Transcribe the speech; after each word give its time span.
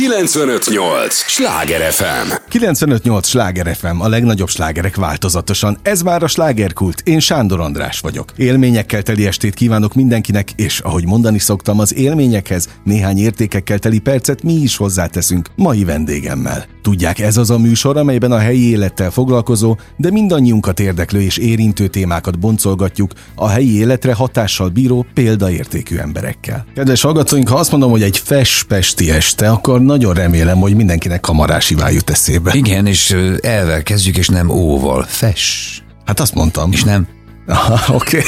958! 0.00 1.14
Sláger 1.14 1.92
FM! 1.92 2.32
958 2.48 3.26
Sláger 3.26 3.76
FM, 3.76 4.00
a 4.00 4.08
legnagyobb 4.08 4.48
slágerek 4.48 4.96
változatosan. 4.96 5.78
Ez 5.82 6.02
már 6.02 6.22
a 6.22 6.26
slágerkult. 6.26 7.00
Én 7.04 7.20
Sándor 7.20 7.60
András 7.60 8.00
vagyok. 8.00 8.32
Élményekkel 8.36 9.02
teli 9.02 9.26
estét 9.26 9.54
kívánok 9.54 9.94
mindenkinek, 9.94 10.50
és 10.56 10.78
ahogy 10.78 11.06
mondani 11.06 11.38
szoktam, 11.38 11.78
az 11.78 11.94
élményekhez 11.94 12.68
néhány 12.84 13.18
értékekkel 13.18 13.78
teli 13.78 13.98
percet 13.98 14.42
mi 14.42 14.52
is 14.52 14.76
hozzáteszünk 14.76 15.48
mai 15.56 15.84
vendégemmel. 15.84 16.66
Tudják, 16.82 17.18
ez 17.18 17.36
az 17.36 17.50
a 17.50 17.58
műsor, 17.58 17.96
amelyben 17.96 18.32
a 18.32 18.38
helyi 18.38 18.70
élettel 18.70 19.10
foglalkozó, 19.10 19.76
de 19.96 20.10
mindannyiunkat 20.10 20.80
érdeklő 20.80 21.20
és 21.20 21.36
érintő 21.36 21.86
témákat 21.86 22.38
boncolgatjuk 22.38 23.12
a 23.34 23.48
helyi 23.48 23.78
életre 23.78 24.14
hatással 24.14 24.68
bíró 24.68 25.06
példaértékű 25.14 25.96
emberekkel. 25.96 26.66
Kedves 26.74 27.02
hallgatóink, 27.02 27.48
ha 27.48 27.56
azt 27.56 27.70
mondom, 27.70 27.90
hogy 27.90 28.02
egy 28.02 28.18
fespesti 28.18 29.10
este, 29.10 29.50
akkor 29.50 29.80
nagyon 29.90 30.14
remélem, 30.14 30.58
hogy 30.58 30.74
mindenkinek 30.74 31.20
kamarásivá 31.20 31.90
jut 31.90 32.10
eszébe. 32.10 32.52
Igen, 32.54 32.86
és 32.86 33.16
elvel 33.40 33.82
kezdjük, 33.82 34.16
és 34.16 34.28
nem 34.28 34.50
óval. 34.50 35.04
Fes. 35.08 35.82
Hát 36.04 36.20
azt 36.20 36.34
mondtam. 36.34 36.72
És 36.72 36.82
nem. 36.82 37.06
Oké. 37.88 38.22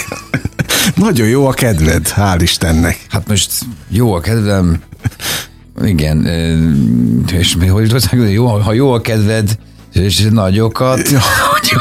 Nagyon 0.95 1.29
jó 1.29 1.47
a 1.47 1.52
kedved, 1.52 2.12
hál' 2.16 2.38
Istennek. 2.41 3.07
Hát 3.09 3.29
most 3.29 3.51
jó 3.88 4.12
a 4.12 4.21
kedvem. 4.21 4.80
Igen. 5.85 6.27
És 7.33 7.57
mi, 7.57 7.66
hogy 7.66 7.95
jó, 8.33 8.47
ha 8.47 8.73
jó 8.73 8.93
a 8.93 9.01
kedved, 9.01 9.59
és 9.92 10.27
nagyokat. 10.30 10.98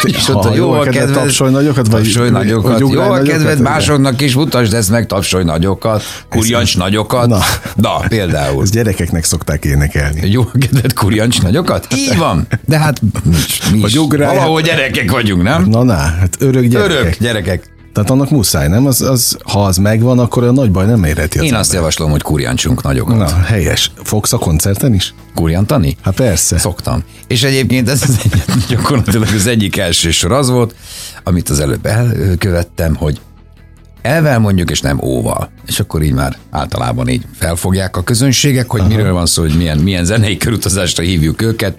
Is 0.03 0.25
Ha 0.27 0.33
ott 0.33 0.45
a 0.45 0.53
jó 0.55 0.71
a 0.71 0.83
kedved, 0.83 1.11
tapsolj 1.13 1.51
nagyokat, 1.51 1.87
vagy- 1.87 2.03
tapsolj 2.03 2.29
vagy 2.29 2.41
nagyokat. 2.43 2.79
Jó 2.79 2.99
a 2.99 3.21
kedved, 3.21 3.59
másoknak 3.59 4.21
is 4.21 4.35
mutasd 4.35 4.73
ezt 4.73 4.89
meg, 4.89 5.05
tapsolj 5.05 5.43
nagyokat, 5.43 6.03
kurjancs 6.29 6.77
nagyokat. 6.77 7.27
Na. 7.27 7.39
Na, 7.75 7.99
például. 8.07 8.63
Ezt 8.63 8.73
gyerekeknek 8.73 9.23
szokták 9.23 9.65
énekelni. 9.65 10.29
Jó 10.29 10.41
a 10.53 10.57
kedved, 10.57 10.93
kurjancs 10.93 11.41
nagyokat? 11.41 11.87
Így 11.95 12.17
van. 12.17 12.47
De 12.65 12.77
hát 12.77 13.01
mi 13.23 13.35
is, 13.35 13.61
mi 13.71 13.77
is. 13.79 13.95
ugrálj. 13.95 14.35
valahol 14.35 14.61
gyerekek 14.61 15.11
vagyunk, 15.11 15.43
nem? 15.43 15.65
Na, 15.65 15.83
na, 15.83 15.93
hát 15.93 16.35
örök 16.39 16.65
gyerekek. 16.65 16.99
Örök 16.99 17.17
gyerekek. 17.19 17.63
Tehát 17.93 18.09
annak 18.09 18.29
muszáj, 18.29 18.67
nem? 18.67 18.85
Az, 18.85 19.01
az, 19.01 19.37
ha 19.43 19.63
az 19.65 19.77
megvan, 19.77 20.19
akkor 20.19 20.43
a 20.43 20.51
nagy 20.51 20.71
baj 20.71 20.85
nem 20.85 21.03
érheti 21.03 21.37
az 21.37 21.43
Én 21.43 21.53
azt 21.53 21.63
ember. 21.63 21.79
javaslom, 21.79 22.11
hogy 22.11 22.21
kurjancsunk 22.21 22.83
nagyokat. 22.83 23.17
Na, 23.17 23.41
helyes. 23.43 23.91
Fogsz 24.03 24.33
a 24.33 24.37
koncerten 24.37 24.93
is? 24.93 25.13
Kurjantani? 25.35 25.97
Hát 26.01 26.15
persze. 26.15 26.57
Szoktam. 26.57 27.03
És 27.27 27.43
egyébként 27.43 27.89
ez 27.89 28.03
az 28.03 28.19
egy, 28.23 28.43
gyakorlatilag 28.69 29.27
az 29.35 29.47
egyik 29.47 29.77
első 29.77 30.11
sor 30.11 30.31
az 30.31 30.49
volt, 30.49 30.75
amit 31.23 31.49
az 31.49 31.59
előbb 31.59 31.85
elkövettem, 31.85 32.95
hogy 32.95 33.19
elvel 34.01 34.39
mondjuk, 34.39 34.69
és 34.71 34.81
nem 34.81 34.99
óval. 35.03 35.49
És 35.65 35.79
akkor 35.79 36.01
így 36.01 36.13
már 36.13 36.37
általában 36.49 37.07
így 37.07 37.25
felfogják 37.39 37.97
a 37.97 38.03
közönségek, 38.03 38.69
hogy 38.69 38.79
Aha. 38.79 38.89
miről 38.89 39.13
van 39.13 39.25
szó, 39.25 39.41
hogy 39.41 39.57
milyen, 39.57 39.77
milyen 39.77 40.05
zenei 40.05 40.37
körutazásra 40.37 41.03
hívjuk 41.03 41.41
őket. 41.41 41.75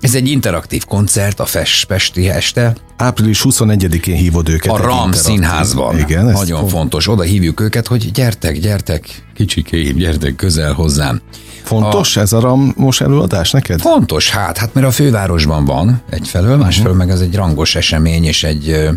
Ez 0.00 0.14
egy 0.14 0.28
interaktív 0.28 0.84
koncert 0.84 1.40
a 1.40 1.44
Fes 1.44 1.84
Pesti 1.88 2.28
este, 2.28 2.74
Április 2.96 3.40
21-én 3.44 4.16
hívod 4.16 4.48
őket. 4.48 4.72
a 4.72 4.76
RAM 4.76 5.12
színházban. 5.12 5.98
Igen, 5.98 6.24
Nagyon 6.24 6.68
fontos. 6.68 7.08
Oda 7.08 7.22
hívjuk 7.22 7.60
őket, 7.60 7.86
hogy 7.86 8.10
gyertek, 8.10 8.58
gyertek, 8.58 9.24
kicsikéim, 9.34 9.96
gyertek 9.96 10.36
közel 10.36 10.72
hozzám. 10.72 11.20
Fontos 11.62 12.16
ez 12.16 12.32
a 12.32 12.40
ramos 12.40 13.00
előadás 13.00 13.50
neked? 13.50 13.80
Fontos, 13.80 14.30
hát, 14.30 14.58
hát 14.58 14.74
mert 14.74 14.86
a 14.86 14.90
fővárosban 14.90 15.64
van 15.64 16.02
egyfelől, 16.10 16.56
másfelől 16.56 16.96
meg 16.96 17.10
ez 17.10 17.20
egy 17.20 17.34
rangos 17.34 17.74
esemény, 17.74 18.24
és 18.24 18.44
egy 18.44 18.88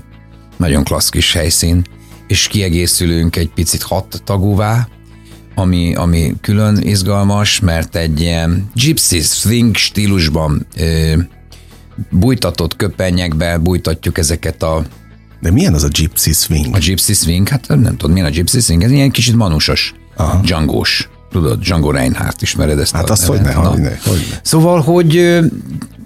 nagyon 0.57 0.83
klassz 0.83 1.09
kis 1.09 1.33
helyszín, 1.33 1.83
és 2.27 2.47
kiegészülünk 2.47 3.35
egy 3.35 3.49
picit 3.53 3.81
hat 3.81 4.21
tagúvá, 4.23 4.87
ami, 5.55 5.95
ami 5.95 6.33
külön 6.41 6.77
izgalmas, 6.77 7.59
mert 7.59 7.95
egy 7.95 8.19
ilyen 8.21 8.69
gypsy 8.73 9.19
swing 9.21 9.75
stílusban 9.75 10.65
ö, 10.77 11.13
bújtatott 12.09 12.75
köpenyekbe 12.75 13.57
bújtatjuk 13.57 14.17
ezeket 14.17 14.63
a, 14.63 14.83
De 15.41 15.51
milyen 15.51 15.73
az 15.73 15.83
a 15.83 15.87
gypsy 15.87 16.33
swing? 16.33 16.75
a 16.75 16.77
gypsy 16.77 17.13
swing, 17.13 17.47
hát 17.47 17.67
nem 17.67 17.97
tudom, 17.97 18.11
milyen 18.11 18.27
a 18.27 18.31
gypsy 18.31 18.59
swing, 18.59 18.83
ez 18.83 18.91
ilyen 18.91 19.11
kicsit 19.11 19.35
manusos, 19.35 19.93
Django-s. 20.41 21.07
Tudod, 21.31 21.59
Django 21.59 21.91
Reinhardt, 21.91 22.41
ismered 22.41 22.79
ezt 22.79 22.95
Hát 22.95 23.09
a 23.09 23.11
azt 23.11 23.25
hogyne, 23.25 23.53
Na. 23.53 23.69
hogyne, 23.69 23.99
hogyne. 24.05 24.39
Szóval, 24.41 24.81
hogy 24.81 25.39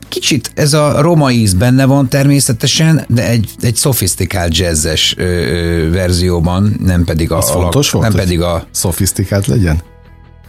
kicsit 0.09 0.51
ez 0.53 0.73
a 0.73 1.01
roma 1.01 1.31
íz 1.31 1.53
benne 1.53 1.85
van 1.85 2.09
természetesen, 2.09 3.05
de 3.07 3.27
egy, 3.27 3.49
egy 3.59 3.75
szofisztikált 3.75 4.57
jazzes 4.57 5.15
ö, 5.17 5.23
ö, 5.23 5.91
verzióban, 5.91 6.79
nem 6.85 7.03
pedig 7.03 7.31
a, 7.31 7.37
Az 7.37 7.49
a 7.49 7.51
fontos 7.51 7.91
volt? 7.91 8.07
nem 8.07 8.15
pedig 8.15 8.41
a 8.41 8.67
Szofisztikált 8.71 9.47
legyen? 9.47 9.81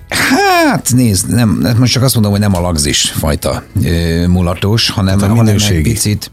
Hát 0.08 0.92
nézd, 0.94 1.28
nem, 1.28 1.76
most 1.78 1.92
csak 1.92 2.02
azt 2.02 2.14
mondom, 2.14 2.32
hogy 2.32 2.40
nem 2.40 2.54
a 2.56 2.60
lagzis 2.60 3.10
fajta 3.10 3.62
ö, 3.84 4.26
mulatos, 4.26 4.90
hanem, 4.90 5.20
Hát 5.20 5.30
a 5.30 5.34
hanem 5.34 5.56
egy 5.68 5.82
picit 5.82 6.30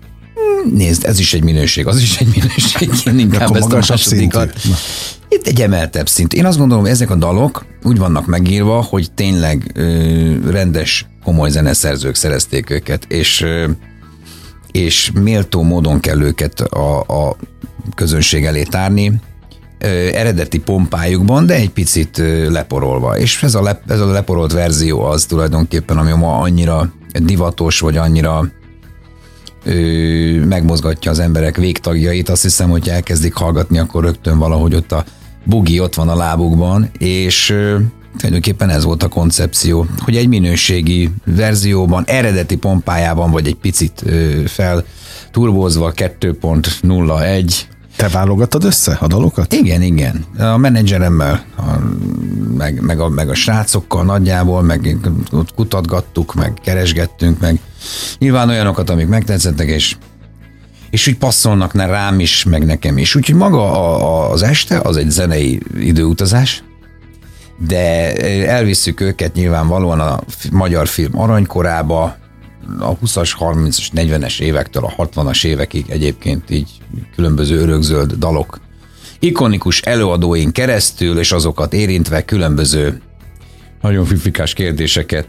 Nézd, 0.74 1.06
ez 1.06 1.20
is 1.20 1.34
egy 1.34 1.44
minőség, 1.44 1.88
az 1.88 2.02
is 2.02 2.18
egy 2.18 2.28
minőség, 2.36 2.90
én 3.14 3.20
inkább 3.20 3.56
ezt 3.56 3.72
a 3.72 3.76
másodikat. 3.76 4.54
Itt 5.30 5.48
egy 5.48 5.62
emeltebb 5.62 6.08
szint. 6.08 6.34
Én 6.34 6.46
azt 6.46 6.58
gondolom, 6.58 6.84
hogy 6.84 6.94
ezek 6.94 7.10
a 7.10 7.16
dalok 7.16 7.66
úgy 7.84 7.98
vannak 7.98 8.26
megírva, 8.26 8.82
hogy 8.82 9.12
tényleg 9.12 9.72
ö, 9.74 10.50
rendes, 10.50 11.06
komoly 11.24 11.50
zeneszerzők 11.50 12.16
szerezték 12.16 12.70
őket, 12.70 13.06
és 13.08 13.42
ö, 13.42 13.70
és 14.72 15.12
méltó 15.22 15.62
módon 15.62 16.00
kell 16.00 16.22
őket 16.22 16.60
a, 16.60 17.00
a 17.00 17.36
közönség 17.96 18.46
elé 18.46 18.64
tárni, 18.64 19.14
ö, 19.80 19.88
eredeti 20.14 20.60
pompájukban, 20.60 21.46
de 21.46 21.54
egy 21.54 21.70
picit 21.70 22.18
ö, 22.18 22.52
leporolva. 22.52 23.18
És 23.18 23.44
ez 23.44 23.56
a, 23.56 23.62
le, 23.62 23.82
ez 23.88 24.00
a 24.00 24.12
leporolt 24.12 24.52
verzió 24.52 25.02
az 25.02 25.26
tulajdonképpen, 25.26 25.98
ami 25.98 26.12
ma 26.12 26.38
annyira 26.38 26.92
divatos, 27.24 27.80
vagy 27.80 27.98
annyira 27.98 28.50
megmozgatja 30.46 31.12
az 31.12 31.20
emberek 31.20 31.58
végtagjait. 31.58 32.30
Azt 32.30 32.42
hiszem, 32.42 32.70
hogy 32.70 32.90
elkezdik 32.90 33.34
hallgatni, 33.34 33.78
akkor 33.78 34.04
rögtön 34.04 34.38
valahogy 34.38 34.76
ott 34.76 34.92
a 34.92 35.06
bugi 35.44 35.80
ott 35.80 35.96
van 35.96 36.10
a 36.10 36.16
lábukban, 36.16 36.90
és 36.98 37.46
tulajdonképpen 38.18 38.70
ez 38.70 38.84
volt 38.84 39.04
a 39.04 39.08
koncepció, 39.08 39.86
hogy 40.00 40.16
egy 40.16 40.28
minőségi 40.28 41.10
verzióban, 41.26 42.04
eredeti 42.06 42.56
pompájában, 42.56 43.32
vagy 43.32 43.48
egy 43.48 43.56
picit 43.56 44.04
fel 44.46 44.84
turbózva 45.32 45.92
2.01 45.96 47.62
Te 47.98 48.08
válogattad 48.08 48.64
össze 48.64 48.98
a 49.00 49.08
dalokat? 49.08 49.54
igen, 49.54 49.82
igen. 49.82 50.26
A 50.38 50.58
menedzseremmel, 50.58 51.46
a, 51.56 51.64
meg, 52.58 52.82
meg, 52.82 53.00
a, 53.00 53.10
meg 53.10 53.30
a 53.30 53.36
srácokkal 53.36 54.04
nagyjából, 54.04 54.62
meg 54.62 54.98
ott 55.32 55.54
kutatgattuk, 55.54 56.34
meg 56.34 56.54
keresgettünk, 56.64 57.40
meg 57.40 57.60
nyilván 58.18 58.50
olyanokat, 58.50 58.90
amik 58.90 59.08
megtetszettek, 59.08 59.68
és 59.68 59.96
és 60.90 61.08
úgy 61.08 61.18
passzolnak 61.18 61.74
ne 61.74 61.86
rám 61.86 62.20
is, 62.20 62.44
meg 62.44 62.66
nekem 62.66 62.98
is. 62.98 63.16
Úgyhogy 63.16 63.36
maga 63.36 63.72
a, 63.72 64.06
a, 64.06 64.32
az 64.32 64.42
este 64.42 64.80
az 64.80 64.98
egy 64.98 65.10
zenei 65.10 65.60
időutazás, 65.80 66.64
de 67.68 68.14
elvisszük 68.48 69.02
őket 69.02 69.34
nyilvánvalóan 69.34 70.00
a 70.00 70.20
magyar 70.52 70.88
film 70.88 71.20
aranykorába, 71.20 72.16
a 72.80 72.98
20-as, 72.98 73.32
30-as, 73.40 73.88
40-es 73.96 74.40
évektől 74.40 74.84
a 74.86 75.08
60-as 75.08 75.46
évekig 75.46 75.86
egyébként 75.90 76.50
így 76.50 76.70
különböző 77.16 77.60
örökzöld 77.60 78.14
dalok 78.14 78.60
ikonikus 79.20 79.82
előadóink 79.82 80.54
keresztül, 80.54 81.20
és 81.20 81.32
azokat 81.32 81.74
érintve 81.74 82.26
különböző 82.26 83.02
nagyon 83.82 84.06
fifikás 84.06 84.54
kérdéseket 84.54 85.28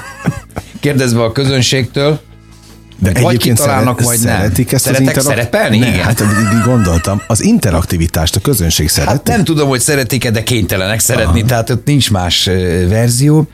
kérdezve 0.80 1.22
a 1.22 1.32
közönségtől, 1.32 2.20
De 2.98 3.20
vagy 3.20 3.36
kitalálnak, 3.36 4.00
szeret- 4.00 4.16
vagy 4.16 4.26
nem. 4.26 4.36
szeretik 4.36 4.72
ezt 4.72 4.84
Szeretek 4.84 5.16
az 5.16 5.22
interak- 5.24 5.36
szerepelni? 5.38 5.78
Ne, 5.78 5.88
Igen. 5.88 6.04
Hát 6.04 6.20
így 6.20 6.62
gondoltam. 6.64 7.22
Az 7.26 7.42
interaktivitást 7.42 8.36
a 8.36 8.40
közönség 8.40 8.88
szereti? 8.88 9.12
Hát 9.12 9.26
nem 9.26 9.44
tudom, 9.44 9.68
hogy 9.68 9.80
szeretik-e, 9.80 10.30
de 10.30 10.42
kénytelenek 10.42 10.98
szeretni, 11.00 11.38
Aha. 11.38 11.48
tehát 11.48 11.70
ott 11.70 11.86
nincs 11.86 12.10
más 12.10 12.44
verzió. 12.88 13.48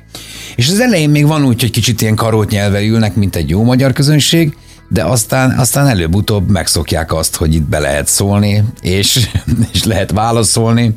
És 0.57 0.69
az 0.69 0.81
elején 0.81 1.11
még 1.11 1.27
van 1.27 1.45
úgy, 1.45 1.61
hogy 1.61 1.71
kicsit 1.71 2.01
ilyen 2.01 2.15
karót 2.15 2.51
nyelve 2.51 2.83
ülnek, 2.83 3.15
mint 3.15 3.37
egy 3.37 3.49
jó 3.49 3.63
magyar 3.63 3.93
közönség, 3.93 4.57
de 4.89 5.05
aztán, 5.05 5.59
aztán 5.59 5.87
előbb-utóbb 5.89 6.51
megszokják 6.51 7.13
azt, 7.13 7.37
hogy 7.37 7.55
itt 7.55 7.69
be 7.69 7.79
lehet 7.79 8.09
szólni, 8.09 8.65
és, 8.81 9.29
és 9.73 9.85
lehet 9.85 10.11
válaszolni, 10.11 10.93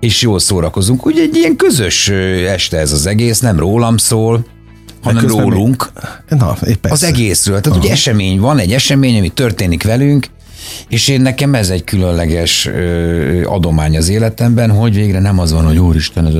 és 0.00 0.20
jól 0.22 0.38
szórakozunk. 0.38 1.06
Ugye 1.06 1.22
egy 1.22 1.36
ilyen 1.36 1.56
közös 1.56 2.08
este 2.48 2.78
ez 2.78 2.92
az 2.92 3.06
egész, 3.06 3.38
nem 3.38 3.58
rólam 3.58 3.96
szól, 3.96 4.46
hanem 5.04 5.22
közben 5.22 5.42
még- 5.44 5.52
rólunk. 5.52 5.90
Na, 6.28 6.56
épp 6.66 6.84
Az 6.88 7.02
egészről. 7.04 7.60
Tehát 7.60 7.78
ugye 7.78 7.90
esemény 7.92 8.40
van, 8.40 8.58
egy 8.58 8.72
esemény, 8.72 9.18
ami 9.18 9.28
történik 9.28 9.82
velünk, 9.82 10.26
és 10.88 11.08
én 11.08 11.20
nekem 11.20 11.54
ez 11.54 11.70
egy 11.70 11.84
különleges 11.84 12.66
ö, 12.66 13.44
adomány 13.46 13.96
az 13.96 14.08
életemben, 14.08 14.70
hogy 14.70 14.94
végre 14.94 15.20
nem 15.20 15.38
az 15.38 15.52
van, 15.52 15.66
hogy 15.66 15.78
úristen, 15.78 16.26
ez 16.26 16.34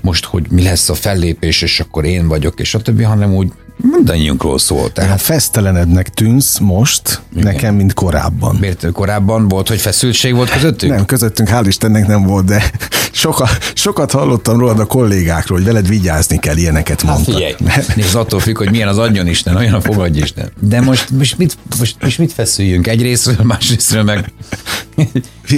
most 0.00 0.24
hogy 0.24 0.46
mi 0.50 0.62
lesz 0.62 0.88
a 0.88 0.94
fellépés, 0.94 1.62
és 1.62 1.80
akkor 1.80 2.04
én 2.04 2.28
vagyok, 2.28 2.60
és 2.60 2.74
a 2.74 2.80
többi, 2.80 3.02
hanem 3.02 3.34
úgy 3.34 3.52
mindannyiunkról 3.76 4.58
szól. 4.58 4.92
Tehát 4.92 5.10
hát 5.10 5.20
fesztelenednek 5.20 6.08
tűnsz 6.08 6.58
most, 6.58 7.22
Igen. 7.32 7.44
nekem, 7.44 7.74
mint 7.74 7.94
korábban. 7.94 8.56
Miért 8.60 8.92
korábban 8.92 9.48
volt, 9.48 9.68
hogy 9.68 9.80
feszültség 9.80 10.34
volt 10.34 10.50
közöttünk? 10.50 10.92
Nem, 10.94 11.04
közöttünk 11.04 11.48
hál' 11.52 11.64
Istennek 11.66 12.06
nem 12.06 12.22
volt, 12.22 12.44
de 12.44 12.70
sokat, 13.12 13.72
sokat 13.74 14.10
hallottam 14.10 14.58
rólad 14.58 14.78
a 14.78 14.84
kollégákról, 14.84 15.58
hogy 15.58 15.66
veled 15.66 15.88
vigyázni 15.88 16.38
kell, 16.38 16.56
ilyeneket 16.56 17.02
mondta. 17.02 17.32
Hát 17.32 17.54
figyelj, 17.56 17.84
nézd, 17.96 18.14
attól 18.14 18.40
függ, 18.40 18.58
hogy 18.58 18.70
milyen 18.70 18.88
az 18.88 18.98
adjon 18.98 19.26
Isten, 19.26 19.56
olyan 19.56 19.74
a 19.74 19.80
fogadj 19.80 20.20
Isten. 20.20 20.52
De 20.60 20.80
most, 20.80 21.10
most, 21.10 21.38
mit, 21.38 21.56
most, 21.78 21.96
most 22.00 22.18
mit 22.18 22.32
feszüljünk? 22.32 22.86
Egyrésztről, 22.86 23.36
másrésztről 23.42 24.02
meg... 24.02 24.32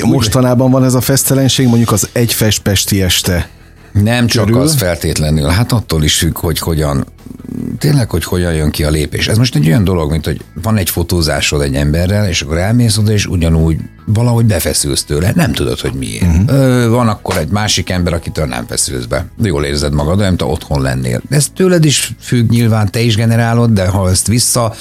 Mostanában 0.03 0.71
van 0.71 0.85
ez 0.85 0.95
a 0.95 1.01
fesztelenség, 1.01 1.67
mondjuk 1.67 1.93
az 1.93 2.09
egyfestpesti 2.12 3.03
este 3.03 3.49
nem 4.03 4.27
csak 4.27 4.45
körül. 4.45 4.61
az 4.61 4.75
feltétlenül, 4.75 5.49
hát 5.49 5.73
attól 5.73 6.05
is 6.05 6.15
függ, 6.15 6.39
hogy 6.39 6.59
hogyan 6.59 7.07
tényleg, 7.79 8.11
hogy 8.11 8.25
hogyan 8.25 8.55
jön 8.55 8.70
ki 8.70 8.85
a 8.85 8.91
lépés. 8.91 9.29
Ez 9.29 9.38
most 9.38 9.55
egy 9.55 9.67
olyan 9.67 9.85
dolog, 9.85 10.11
mint 10.11 10.25
hogy 10.25 10.41
van 10.62 10.76
egy 10.76 10.91
fotózásod 10.91 11.61
egy 11.61 11.75
emberrel, 11.75 12.29
és 12.29 12.43
akkor 12.43 12.58
elmész 12.58 12.97
oda, 12.97 13.12
és 13.12 13.26
ugyanúgy 13.26 13.76
valahogy 14.06 14.44
befeszülsz 14.44 15.05
tőle. 15.05 15.32
Nem 15.35 15.53
tudod, 15.53 15.81
hogy 15.81 15.93
miért. 15.93 16.23
Uh-huh. 16.23 16.58
Ö, 16.58 16.88
van 16.88 17.08
akkor 17.08 17.37
egy 17.37 17.49
másik 17.49 17.91
ember, 17.91 18.12
akitől 18.12 18.47
nem 18.47 18.67
feszülsz 18.67 19.05
be. 19.05 19.26
Jól 19.43 19.64
érzed 19.64 19.93
magad, 19.93 20.19
olyan, 20.19 20.29
mint 20.29 20.43
otthon 20.43 20.82
lennél. 20.82 21.23
Ez 21.31 21.47
tőled 21.55 21.85
is 21.85 22.12
függ, 22.20 22.50
nyilván 22.50 22.91
te 22.91 23.00
is 23.00 23.17
generálod, 23.17 23.70
de 23.70 23.87
ha 23.87 24.11
ezt 24.11 24.26
vissza 24.26 24.75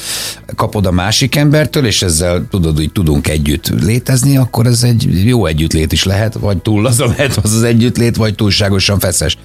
kapod 0.55 0.85
a 0.85 0.91
másik 0.91 1.35
embertől, 1.35 1.85
és 1.85 2.01
ezzel 2.01 2.47
tudod, 2.49 2.75
hogy 2.75 2.91
tudunk 2.91 3.27
együtt 3.27 3.67
létezni, 3.67 4.37
akkor 4.37 4.65
ez 4.65 4.83
egy 4.83 5.25
jó 5.25 5.45
együttlét 5.45 5.91
is 5.91 6.03
lehet, 6.03 6.33
vagy 6.33 6.57
túl 6.57 6.85
az 6.85 6.99
a 6.99 7.05
lehet 7.17 7.37
az 7.37 7.53
az 7.53 7.63
együttlét, 7.63 8.15
vagy 8.15 8.35
túlságosan 8.35 8.99
feszes. 8.99 9.37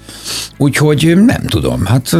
Úgyhogy 0.57 1.17
nem 1.25 1.45
tudom, 1.47 1.85
hát 1.85 2.17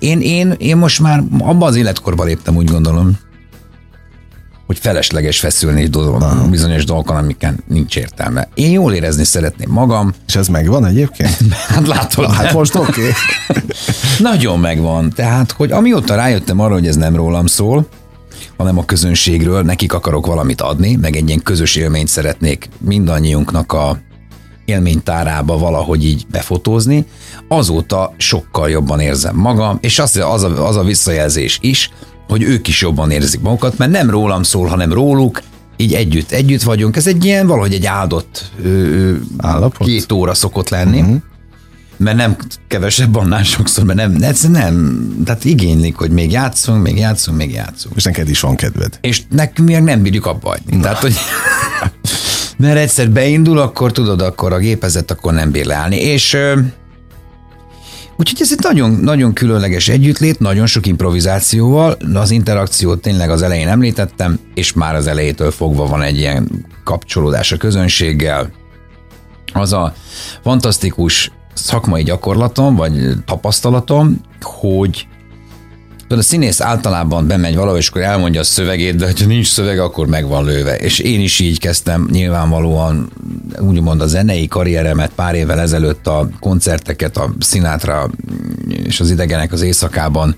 én, 0.00 0.20
én, 0.20 0.54
én 0.58 0.76
most 0.76 1.00
már 1.00 1.22
abban 1.38 1.68
az 1.68 1.76
életkorban 1.76 2.26
léptem, 2.26 2.56
úgy 2.56 2.70
gondolom, 2.70 3.18
hogy 4.66 4.78
felesleges 4.78 5.40
feszülni 5.40 5.86
dolog, 5.86 6.24
bizonyos 6.50 6.84
dolgokon, 6.84 7.16
amiken 7.16 7.64
nincs 7.68 7.96
értelme. 7.96 8.48
Én 8.54 8.70
jól 8.70 8.92
érezni 8.92 9.24
szeretném 9.24 9.70
magam. 9.70 10.12
És 10.26 10.36
ez 10.36 10.48
megvan 10.48 10.86
egyébként? 10.86 11.36
hát 11.74 11.86
látod. 11.86 12.26
Na, 12.26 12.32
hát 12.32 12.52
most 12.52 12.74
oké. 12.74 13.00
Okay. 13.00 13.62
Nagyon 14.30 14.58
megvan. 14.58 15.10
Tehát, 15.10 15.52
hogy 15.52 15.72
amióta 15.72 16.14
rájöttem 16.14 16.60
arra, 16.60 16.72
hogy 16.72 16.86
ez 16.86 16.96
nem 16.96 17.16
rólam 17.16 17.46
szól, 17.46 17.86
hanem 18.56 18.78
a 18.78 18.84
közönségről, 18.84 19.62
nekik 19.62 19.92
akarok 19.92 20.26
valamit 20.26 20.60
adni, 20.60 20.96
meg 20.96 21.16
egy 21.16 21.28
ilyen 21.28 21.42
közös 21.42 21.76
élményt 21.76 22.08
szeretnék 22.08 22.68
mindannyiunknak 22.78 23.72
a 23.72 23.98
élménytárába 24.70 25.58
valahogy 25.58 26.04
így 26.04 26.26
befotózni, 26.30 27.04
azóta 27.48 28.14
sokkal 28.16 28.70
jobban 28.70 29.00
érzem 29.00 29.36
magam, 29.36 29.78
és 29.80 29.98
az, 29.98 30.16
az, 30.16 30.42
a, 30.42 30.66
az 30.66 30.76
a 30.76 30.82
visszajelzés 30.82 31.58
is, 31.60 31.90
hogy 32.28 32.42
ők 32.42 32.68
is 32.68 32.80
jobban 32.80 33.10
érzik 33.10 33.40
magukat, 33.40 33.78
mert 33.78 33.90
nem 33.90 34.10
rólam 34.10 34.42
szól, 34.42 34.66
hanem 34.66 34.92
róluk, 34.92 35.40
így 35.76 35.94
együtt, 35.94 36.30
együtt 36.30 36.62
vagyunk. 36.62 36.96
Ez 36.96 37.06
egy 37.06 37.24
ilyen 37.24 37.46
valahogy 37.46 37.72
egy 37.72 37.86
áldott 37.86 38.50
ö, 38.64 39.12
Állapot? 39.38 39.86
két 39.86 40.12
óra 40.12 40.34
szokott 40.34 40.68
lenni. 40.68 41.00
Uh-huh. 41.00 41.16
Mert 41.96 42.16
nem 42.16 42.36
kevesebb 42.68 43.16
annál 43.16 43.42
sokszor, 43.42 43.84
mert 43.84 43.98
nem, 43.98 44.16
ez 44.20 44.42
nem, 44.42 45.06
tehát 45.24 45.44
igénylik, 45.44 45.96
hogy 45.96 46.10
még 46.10 46.30
játszunk, 46.30 46.82
még 46.82 46.98
játszunk, 46.98 47.36
még 47.36 47.52
játszunk. 47.52 47.96
És 47.96 48.04
neked 48.04 48.28
is 48.28 48.40
van 48.40 48.56
kedved. 48.56 48.98
És 49.00 49.22
nekünk 49.30 49.68
még 49.68 49.80
nem 49.80 50.02
bírjuk 50.02 50.26
abba 50.26 50.48
hagyni. 50.48 50.80
Tehát, 50.80 50.98
hogy 50.98 51.14
mert 52.60 52.76
egyszer 52.76 53.10
beindul, 53.10 53.58
akkor 53.58 53.92
tudod, 53.92 54.20
akkor 54.20 54.52
a 54.52 54.58
gépezet 54.58 55.10
akkor 55.10 55.32
nem 55.32 55.50
bír 55.50 55.66
leállni. 55.66 55.96
És 55.96 56.36
Úgyhogy 58.16 58.40
ez 58.40 58.52
egy 58.52 58.62
nagyon, 58.62 58.90
nagyon 58.90 59.32
különleges 59.32 59.88
együttlét, 59.88 60.38
nagyon 60.38 60.66
sok 60.66 60.86
improvizációval, 60.86 61.96
az 62.14 62.30
interakciót 62.30 63.00
tényleg 63.00 63.30
az 63.30 63.42
elején 63.42 63.68
említettem, 63.68 64.38
és 64.54 64.72
már 64.72 64.94
az 64.94 65.06
elejétől 65.06 65.50
fogva 65.50 65.86
van 65.86 66.02
egy 66.02 66.18
ilyen 66.18 66.66
kapcsolódás 66.84 67.52
a 67.52 67.56
közönséggel. 67.56 68.50
Az 69.52 69.72
a 69.72 69.94
fantasztikus 70.42 71.30
szakmai 71.54 72.02
gyakorlatom, 72.02 72.76
vagy 72.76 72.92
tapasztalatom, 73.24 74.20
hogy 74.40 75.06
Tudod, 76.10 76.24
a 76.24 76.28
színész 76.28 76.60
általában 76.60 77.26
bemegy 77.26 77.54
valahol, 77.54 77.78
és 77.78 77.88
akkor 77.88 78.02
elmondja 78.02 78.40
a 78.40 78.44
szövegét, 78.44 78.96
de 78.96 79.06
ha 79.06 79.26
nincs 79.26 79.46
szövege, 79.46 79.82
akkor 79.82 80.06
meg 80.06 80.26
van 80.26 80.44
lőve. 80.44 80.76
És 80.76 80.98
én 80.98 81.20
is 81.20 81.38
így 81.38 81.58
kezdtem 81.58 82.08
nyilvánvalóan 82.10 83.12
úgymond 83.58 84.00
a 84.00 84.06
zenei 84.06 84.48
karrieremet 84.48 85.10
pár 85.14 85.34
évvel 85.34 85.60
ezelőtt 85.60 86.06
a 86.06 86.28
koncerteket, 86.40 87.16
a 87.16 87.30
Sinatra 87.40 88.10
és 88.68 89.00
az 89.00 89.10
idegenek 89.10 89.52
az 89.52 89.62
éjszakában 89.62 90.36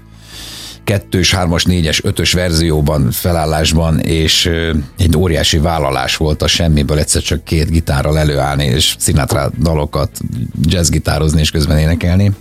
kettős, 0.85 1.35
hármas, 1.35 1.65
négyes, 1.65 2.05
ötös 2.05 2.33
verzióban, 2.33 3.11
felállásban, 3.11 4.01
és 4.01 4.51
egy 4.99 5.17
óriási 5.17 5.59
vállalás 5.59 6.17
volt 6.17 6.43
a 6.43 6.47
semmiből 6.47 6.99
egyszer 6.99 7.23
csak 7.23 7.45
két 7.45 7.71
gitárral 7.71 8.19
előállni, 8.19 8.65
és 8.65 8.97
Sinatra 8.99 9.51
dalokat 9.59 10.11
jazzgitározni 10.63 11.41
és 11.41 11.51
közben 11.51 11.79
énekelni 11.79 12.33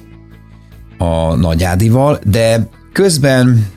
a 0.97 1.35
nagyádival, 1.35 2.19
de 2.23 2.69
Közben 2.93 3.67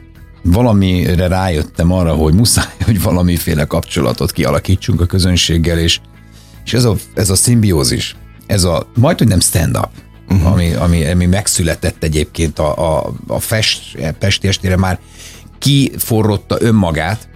valamire 0.42 1.26
rájöttem 1.26 1.92
arra, 1.92 2.14
hogy 2.14 2.34
muszáj, 2.34 2.74
hogy 2.84 3.02
valamiféle 3.02 3.64
kapcsolatot 3.64 4.32
kialakítsunk 4.32 5.00
a 5.00 5.06
közönséggel, 5.06 5.78
és, 5.78 6.00
és 6.64 6.74
ez, 6.74 6.84
a, 6.84 6.96
ez 7.14 7.30
a 7.30 7.34
szimbiózis, 7.34 8.16
ez 8.46 8.64
a 8.64 8.86
majd, 8.94 9.18
hogy 9.18 9.28
nem 9.28 9.40
stand-up, 9.40 9.88
uh-huh. 10.28 10.52
ami, 10.52 10.72
ami, 10.72 11.04
ami 11.04 11.26
megszületett 11.26 12.02
egyébként 12.02 12.58
a, 12.58 12.96
a, 12.96 13.12
a 13.26 13.40
fest, 13.40 13.98
Pesti 14.18 14.48
estére 14.48 14.76
már 14.76 14.98
kiforrotta 15.58 16.56
önmagát, 16.60 17.28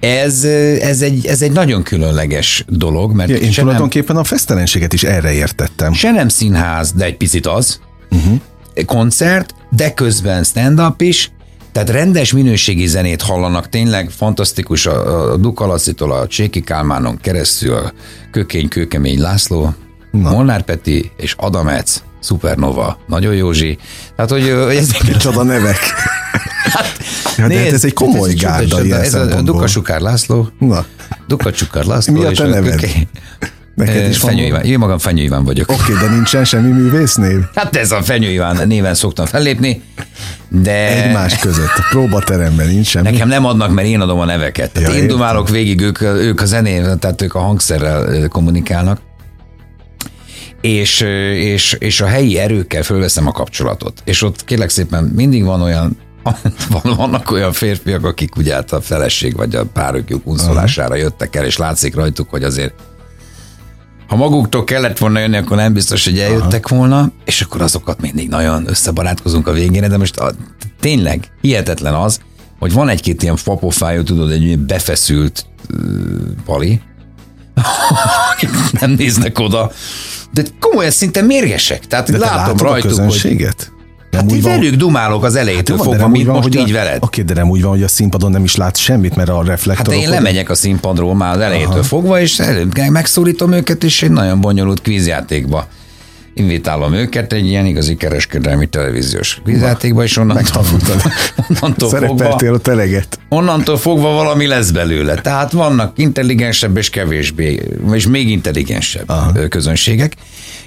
ez, 0.00 0.44
ez, 0.80 1.02
egy, 1.02 1.26
ez 1.26 1.42
egy 1.42 1.52
nagyon 1.52 1.82
különleges 1.82 2.64
dolog, 2.68 3.12
mert 3.12 3.30
ja, 3.30 3.36
én 3.36 3.52
tulajdonképpen 3.52 4.14
nem, 4.14 4.24
a 4.24 4.24
fesztelenséget 4.24 4.92
is 4.92 5.02
erre 5.02 5.32
értettem. 5.32 5.92
Se 5.92 6.10
nem 6.10 6.28
színház, 6.28 6.92
de 6.92 7.04
egy 7.04 7.16
picit 7.16 7.46
az. 7.46 7.80
Uh-huh 8.10 8.40
koncert, 8.84 9.54
de 9.70 9.94
közben 9.94 10.44
stand-up 10.44 11.00
is, 11.00 11.30
tehát 11.72 11.90
rendes 11.90 12.32
minőségi 12.32 12.86
zenét 12.86 13.22
hallanak, 13.22 13.68
tényleg 13.68 14.10
fantasztikus 14.10 14.86
a, 14.86 15.32
a 15.32 15.36
Dukalacitól, 15.36 16.12
a 16.12 16.26
Cséki 16.26 16.60
Kálmánon 16.60 17.18
keresztül, 17.20 17.74
a 17.74 17.92
Kökény 18.30 18.68
Kőkemény 18.68 19.20
László, 19.20 19.74
Na. 20.10 20.30
Molnár 20.30 20.62
Peti 20.62 21.10
és 21.16 21.34
Adamec, 21.38 22.02
Supernova, 22.22 22.98
Nagyon 23.06 23.34
Józsi. 23.34 23.78
Tehát, 24.16 24.30
hogy, 24.30 24.48
ezek... 24.76 25.02
Micsoda 25.06 25.42
nevek. 25.42 25.78
Hát, 26.72 26.86
ja, 27.36 27.46
nézd, 27.46 27.62
hát 27.64 27.72
ez 27.72 27.84
egy 27.84 27.92
komoly 27.92 28.32
gárda 28.32 28.96
Ez 28.96 29.14
a 29.14 29.42
Dukasukár 29.42 30.00
László. 30.00 30.48
Na. 30.58 30.84
Dukasukár 31.26 31.84
László. 31.84 32.14
Mi 32.14 32.24
a 32.24 32.30
te 32.30 32.46
neved? 32.46 32.80
Neked 33.74 34.08
is 34.08 34.18
Fenyő 34.18 34.44
Iván. 34.44 34.64
Én 34.64 34.78
magam 34.78 34.98
Fenyő 34.98 35.22
Iván 35.22 35.44
vagyok. 35.44 35.70
Oké, 35.70 35.92
okay, 35.92 36.08
de 36.08 36.14
nincsen 36.14 36.44
semmi 36.44 36.70
művésznév? 36.70 37.38
Hát 37.54 37.76
ez 37.76 37.90
a 37.90 38.02
Fenyő 38.02 38.28
Iván 38.28 38.66
néven 38.68 38.94
szoktam 38.94 39.26
fellépni, 39.26 39.82
de... 40.48 41.04
Egymás 41.04 41.38
között, 41.38 41.76
a 41.76 41.86
próbateremben 41.90 42.68
nincs 42.68 42.86
semmi. 42.86 43.10
Nekem 43.10 43.28
nem 43.28 43.44
adnak, 43.44 43.70
mert 43.70 43.88
én 43.88 44.00
adom 44.00 44.18
a 44.18 44.24
neveket. 44.24 44.72
Tehát 44.72 44.92
ja, 44.92 44.98
én 44.98 45.06
dumálok 45.06 45.48
végig, 45.48 45.80
ők, 45.80 46.00
ők 46.00 46.40
a 46.40 46.46
zenén, 46.46 46.98
tehát 46.98 47.22
ők 47.22 47.34
a 47.34 47.38
hangszerrel 47.38 48.28
kommunikálnak. 48.28 49.00
És, 50.60 51.00
és, 51.34 51.76
és 51.78 52.00
a 52.00 52.06
helyi 52.06 52.38
erőkkel 52.38 52.82
fölveszem 52.82 53.26
a 53.26 53.32
kapcsolatot. 53.32 54.02
És 54.04 54.22
ott 54.22 54.44
kérlek 54.44 54.68
szépen 54.68 55.04
mindig 55.04 55.44
van 55.44 55.62
olyan 55.62 55.96
vannak 56.96 57.30
olyan 57.30 57.52
férfiak, 57.52 58.04
akik 58.04 58.36
ugye 58.36 58.54
hát 58.54 58.72
a 58.72 58.80
feleség 58.80 59.36
vagy 59.36 59.54
a 59.54 59.64
párjuk 59.64 60.26
unszolására 60.26 60.94
jöttek 60.94 61.36
el, 61.36 61.44
és 61.44 61.56
látszik 61.56 61.94
rajtuk, 61.94 62.30
hogy 62.30 62.42
azért 62.42 62.74
ha 64.10 64.16
maguktól 64.16 64.64
kellett 64.64 64.98
volna 64.98 65.18
jönni, 65.18 65.36
akkor 65.36 65.56
nem 65.56 65.72
biztos, 65.72 66.04
hogy 66.04 66.18
eljöttek 66.18 66.66
Aha. 66.66 66.76
volna, 66.76 67.12
és 67.24 67.40
akkor 67.40 67.60
azokat 67.60 68.00
mindig 68.00 68.28
nagyon 68.28 68.68
összebarátkozunk 68.68 69.46
a 69.46 69.52
végére, 69.52 69.88
de 69.88 69.96
most 69.96 70.16
a, 70.16 70.32
tényleg 70.80 71.28
hihetetlen 71.40 71.94
az, 71.94 72.20
hogy 72.58 72.72
van 72.72 72.88
egy-két 72.88 73.22
ilyen 73.22 73.36
fapofájú, 73.36 74.02
tudod, 74.02 74.30
egy 74.30 74.58
befeszült 74.58 75.46
uh, 75.74 75.80
pali, 76.44 76.80
nem 78.80 78.90
néznek 78.90 79.38
oda, 79.38 79.72
de 80.32 80.42
komolyan 80.60 80.90
szinte 80.90 81.22
mérgesek. 81.22 81.86
Tehát 81.86 82.10
de 82.10 82.18
látom 82.18 82.56
rajtuk, 82.56 82.98
a 82.98 83.04
hogy... 83.04 83.48
Nem 84.10 84.20
hát 84.20 84.32
úgy 84.32 84.42
van, 84.42 84.58
velük 84.58 84.74
dumálok 84.74 85.24
az 85.24 85.34
elejétől 85.34 85.76
hát, 85.76 85.86
fogva, 85.86 86.08
mint 86.08 86.26
van, 86.26 86.36
most 86.36 86.54
így 86.54 86.70
a, 86.70 86.72
veled. 86.72 87.02
Oké, 87.02 87.22
de 87.22 87.34
nem 87.34 87.48
úgy 87.48 87.62
van, 87.62 87.70
hogy 87.70 87.82
a 87.82 87.88
színpadon 87.88 88.30
nem 88.30 88.44
is 88.44 88.56
lát 88.56 88.76
semmit, 88.76 89.16
mert 89.16 89.28
a 89.28 89.42
reflektorok... 89.44 89.94
Hát 89.94 90.02
én 90.02 90.10
lemegyek 90.10 90.50
a 90.50 90.54
színpadról 90.54 91.14
már 91.14 91.34
az 91.34 91.40
elejétől 91.40 91.72
Aha. 91.72 91.82
fogva, 91.82 92.20
és 92.20 92.38
előbb 92.38 92.78
megszólítom 92.90 93.52
őket, 93.52 93.84
és 93.84 94.02
egy 94.02 94.10
nagyon 94.10 94.40
bonyolult 94.40 94.80
kvízjátékba 94.82 95.66
invitálom 96.34 96.94
őket 96.94 97.32
egy 97.32 97.46
ilyen 97.46 97.66
igazi 97.66 97.96
kereskedelmi 97.96 98.66
televíziós 98.66 99.40
kvízjátékba, 99.44 100.02
és 100.02 100.16
onnantól, 100.16 100.64
onnantól 101.50 101.88
fogva, 101.88 102.28
a 102.34 102.58
teleget. 102.58 103.18
onnantól 103.28 103.78
fogva 103.78 104.10
valami 104.10 104.46
lesz 104.46 104.70
belőle. 104.70 105.14
Tehát 105.14 105.52
vannak 105.52 105.98
intelligensebb 105.98 106.76
és 106.76 106.90
kevésbé, 106.90 107.62
és 107.92 108.06
még 108.06 108.30
intelligensebb 108.30 109.08
Aha. 109.08 109.48
közönségek, 109.48 110.16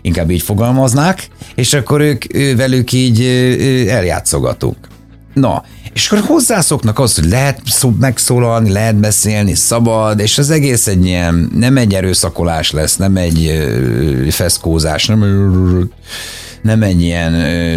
inkább 0.03 0.29
így 0.29 0.41
fogalmaznák, 0.41 1.27
és 1.55 1.73
akkor 1.73 2.01
ők, 2.01 2.23
velük 2.55 2.91
így 2.91 3.21
eljátszogatunk. 3.87 4.77
Na, 5.33 5.63
és 5.93 6.11
akkor 6.11 6.25
hozzászoknak 6.25 6.99
az, 6.99 7.15
hogy 7.15 7.25
lehet 7.25 7.61
szó, 7.65 7.93
megszólalni, 7.99 8.71
lehet 8.71 8.95
beszélni, 8.95 9.53
szabad, 9.53 10.19
és 10.19 10.37
az 10.37 10.49
egész 10.49 10.87
egy 10.87 11.05
ilyen, 11.05 11.51
nem 11.55 11.77
egy 11.77 11.93
erőszakolás 11.93 12.71
lesz, 12.71 12.95
nem 12.95 13.17
egy 13.17 13.45
ö, 13.47 14.29
feszkózás, 14.29 15.05
nem, 15.05 15.19
nem 16.61 16.83
egy 16.83 17.01
ilyen 17.01 17.33
ö, 17.33 17.75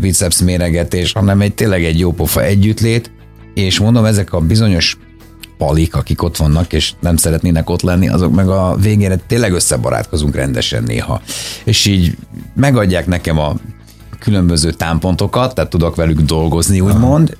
biceps 0.00 0.40
méregetés, 0.40 1.12
hanem 1.12 1.40
egy 1.40 1.54
tényleg 1.54 1.84
egy 1.84 1.98
jópofa 1.98 2.42
együttlét, 2.42 3.10
és 3.54 3.78
mondom, 3.78 4.04
ezek 4.04 4.32
a 4.32 4.40
bizonyos 4.40 4.98
palik, 5.58 5.94
akik 5.94 6.22
ott 6.22 6.36
vannak, 6.36 6.72
és 6.72 6.92
nem 7.00 7.16
szeretnének 7.16 7.70
ott 7.70 7.82
lenni, 7.82 8.08
azok 8.08 8.34
meg 8.34 8.48
a 8.48 8.76
végére 8.80 9.16
tényleg 9.16 9.52
összebarátkozunk 9.52 10.34
rendesen 10.34 10.82
néha. 10.82 11.20
És 11.64 11.86
így 11.86 12.16
megadják 12.54 13.06
nekem 13.06 13.38
a 13.38 13.54
különböző 14.18 14.70
támpontokat, 14.70 15.54
tehát 15.54 15.70
tudok 15.70 15.96
velük 15.96 16.20
dolgozni, 16.20 16.80
úgymond, 16.80 17.36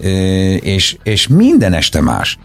és, 0.61 0.97
és 1.03 1.29
minden 1.29 1.73
este 1.73 2.01
más. 2.01 2.39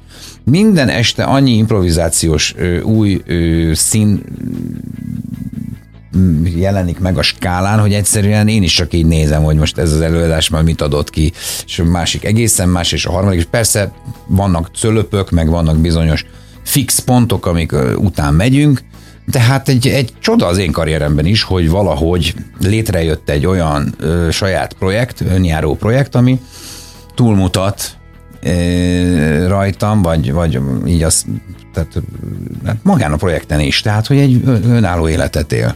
Minden 0.43 0.89
este 0.89 1.23
annyi 1.23 1.51
improvizációs 1.51 2.55
új 2.83 3.21
szín 3.73 4.23
jelenik 6.43 6.99
meg 6.99 7.17
a 7.17 7.21
skálán, 7.21 7.79
hogy 7.79 7.93
egyszerűen 7.93 8.47
én 8.47 8.63
is 8.63 8.73
csak 8.73 8.93
így 8.93 9.05
nézem, 9.05 9.43
hogy 9.43 9.55
most 9.55 9.77
ez 9.77 9.93
az 9.93 10.01
előadás 10.01 10.49
már 10.49 10.63
mit 10.63 10.81
adott 10.81 11.09
ki, 11.09 11.31
és 11.65 11.79
a 11.79 11.83
másik 11.83 12.25
egészen 12.25 12.69
más, 12.69 12.91
és 12.91 13.05
a 13.05 13.11
harmadik, 13.11 13.39
és 13.39 13.45
persze 13.45 13.91
vannak 14.27 14.69
cölöpök, 14.75 15.31
meg 15.31 15.49
vannak 15.49 15.77
bizonyos 15.77 16.25
fix 16.63 16.99
pontok, 16.99 17.45
amik 17.45 17.71
után 17.97 18.33
megyünk, 18.33 18.81
tehát 19.31 19.69
egy, 19.69 19.87
egy 19.87 20.13
csoda 20.19 20.45
az 20.45 20.57
én 20.57 20.71
karrieremben 20.71 21.25
is, 21.25 21.43
hogy 21.43 21.69
valahogy 21.69 22.33
létrejött 22.59 23.29
egy 23.29 23.45
olyan 23.45 23.93
ö, 23.99 24.27
saját 24.31 24.73
projekt, 24.73 25.21
önjáró 25.21 25.75
projekt, 25.75 26.15
ami 26.15 26.39
túlmutat 27.15 27.97
ö, 28.41 29.47
rajtam, 29.47 30.01
vagy, 30.01 30.31
vagy 30.31 30.59
így 30.85 31.03
az, 31.03 31.25
tehát 31.73 32.01
hát 32.65 32.77
magán 32.83 33.11
a 33.11 33.15
projekten 33.15 33.59
is, 33.59 33.81
tehát 33.81 34.07
hogy 34.07 34.17
egy 34.17 34.41
önálló 34.45 35.07
életet 35.07 35.51
él. 35.51 35.75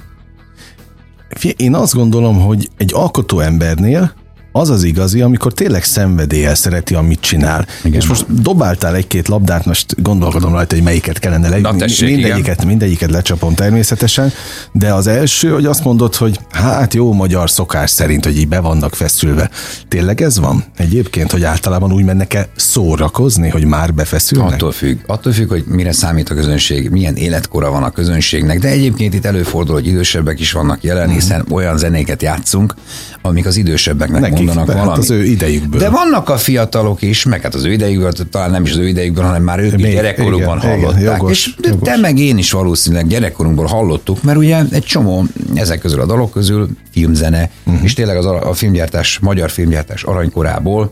Én 1.56 1.76
azt 1.76 1.94
gondolom, 1.94 2.40
hogy 2.40 2.70
egy 2.78 2.94
alkotó 2.94 3.40
embernél 3.40 4.14
az 4.52 4.70
az 4.70 4.84
igazi, 4.84 5.22
amikor 5.22 5.54
tényleg 5.54 5.84
szenvedéllyel 5.84 6.56
szereti, 6.56 6.94
amit 6.94 7.20
csinál. 7.20 7.68
Igen. 7.84 8.00
És 8.00 8.08
most 8.08 8.42
dobáltál 8.42 8.96
egy-két 8.96 9.28
labdát, 9.28 9.66
most 9.66 10.02
gondolkodom 10.02 10.54
rajta, 10.54 10.76
hogy 10.76 10.84
melyiket 10.84 11.20
kellene 11.20 11.50
le. 11.50 11.60
Na, 11.60 11.76
tessék, 11.76 12.10
mindegyiket, 12.10 12.56
igen. 12.56 12.68
mindegyiket 12.68 13.12
lecsapom 13.12 13.54
természetesen, 13.54 14.32
de 14.72 14.94
az 14.94 15.08
első, 15.08 15.50
hogy 15.50 15.66
azt 15.66 15.84
mondod, 15.84 16.16
hogy 16.16 16.40
hát 16.52 16.94
jó 16.94 17.14
magyar 17.14 17.50
szokás 17.50 17.90
szerint, 17.90 18.26
hogy 18.26 18.38
így 18.38 18.48
be 18.48 18.60
vannak 18.60 18.96
feszülve. 18.96 19.50
Tényleg 19.88 20.22
ez 20.22 20.40
van? 20.40 20.64
Egyébként, 20.78 21.32
hogy 21.32 21.44
általában 21.44 21.92
úgy 21.92 22.04
mennek 22.04 22.34
el 22.34 22.48
szórakozni, 22.56 23.50
hogy 23.50 23.66
már 23.66 23.94
befeszülnek? 23.94 24.54
Attól 24.54 24.72
függ. 24.72 25.00
Attól 25.08 25.34
függ, 25.34 25.50
hogy 25.50 25.64
mire 25.68 25.92
számít 25.92 26.30
a 26.30 26.34
közönség, 26.34 26.90
milyen 26.90 27.16
életkora 27.16 27.72
van 27.72 27.84
a 27.84 27.90
közönségnek, 27.90 28.60
de 28.60 28.68
egyébként 28.68 29.14
itt 29.14 29.26
előfordul, 29.26 29.74
hogy 29.74 29.88
idősebbek 29.88 30.40
is 30.40 30.52
vannak 30.52 30.84
jelen, 30.84 31.10
mm. 31.10 31.14
hiszen 31.14 31.46
olyan 31.50 31.78
zenéket 31.78 32.22
játszunk, 32.22 32.76
amik 33.22 33.46
az 33.46 33.58
idősebbeknek 33.58 34.22
Nekik, 34.22 34.41
mondanak 34.46 34.66
be, 34.66 34.74
valamit. 34.74 34.92
Hát 34.92 35.04
az 35.04 35.10
ő 35.10 35.24
idejükből. 35.24 35.80
De 35.80 35.90
vannak 35.90 36.30
a 36.30 36.38
fiatalok 36.38 37.02
is, 37.02 37.24
meg 37.24 37.42
hát 37.42 37.56
az 37.56 37.64
ő 37.64 37.72
idejükből, 37.72 38.12
talán 38.12 38.52
nem 38.52 38.64
is 38.64 38.72
az 38.72 38.78
ő 38.78 38.88
idejükből, 38.88 39.24
hanem 39.24 39.44
már 39.44 39.60
ők 39.60 39.76
Még, 39.76 39.94
gyerekkorukban 39.94 40.58
igen, 40.58 40.70
hallották. 40.70 41.00
Igen, 41.00 41.14
jogos, 41.14 41.32
és 41.32 41.54
jogos. 41.62 41.90
te 41.90 41.98
meg 41.98 42.18
én 42.18 42.38
is 42.38 42.52
valószínűleg 42.52 43.08
gyerekkorunkból 43.08 43.66
hallottuk, 43.66 44.24
mert 44.24 44.38
ugye 44.38 44.64
egy 44.72 44.84
csomó 44.84 45.26
ezek 45.54 45.80
közül 45.80 46.02
a 46.02 46.06
dalok 46.06 46.32
közül 46.32 46.70
filmzene, 46.92 47.50
uh-huh. 47.66 47.84
és 47.84 47.94
tényleg 47.94 48.18
az 48.18 48.26
a 48.26 48.54
filmgyártás, 48.54 49.20
magyar 49.20 49.50
filmgyártás 49.50 50.04
aranykorából 50.04 50.92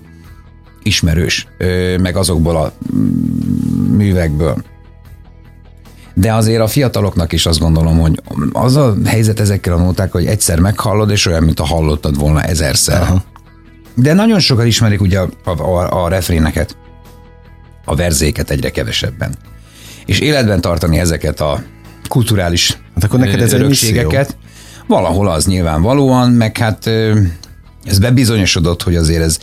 ismerős, 0.83 1.47
meg 2.01 2.15
azokból 2.15 2.55
a 2.55 2.73
művekből. 3.97 4.63
De 6.13 6.33
azért 6.33 6.61
a 6.61 6.67
fiataloknak 6.67 7.33
is 7.33 7.45
azt 7.45 7.59
gondolom, 7.59 7.99
hogy 7.99 8.21
az 8.51 8.75
a 8.75 8.95
helyzet 9.05 9.39
ezekkel 9.39 9.73
a 9.73 9.77
nótákkal, 9.77 10.21
hogy 10.21 10.29
egyszer 10.29 10.59
meghallod, 10.59 11.09
és 11.11 11.25
olyan, 11.25 11.43
mint 11.43 11.59
a 11.59 11.65
hallottad 11.65 12.19
volna 12.19 12.41
ezerszer. 12.41 13.01
Aha. 13.01 13.23
De 13.99 14.13
nagyon 14.13 14.39
sokan 14.39 14.65
ismerik 14.65 15.01
ugye 15.01 15.19
a, 15.19 15.29
a, 15.43 16.03
a, 16.03 16.07
refréneket, 16.07 16.77
a 17.85 17.95
verzéket 17.95 18.49
egyre 18.49 18.69
kevesebben. 18.69 19.35
És 20.05 20.19
életben 20.19 20.61
tartani 20.61 20.99
ezeket 20.99 21.39
a 21.39 21.63
kulturális 22.07 22.77
hát 22.93 23.03
akkor 23.03 23.19
neked 23.19 23.41
ez 23.41 23.53
örökségeket, 23.53 24.37
valahol 24.87 25.27
az 25.27 25.45
nyilvánvalóan, 25.45 26.31
meg 26.31 26.57
hát 26.57 26.87
ez 27.83 27.99
bebizonyosodott, 27.99 28.83
hogy 28.83 28.95
azért 28.95 29.23
ez, 29.23 29.37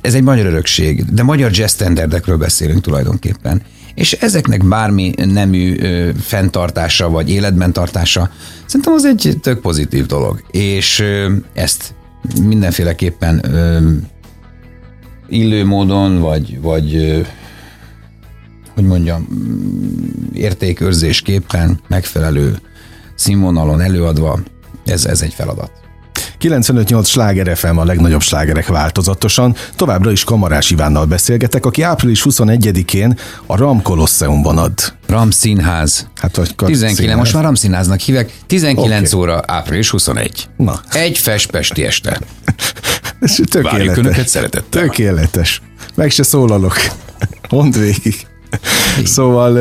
ez 0.00 0.14
egy 0.14 0.22
magyar 0.22 0.46
örökség, 0.46 1.04
de 1.04 1.22
magyar 1.22 1.50
jazz 1.52 1.72
standardekről 1.72 2.36
beszélünk 2.36 2.80
tulajdonképpen 2.80 3.62
és 3.98 4.12
ezeknek 4.12 4.64
bármi 4.64 5.12
nemű 5.16 5.78
ö, 5.80 6.10
fenntartása 6.20 7.08
vagy 7.08 7.30
életben 7.30 7.72
tartása, 7.72 8.30
szerintem 8.66 8.92
az 8.92 9.04
egy 9.04 9.36
tök 9.42 9.60
pozitív 9.60 10.06
dolog. 10.06 10.42
És 10.50 11.00
ö, 11.00 11.32
ezt 11.52 11.94
mindenféleképpen 12.42 13.54
ö, 13.54 13.90
illő 15.28 15.64
módon, 15.64 16.20
vagy, 16.20 16.60
vagy 16.60 16.96
ö, 16.96 17.20
hogy 18.74 18.84
mondjam, 18.84 19.28
értékőrzésképpen 20.32 21.80
megfelelő 21.88 22.60
színvonalon 23.14 23.80
előadva, 23.80 24.38
ez, 24.84 25.04
ez 25.04 25.22
egy 25.22 25.34
feladat. 25.34 25.70
958 26.38 27.08
sláger 27.08 27.56
FM 27.56 27.76
a 27.76 27.84
legnagyobb 27.84 28.20
slágerek 28.20 28.66
változatosan. 28.66 29.54
Továbbra 29.76 30.10
is 30.10 30.24
Kamarás 30.24 30.70
Ivánnal 30.70 31.04
beszélgetek, 31.04 31.66
aki 31.66 31.82
április 31.82 32.22
21-én 32.24 33.18
a 33.46 33.56
Ram 33.56 33.82
Kolosseumban 33.82 34.58
ad. 34.58 34.72
Ram 35.06 35.30
Színház. 35.30 36.08
Hát, 36.20 36.36
vagy 36.36 36.54
19, 36.54 36.96
színház. 36.98 37.18
most 37.18 37.34
már 37.34 37.42
Ram 37.42 37.54
Színháznak 37.54 38.00
hívek. 38.00 38.32
19 38.46 39.12
okay. 39.12 39.20
óra, 39.20 39.42
április 39.46 39.90
21. 39.90 40.48
Na. 40.56 40.80
Egy 40.90 41.18
festpesti 41.18 41.84
este. 41.84 42.20
Ez 43.20 43.34
tökéletes. 43.34 43.72
Várjuk 43.72 43.96
Önöket 43.96 44.28
szeretettel. 44.28 44.82
Tökéletes. 44.82 45.62
Meg 45.94 46.10
se 46.10 46.22
szólalok. 46.22 46.76
Mondd 47.50 47.78
végig. 47.78 48.26
Szóval 49.04 49.58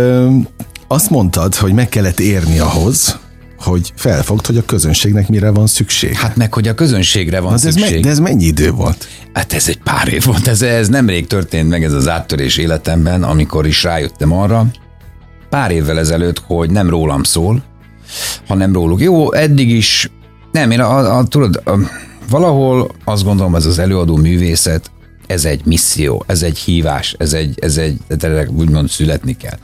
azt 0.87 1.09
mondtad, 1.09 1.55
hogy 1.55 1.73
meg 1.73 1.89
kellett 1.89 2.19
érni 2.19 2.59
ahhoz, 2.59 3.17
hogy 3.59 3.93
felfogd, 3.95 4.45
hogy 4.45 4.57
a 4.57 4.65
közönségnek 4.65 5.29
mire 5.29 5.49
van 5.49 5.67
szükség. 5.67 6.13
Hát 6.13 6.35
meg, 6.35 6.53
hogy 6.53 6.67
a 6.67 6.73
közönségre 6.73 7.39
van 7.39 7.51
de 7.51 7.57
szükség. 7.57 7.83
Ez 7.83 7.91
me, 7.91 7.99
de 7.99 8.09
ez 8.09 8.19
mennyi 8.19 8.45
idő 8.45 8.71
volt? 8.71 9.07
Hát 9.33 9.53
ez 9.53 9.67
egy 9.67 9.81
pár 9.83 10.13
év 10.13 10.23
volt, 10.23 10.47
ez, 10.47 10.61
ez 10.61 10.87
nemrég 10.87 11.27
történt 11.27 11.69
meg 11.69 11.83
ez 11.83 11.93
az 11.93 12.07
áttörés 12.07 12.57
életemben, 12.57 13.23
amikor 13.23 13.67
is 13.67 13.83
rájöttem 13.83 14.31
arra, 14.31 14.65
pár 15.49 15.71
évvel 15.71 15.99
ezelőtt, 15.99 16.39
hogy 16.39 16.69
nem 16.69 16.89
rólam 16.89 17.23
szól, 17.23 17.63
hanem 18.47 18.73
róluk. 18.73 19.01
Jó, 19.01 19.33
eddig 19.33 19.69
is, 19.69 20.11
nem, 20.51 20.71
én 20.71 20.79
a, 20.79 21.17
a, 21.17 21.27
tudod, 21.27 21.61
a, 21.65 21.71
valahol 22.29 22.91
azt 23.03 23.23
gondolom, 23.23 23.55
ez 23.55 23.65
az 23.65 23.79
előadó 23.79 24.15
művészet, 24.15 24.91
ez 25.27 25.45
egy 25.45 25.65
misszió, 25.65 26.23
ez 26.27 26.41
egy 26.41 26.57
hívás, 26.57 27.15
ez 27.17 27.33
egy, 27.33 27.57
ez 27.61 27.77
egy, 27.77 27.99
úgymond 28.57 28.89
születni 28.89 29.37
kell. 29.37 29.57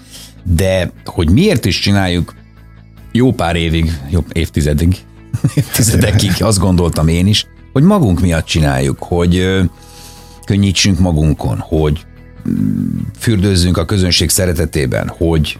De 0.43 0.91
hogy 1.05 1.29
miért 1.29 1.65
is 1.65 1.79
csináljuk 1.79 2.33
jó 3.15 3.31
pár 3.31 3.55
évig, 3.55 3.99
jó 4.09 4.23
évtizedig, 4.31 4.97
évtizedekig 5.55 6.31
azt 6.39 6.59
gondoltam 6.59 7.07
én 7.07 7.27
is, 7.27 7.47
hogy 7.73 7.83
magunk 7.83 8.19
miatt 8.19 8.45
csináljuk, 8.45 8.97
hogy 8.99 9.61
könnyítsünk 10.45 10.99
magunkon, 10.99 11.57
hogy 11.57 12.05
mm, 12.49 12.97
fürdőzzünk 13.19 13.77
a 13.77 13.85
közönség 13.85 14.29
szeretetében, 14.29 15.07
hogy 15.17 15.59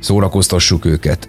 szórakoztassuk 0.00 0.84
őket. 0.84 1.28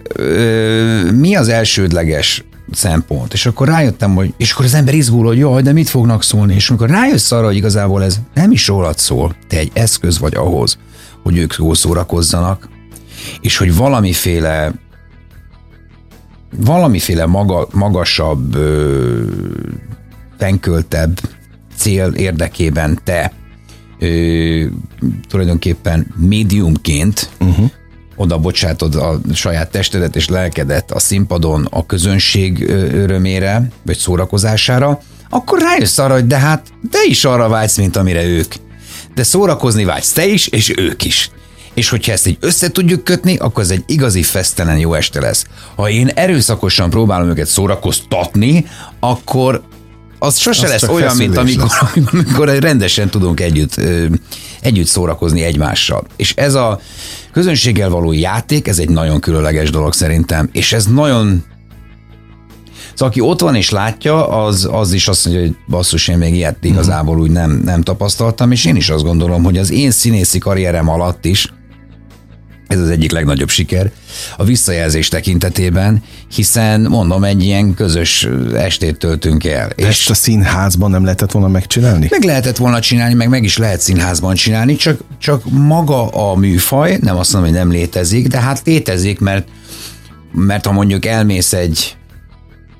Mi 1.14 1.34
az 1.34 1.48
elsődleges 1.48 2.44
szempont? 2.72 3.32
És 3.32 3.46
akkor 3.46 3.68
rájöttem, 3.68 4.14
hogy 4.14 4.34
és 4.36 4.52
akkor 4.52 4.64
az 4.64 4.74
ember 4.74 4.94
izgul, 4.94 5.26
hogy 5.26 5.38
jaj, 5.38 5.62
de 5.62 5.72
mit 5.72 5.88
fognak 5.88 6.22
szólni? 6.22 6.54
És 6.54 6.68
amikor 6.68 6.90
rájössz 6.90 7.32
arra, 7.32 7.46
hogy 7.46 7.56
igazából 7.56 8.04
ez 8.04 8.20
nem 8.34 8.50
is 8.50 8.66
rólad 8.66 8.98
szól, 8.98 9.36
te 9.46 9.56
egy 9.58 9.70
eszköz 9.72 10.18
vagy 10.18 10.34
ahhoz, 10.34 10.78
hogy 11.22 11.36
ők 11.36 11.54
jól 11.58 11.74
szórakozzanak, 11.74 12.68
és 13.40 13.56
hogy 13.56 13.76
valamiféle 13.76 14.72
valamiféle 16.56 17.26
maga, 17.26 17.68
magasabb, 17.72 18.54
ö, 18.54 19.22
fenköltebb 20.38 21.20
cél 21.76 22.12
érdekében 22.16 22.98
te 23.04 23.32
ö, 23.98 24.64
tulajdonképpen 25.28 26.14
médiumként 26.16 27.30
uh-huh. 27.40 27.70
oda 28.16 28.38
bocsátod 28.38 28.94
a 28.94 29.20
saját 29.32 29.70
testedet 29.70 30.16
és 30.16 30.28
lelkedet 30.28 30.90
a 30.90 30.98
színpadon 30.98 31.66
a 31.70 31.86
közönség 31.86 32.68
örömére, 32.92 33.68
vagy 33.82 33.96
szórakozására, 33.96 35.00
akkor 35.30 35.58
rájössz 35.58 35.98
arra, 35.98 36.14
hogy 36.14 36.26
de 36.26 36.38
hát 36.38 36.66
te 36.90 36.98
is 37.08 37.24
arra 37.24 37.48
vágysz, 37.48 37.76
mint 37.76 37.96
amire 37.96 38.24
ők. 38.24 38.54
De 39.14 39.22
szórakozni 39.22 39.84
vágysz 39.84 40.12
te 40.12 40.26
is, 40.26 40.46
és 40.46 40.72
ők 40.76 41.04
is 41.04 41.30
és 41.78 41.88
hogyha 41.88 42.12
ezt 42.12 42.26
így 42.26 42.36
össze 42.40 42.70
tudjuk 42.70 43.04
kötni, 43.04 43.36
akkor 43.36 43.62
ez 43.62 43.70
egy 43.70 43.82
igazi 43.86 44.22
fesztelen 44.22 44.78
jó 44.78 44.94
este 44.94 45.20
lesz. 45.20 45.46
Ha 45.74 45.90
én 45.90 46.08
erőszakosan 46.08 46.90
próbálom 46.90 47.28
őket 47.28 47.46
szórakoztatni, 47.46 48.66
akkor 49.00 49.62
az 50.18 50.36
sose 50.36 50.64
Az 50.64 50.70
lesz 50.70 50.88
olyan, 50.88 51.16
mint 51.16 51.36
amikor, 51.36 51.70
amikor 52.12 52.48
rendesen 52.58 53.08
tudunk 53.08 53.40
együtt, 53.40 53.80
együtt 54.60 54.86
szórakozni 54.86 55.42
egymással. 55.42 56.06
És 56.16 56.34
ez 56.36 56.54
a 56.54 56.80
közönséggel 57.32 57.88
való 57.88 58.12
játék, 58.12 58.68
ez 58.68 58.78
egy 58.78 58.88
nagyon 58.88 59.20
különleges 59.20 59.70
dolog 59.70 59.92
szerintem, 59.92 60.48
és 60.52 60.72
ez 60.72 60.86
nagyon 60.86 61.44
Szóval 62.98 63.14
aki 63.14 63.20
ott 63.20 63.40
van 63.40 63.54
és 63.54 63.70
látja, 63.70 64.28
az, 64.44 64.68
az 64.72 64.92
is 64.92 65.08
azt 65.08 65.24
mondja, 65.24 65.44
hogy 65.44 65.56
basszus, 65.68 66.08
én 66.08 66.18
még 66.18 66.34
ilyet 66.34 66.64
igazából 66.64 67.20
úgy 67.20 67.30
nem, 67.30 67.60
nem 67.64 67.82
tapasztaltam, 67.82 68.50
és 68.52 68.64
én 68.64 68.76
is 68.76 68.90
azt 68.90 69.04
gondolom, 69.04 69.42
hogy 69.42 69.58
az 69.58 69.70
én 69.70 69.90
színészi 69.90 70.38
karrierem 70.38 70.88
alatt 70.88 71.24
is 71.24 71.52
ez 72.68 72.78
az 72.78 72.90
egyik 72.90 73.12
legnagyobb 73.12 73.48
siker 73.48 73.90
a 74.36 74.44
visszajelzés 74.44 75.08
tekintetében, 75.08 76.02
hiszen 76.34 76.80
mondom, 76.80 77.24
egy 77.24 77.42
ilyen 77.42 77.74
közös 77.74 78.28
estét 78.54 78.98
töltünk 78.98 79.44
el. 79.44 79.70
De 79.76 79.86
ezt 79.86 80.10
a 80.10 80.14
színházban 80.14 80.90
nem 80.90 81.04
lehetett 81.04 81.30
volna 81.30 81.48
megcsinálni? 81.48 82.06
Meg 82.10 82.24
lehetett 82.24 82.56
volna 82.56 82.80
csinálni, 82.80 83.14
meg 83.14 83.28
meg 83.28 83.44
is 83.44 83.56
lehet 83.56 83.80
színházban 83.80 84.34
csinálni, 84.34 84.76
csak, 84.76 85.00
csak 85.18 85.50
maga 85.50 86.08
a 86.08 86.36
műfaj, 86.36 86.98
nem 87.00 87.16
azt 87.16 87.32
mondom, 87.32 87.50
hogy 87.50 87.60
nem 87.60 87.70
létezik, 87.70 88.26
de 88.26 88.40
hát 88.40 88.62
létezik, 88.64 89.18
mert, 89.18 89.48
mert 90.32 90.66
ha 90.66 90.72
mondjuk 90.72 91.06
elmész 91.06 91.52
egy 91.52 91.97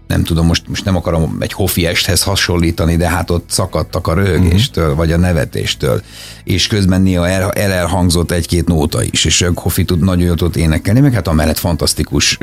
nem 0.09 0.25
tudom, 0.25 0.47
most, 0.47 0.69
most 0.69 0.85
nem 0.85 0.97
akarom 0.97 1.37
egy 1.41 1.53
hofi 1.53 1.87
esthez 1.87 2.23
hasonlítani, 2.23 2.97
de 2.97 3.09
hát 3.09 3.31
ott 3.31 3.51
szakadtak 3.51 4.07
a 4.07 4.15
röhögéstől, 4.15 4.85
uh-huh. 4.85 4.99
vagy 4.99 5.13
a 5.13 5.17
nevetéstől, 5.17 6.03
és 6.45 6.67
közben 6.67 7.03
néha 7.03 7.29
el, 7.29 7.51
el 7.51 7.71
elhangzott 7.71 8.31
egy-két 8.31 8.67
nóta 8.67 9.03
is, 9.03 9.25
és 9.25 9.47
hofi 9.55 9.85
tud 9.85 10.01
nagyon 10.01 10.27
jól 10.27 10.37
tudott 10.37 10.57
énekelni, 10.57 11.01
meg 11.01 11.13
hát 11.13 11.29
amellett 11.29 11.59
fantasztikus 11.59 12.39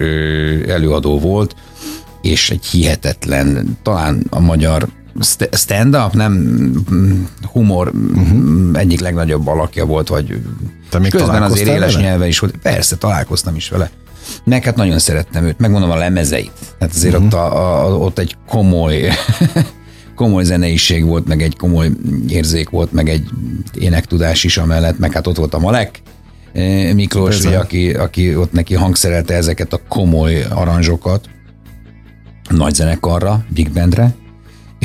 előadó 0.68 1.20
volt, 1.20 1.56
és 2.22 2.50
egy 2.50 2.66
hihetetlen, 2.66 3.78
talán 3.84 4.26
a 4.30 4.40
magyar 4.40 4.88
st- 5.20 5.58
stand-up, 5.58 6.14
nem 6.14 6.72
humor 7.52 7.92
uh-huh. 8.16 8.80
egyik 8.80 9.00
legnagyobb 9.00 9.48
alakja 9.48 9.86
volt, 9.86 10.08
vagy 10.08 10.42
Te 10.90 11.00
még 11.00 11.12
közben 11.12 11.44
azért 11.44 11.68
éles 11.70 11.94
vele? 11.94 12.08
nyelve 12.08 12.28
is 12.28 12.40
volt. 12.40 12.58
Persze, 12.58 12.96
találkoztam 12.96 13.56
is 13.56 13.70
vele. 13.70 13.90
Meg 14.44 14.64
hát 14.64 14.76
nagyon 14.76 15.00
szerettem 15.00 15.46
őt, 15.46 15.60
megmondom 15.60 15.92
a 15.92 15.96
lemezeit. 15.96 16.52
Hát 16.80 16.94
azért 16.94 17.14
uh-huh. 17.14 17.28
ott, 17.28 17.34
a, 17.34 17.86
a, 17.86 17.98
ott 17.98 18.20
egy 18.20 18.36
komoly 18.48 19.10
komoly 20.16 20.44
zeneiség 20.44 21.06
volt, 21.06 21.28
meg 21.28 21.42
egy 21.42 21.58
komoly 21.58 21.90
érzék 22.28 22.70
volt, 22.70 22.92
meg 22.92 23.10
egy 23.10 23.30
énektudás 23.74 24.44
is 24.44 24.58
amellett, 24.58 25.00
meg 25.00 25.12
hát 25.12 25.28
ott 25.28 25.38
volt 25.38 25.54
a 25.54 25.60
Malek 25.60 26.02
eh, 26.54 26.94
Miklós, 26.94 27.40
ugye, 27.40 27.58
aki, 27.58 27.92
aki 27.92 28.36
ott 28.36 28.52
neki 28.52 28.74
hangszerelte 28.74 29.34
ezeket 29.34 29.74
a 29.74 29.80
komoly 29.88 30.44
aranzsokat 30.50 31.30
nagy 32.50 32.74
zenekarra, 32.74 33.46
big 33.50 33.72
bandre, 33.72 34.16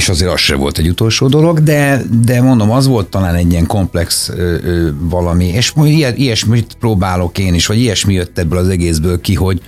és 0.01 0.09
azért 0.09 0.33
az 0.33 0.41
se 0.41 0.55
volt 0.55 0.79
egy 0.79 0.89
utolsó 0.89 1.27
dolog, 1.29 1.63
de, 1.63 2.03
de 2.25 2.43
mondom, 2.43 2.71
az 2.71 2.87
volt 2.87 3.09
talán 3.09 3.35
egy 3.35 3.51
ilyen 3.51 3.67
komplex 3.67 4.29
ö, 4.29 4.57
ö, 4.63 4.89
valami, 4.99 5.47
és 5.47 5.73
ilyet, 5.77 6.19
ilyesmit 6.19 6.77
próbálok 6.79 7.39
én 7.39 7.55
is, 7.55 7.67
vagy 7.67 7.79
ilyesmi 7.79 8.15
jött 8.15 8.39
ebből 8.39 8.59
az 8.59 8.69
egészből 8.69 9.21
ki, 9.21 9.35
hogy 9.35 9.61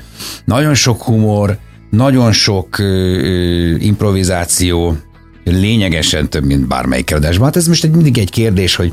nagyon 0.45 0.75
sok 0.75 1.03
humor, 1.03 1.59
nagyon 1.91 2.33
sok 2.33 2.79
ö, 2.79 2.85
ö, 2.85 3.77
improvizáció, 3.79 4.97
lényegesen 5.45 6.31
több, 6.31 6.45
mint 6.45 6.67
bármelyik 6.67 7.15
adásban. 7.15 7.47
Hát 7.47 7.57
ez 7.57 7.67
most 7.67 7.85
egy, 7.85 7.91
mindig 7.91 8.19
egy 8.19 8.31
kérdés, 8.31 8.75
hogy 8.77 8.93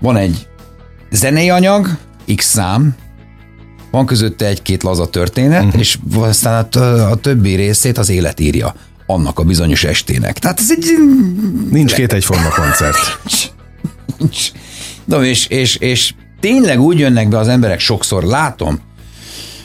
van 0.00 0.16
egy 0.16 0.46
zenei 1.10 1.50
anyag, 1.50 1.96
x 2.36 2.44
szám, 2.44 2.94
van 3.90 4.06
közötte 4.06 4.46
egy-két 4.46 4.82
laza 4.82 5.06
történet, 5.06 5.64
uh-huh. 5.64 5.80
és 5.80 5.98
aztán 6.14 6.66
a, 6.72 7.10
a 7.10 7.16
többi 7.16 7.54
részét 7.54 7.98
az 7.98 8.08
élet 8.08 8.40
írja 8.40 8.74
annak 9.10 9.38
a 9.38 9.42
bizonyos 9.42 9.84
estének. 9.84 10.38
Tehát 10.38 10.60
ez 10.60 10.70
egy... 10.70 10.86
Nincs 11.70 11.94
két 11.94 12.12
egyforma 12.12 12.48
koncert. 12.48 13.20
Na, 15.04 15.24
és, 15.24 15.46
és, 15.46 15.76
és 15.76 16.14
tényleg 16.40 16.80
úgy 16.80 16.98
jönnek 16.98 17.28
be 17.28 17.38
az 17.38 17.48
emberek, 17.48 17.80
sokszor 17.80 18.22
látom, 18.22 18.80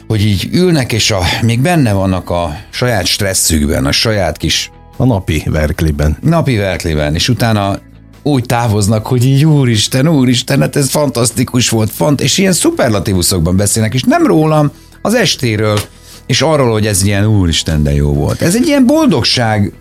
hogy 0.08 0.26
így 0.26 0.50
ülnek, 0.52 0.94
és 0.94 1.12
a, 1.12 1.20
még 1.42 1.62
benne 1.62 1.94
vannak 1.94 2.30
a 2.30 2.56
saját 2.70 3.06
stresszükben, 3.06 3.86
a 3.86 3.92
saját 3.92 4.38
kis 4.38 4.72
A 4.98 5.06
napi 5.06 5.44
verkliben. 5.46 6.18
napi 6.22 6.56
verkliben, 6.56 7.16
és 7.16 7.30
utána 7.30 7.80
úgy 8.24 8.46
távoznak, 8.46 9.08
hogy 9.08 9.26
így 9.26 9.46
úristen, 9.46 10.08
úristen, 10.08 10.60
hát 10.60 10.76
ez 10.76 10.90
fantasztikus 10.90 11.70
volt, 11.70 11.91
fant, 11.91 12.22
és 12.22 12.38
ilyen 12.38 12.54
szuperlatívuszokban 12.54 13.56
beszélnek, 13.56 13.94
és 13.94 14.04
nem 14.04 14.26
rólam, 14.26 14.72
az 15.02 15.13
estéről, 15.13 15.80
és 16.26 16.42
arról, 16.42 16.72
hogy 16.72 16.86
ez 16.86 17.04
ilyen 17.04 17.26
úristen, 17.26 17.84
de 17.84 17.94
jó 17.94 18.14
volt. 18.14 18.42
Ez 18.42 18.56
egy 18.56 18.68
ilyen 18.68 18.86
boldogság 18.86 19.74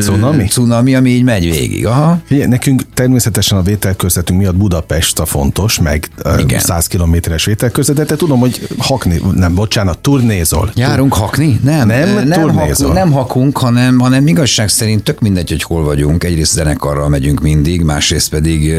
Cunami? 0.00 0.44
cunami, 0.44 0.94
ami 0.94 1.10
így 1.10 1.22
megy 1.22 1.50
végig. 1.50 1.86
Aha. 1.86 2.20
Figyelj, 2.24 2.48
nekünk 2.48 2.82
természetesen 2.94 3.58
a 3.58 3.62
vételközletünk 3.62 4.38
miatt 4.38 4.56
Budapest 4.56 5.18
a 5.18 5.26
fontos, 5.26 5.80
meg 5.80 6.08
Igen. 6.38 6.60
100 6.60 6.86
kilométeres 6.86 7.44
vételközlet, 7.44 8.06
de 8.06 8.16
tudom, 8.16 8.38
hogy 8.38 8.68
hakni, 8.78 9.20
nem, 9.34 9.54
bocsánat, 9.54 9.98
turnézol. 9.98 10.70
Járunk 10.74 11.14
hakni? 11.14 11.60
Nem, 11.64 11.86
Nem, 11.86 12.28
nem, 12.28 12.54
hakunk, 12.54 12.92
nem 12.92 13.12
hakunk, 13.12 13.58
hanem, 13.58 13.98
hanem 13.98 14.26
igazság 14.26 14.68
szerint 14.68 15.02
tök 15.02 15.20
mindegy, 15.20 15.48
hogy 15.48 15.62
hol 15.62 15.84
vagyunk. 15.84 16.24
Egyrészt 16.24 16.52
zenekarral 16.52 17.08
megyünk 17.08 17.40
mindig, 17.40 17.82
másrészt 17.82 18.28
pedig 18.28 18.74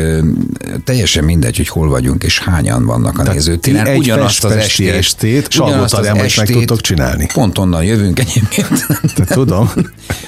teljesen 0.84 1.24
mindegy, 1.24 1.58
hogy 1.58 1.68
hol 1.68 1.90
vagyunk, 1.90 2.24
és 2.24 2.40
hányan 2.40 2.86
vannak 2.86 3.20
a 3.20 3.24
nézőtéren. 3.24 3.96
Ugyanazt 3.96 4.44
az 4.44 4.52
estét, 4.52 4.90
estét 4.90 5.48
ugyanazt 5.60 5.94
az 5.94 6.06
estét 6.06 6.72
csinálni. 6.94 7.28
Pont 7.34 7.58
onnan 7.58 7.84
jövünk 7.84 8.20
egyébként. 8.20 8.88
Te 9.16 9.26
tudom. 9.26 9.72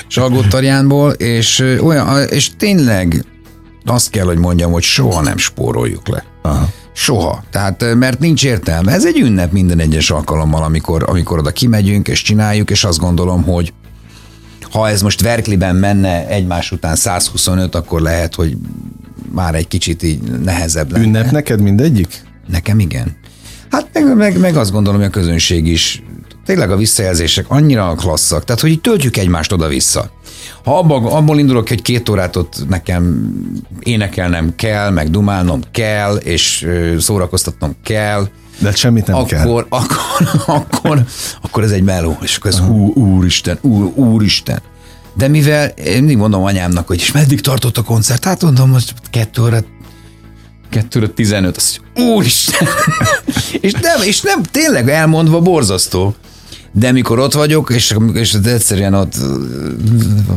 Salgótarjánból, 0.07 1.11
és, 1.11 1.59
ö, 1.59 1.79
olyan, 1.79 2.27
és 2.27 2.49
tényleg 2.57 3.25
azt 3.85 4.09
kell, 4.09 4.25
hogy 4.25 4.37
mondjam, 4.37 4.71
hogy 4.71 4.83
soha 4.83 5.21
nem 5.21 5.37
spóroljuk 5.37 6.07
le. 6.07 6.23
Aha. 6.41 6.69
Soha. 6.93 7.43
Tehát, 7.51 7.95
mert 7.95 8.19
nincs 8.19 8.45
értelme. 8.45 8.91
Ez 8.91 9.05
egy 9.05 9.19
ünnep 9.19 9.51
minden 9.51 9.79
egyes 9.79 10.11
alkalommal, 10.11 10.63
amikor, 10.63 11.03
amikor 11.07 11.37
oda 11.37 11.51
kimegyünk 11.51 12.07
és 12.07 12.21
csináljuk, 12.21 12.69
és 12.69 12.83
azt 12.83 12.99
gondolom, 12.99 13.43
hogy 13.43 13.73
ha 14.71 14.89
ez 14.89 15.01
most 15.01 15.21
Verkliben 15.21 15.75
menne 15.75 16.27
egymás 16.27 16.71
után 16.71 16.95
125, 16.95 17.75
akkor 17.75 18.01
lehet, 18.01 18.35
hogy 18.35 18.57
már 19.31 19.55
egy 19.55 19.67
kicsit 19.67 20.03
így 20.03 20.21
nehezebb 20.43 20.91
lenne. 20.91 21.05
Ünnep 21.05 21.31
neked 21.31 21.61
mindegyik? 21.61 22.23
Nekem 22.47 22.79
igen. 22.79 23.17
Hát 23.69 23.89
meg, 23.93 24.15
meg, 24.15 24.39
meg 24.39 24.55
azt 24.55 24.71
gondolom, 24.71 24.99
hogy 24.99 25.09
a 25.09 25.11
közönség 25.11 25.67
is 25.67 26.03
tényleg 26.45 26.71
a 26.71 26.75
visszajelzések 26.75 27.45
annyira 27.47 27.95
klasszak, 27.95 28.43
tehát 28.43 28.61
hogy 28.61 28.69
így 28.69 28.81
töltjük 28.81 29.17
egymást 29.17 29.51
oda-vissza. 29.51 30.11
Ha 30.63 30.77
abba, 30.77 30.95
abból 30.95 31.39
indulok, 31.39 31.67
hogy 31.67 31.81
két 31.81 32.09
órát 32.09 32.35
ott 32.35 32.67
nekem 32.69 33.33
énekelnem 33.79 34.55
kell, 34.55 34.89
meg 34.89 35.09
dumálnom 35.09 35.61
kell, 35.71 36.15
és 36.15 36.67
szórakoztatnom 36.99 37.75
kell, 37.83 38.27
De 38.59 38.75
semmit 38.75 39.07
nem 39.07 39.25
kell. 39.25 39.41
akkor, 39.41 39.65
akkor, 39.69 40.27
akkor, 40.61 41.03
akkor 41.41 41.63
ez 41.63 41.71
egy 41.71 41.83
meló, 41.83 42.17
és 42.21 42.35
akkor 42.35 42.51
ez 42.51 42.59
hú, 42.59 42.93
úristen, 42.93 43.57
úr, 43.61 43.91
úristen. 43.95 44.61
De 45.17 45.27
mivel 45.27 45.67
én 45.67 45.97
mindig 45.97 46.17
mondom 46.17 46.43
anyámnak, 46.43 46.87
hogy 46.87 46.97
és 46.97 47.11
meddig 47.11 47.41
tartott 47.41 47.77
a 47.77 47.81
koncert, 47.81 48.23
hát 48.23 48.41
mondom, 48.41 48.71
hogy 48.71 48.93
kettő 49.09 49.41
óra 49.41 49.59
2 50.69 50.99
óra 50.99 51.13
15, 51.13 51.57
azt 51.57 51.81
mondja, 51.95 52.13
úristen! 52.13 52.67
és, 53.61 53.71
nem, 53.71 54.01
és 54.01 54.21
nem, 54.21 54.43
tényleg 54.43 54.89
elmondva 54.89 55.39
borzasztó. 55.39 56.15
De 56.77 56.91
mikor 56.91 57.19
ott 57.19 57.33
vagyok, 57.33 57.71
és, 57.73 57.95
és 58.13 58.33
egyszerűen 58.33 58.93
ott, 58.93 59.13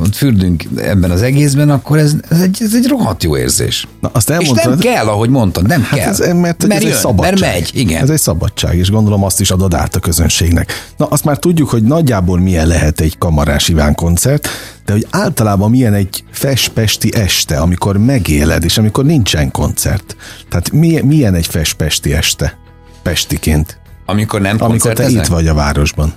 ott 0.03 0.14
fürdünk 0.14 0.64
ebben 0.77 1.11
az 1.11 1.22
egészben, 1.22 1.70
akkor 1.70 1.98
ez, 1.98 2.14
ez, 2.29 2.40
egy, 2.40 2.59
ez 2.61 2.74
egy 2.74 2.87
rohadt 2.87 3.22
jó 3.22 3.37
érzés. 3.37 3.88
Na, 4.01 4.11
azt 4.12 4.29
és 4.31 4.35
elmondtad. 4.35 4.68
nem 4.68 4.79
kell, 4.79 5.07
ahogy 5.07 5.29
mondtad, 5.29 5.66
nem 5.66 5.83
Hát 5.83 5.98
kell. 5.98 6.09
ez, 6.09 6.18
mert, 6.18 6.37
mert, 6.37 6.64
ez 6.64 6.81
egy 6.81 6.83
jön, 6.83 6.92
szabadság. 6.92 7.40
mert 7.40 7.53
megy, 7.55 7.70
igen. 7.74 8.03
Ez 8.03 8.11
egy 8.11 8.20
szabadság, 8.20 8.77
és 8.77 8.90
gondolom 8.90 9.24
azt 9.24 9.40
is 9.40 9.51
adod 9.51 9.74
át 9.74 9.96
a 9.96 9.98
közönségnek. 9.98 10.92
Na, 10.96 11.07
azt 11.07 11.24
már 11.24 11.38
tudjuk, 11.38 11.68
hogy 11.68 11.83
nagyjából 11.83 12.38
milyen 12.38 12.66
lehet 12.66 13.01
egy 13.01 13.18
kamarás 13.18 13.68
Iván 13.68 13.94
koncert, 13.94 14.48
de 14.85 14.92
hogy 14.92 15.07
általában 15.11 15.70
milyen 15.70 15.94
egy 15.94 16.24
fespesti 16.31 17.14
este, 17.14 17.59
amikor 17.61 17.96
megéled, 17.96 18.64
és 18.64 18.79
amikor 18.79 19.05
nincsen 19.05 19.51
koncert. 19.51 20.16
Tehát 20.48 20.72
milyen, 20.72 21.05
milyen 21.05 21.35
egy 21.35 21.46
fespesti 21.46 22.12
este? 22.12 22.59
Pestiként. 23.03 23.81
Amikor 24.07 24.40
nem 24.40 24.57
Amikor 24.61 24.92
te 24.92 25.09
itt 25.09 25.27
vagy 25.27 25.46
a 25.46 25.55
városban. 25.55 26.14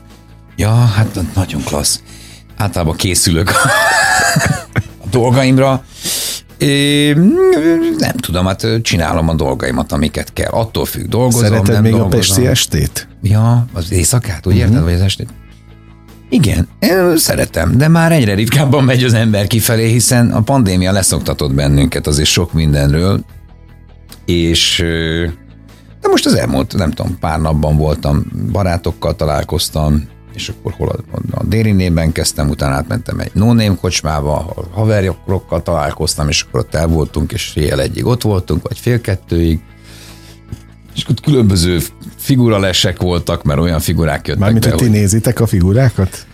Ja, 0.56 0.70
hát 0.70 1.20
nagyon 1.36 1.64
klassz. 1.64 2.02
Általában 2.58 2.96
készülök 2.96 3.50
a 3.50 3.70
dolgaimra. 5.12 5.84
É, 6.58 7.14
nem 7.98 8.16
tudom, 8.20 8.46
hát 8.46 8.68
csinálom 8.82 9.30
a 9.30 9.34
dolgaimat, 9.34 9.92
amiket 9.92 10.34
kell. 10.34 10.50
Attól 10.52 10.86
függ, 10.86 11.06
dolgozom, 11.08 11.42
Szereted 11.42 11.74
nem 11.74 11.82
még 11.82 11.92
dolgozom. 11.92 12.14
a 12.14 12.20
pesti 12.20 12.48
estét? 12.48 13.08
Ja, 13.22 13.66
az 13.74 13.92
éjszakát, 13.92 14.48
úgy 14.48 14.56
érted, 14.56 14.84
vagy 14.84 14.94
az 14.94 15.02
estét? 15.02 15.28
Igen, 16.30 16.68
én 16.80 17.18
szeretem, 17.18 17.78
de 17.78 17.88
már 17.88 18.12
egyre 18.12 18.34
ritkábban 18.34 18.84
megy 18.84 19.04
az 19.04 19.14
ember 19.14 19.48
kifelé, 19.48 19.88
hiszen 19.92 20.32
a 20.32 20.42
pandémia 20.42 20.92
leszoktatott 20.92 21.54
bennünket 21.54 22.08
azért 22.08 22.30
sok 22.30 22.54
mindenről, 22.54 23.24
és 24.26 24.84
de 26.02 26.08
most 26.08 26.26
az 26.26 26.34
elmúlt, 26.34 26.76
nem 26.78 26.92
tudom, 26.92 27.18
pár 27.20 27.40
napban 27.42 27.78
voltam, 27.78 28.24
barátokkal 28.52 29.16
találkoztam, 29.16 30.04
és 30.34 30.50
akkor 30.50 30.72
hol 30.72 30.90
a, 31.12 31.18
a 31.32 31.44
Dérinében 31.44 32.12
kezdtem, 32.12 32.50
utána 32.50 32.76
átmentem 32.76 33.20
egy 33.20 33.32
no 33.34 33.76
kocsmába, 33.76 34.38
ahol 34.38 34.68
haverjokkal 34.72 35.64
találkoztam, 35.64 36.28
és 36.28 36.42
akkor 36.42 36.60
ott 36.60 36.76
el 36.76 36.88
voltunk, 36.88 37.32
és 37.32 37.46
fél 37.46 37.80
egyig 37.80 38.06
ott 38.06 38.22
voltunk, 38.22 38.68
vagy 38.68 38.80
fél 38.80 39.02
kettőig, 39.02 39.60
és 40.96 41.06
ott 41.10 41.22
különböző 41.22 41.80
figuralesek 42.18 43.02
voltak, 43.02 43.44
mert 43.44 43.60
olyan 43.60 43.80
figurák 43.80 44.28
jöttek 44.28 44.44
Mármint, 44.44 44.64
be, 44.64 44.72
hogy 44.72 44.80
ti 44.80 44.88
nézitek 44.88 45.40
a 45.40 45.48
figurákat? 45.48 46.26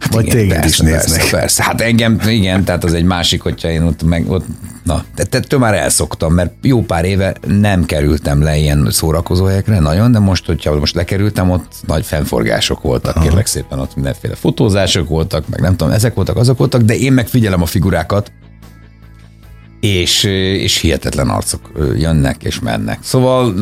Hát 0.00 0.14
Vagy 0.14 0.26
igen, 0.26 0.36
téged 0.36 0.60
persze, 0.60 0.68
is 0.68 0.78
néznek? 0.78 1.18
Persze, 1.18 1.36
persze, 1.36 1.62
hát 1.62 1.80
engem, 1.80 2.20
igen, 2.26 2.64
tehát 2.64 2.84
az 2.84 2.94
egy 2.94 3.04
másik, 3.04 3.42
hogyha 3.42 3.70
én 3.70 3.82
ott 3.82 4.02
meg, 4.02 4.30
ott, 4.30 4.44
na, 4.82 5.04
ettől 5.30 5.58
már 5.58 5.74
elszoktam, 5.74 6.34
mert 6.34 6.52
jó 6.62 6.82
pár 6.82 7.04
éve 7.04 7.34
nem 7.46 7.84
kerültem 7.84 8.42
le 8.42 8.56
ilyen 8.56 8.88
szórakozó 8.90 9.44
helyekre, 9.44 9.78
nagyon, 9.78 10.12
de 10.12 10.18
most, 10.18 10.46
hogyha 10.46 10.78
most 10.78 10.94
lekerültem, 10.94 11.50
ott 11.50 11.72
nagy 11.86 12.04
fennforgások 12.04 12.82
voltak, 12.82 13.16
Aha. 13.16 13.24
kérlek 13.24 13.46
szépen, 13.46 13.78
ott 13.78 13.94
mindenféle 13.94 14.34
fotózások 14.34 15.08
voltak, 15.08 15.48
meg 15.48 15.60
nem 15.60 15.76
tudom, 15.76 15.92
ezek 15.92 16.14
voltak, 16.14 16.36
azok 16.36 16.58
voltak, 16.58 16.80
de 16.82 16.96
én 16.96 17.12
megfigyelem 17.12 17.62
a 17.62 17.66
figurákat, 17.66 18.32
és, 19.80 20.24
és 20.58 20.76
hihetetlen 20.76 21.28
arcok 21.28 21.70
jönnek 21.96 22.42
és 22.42 22.60
mennek. 22.60 22.98
Szóval 23.02 23.54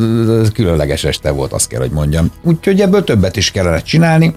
különleges 0.53 1.03
este 1.03 1.31
volt, 1.31 1.53
azt 1.53 1.67
kell, 1.67 1.79
hogy 1.79 1.91
mondjam. 1.91 2.31
Úgyhogy 2.43 2.81
ebből 2.81 3.03
többet 3.03 3.35
is 3.35 3.51
kellene 3.51 3.81
csinálni, 3.81 4.35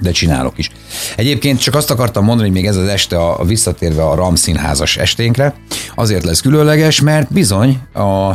de 0.00 0.10
csinálok 0.10 0.58
is. 0.58 0.70
Egyébként 1.16 1.60
csak 1.60 1.74
azt 1.74 1.90
akartam 1.90 2.24
mondani, 2.24 2.48
hogy 2.48 2.56
még 2.56 2.66
ez 2.66 2.76
az 2.76 2.88
este 2.88 3.16
a, 3.16 3.40
a 3.40 3.44
visszatérve 3.44 4.04
a 4.04 4.14
Ram 4.14 4.34
színházas 4.34 4.96
esténkre, 4.96 5.54
azért 5.94 6.24
lesz 6.24 6.40
különleges, 6.40 7.00
mert 7.00 7.32
bizony 7.32 7.80
a, 7.92 8.34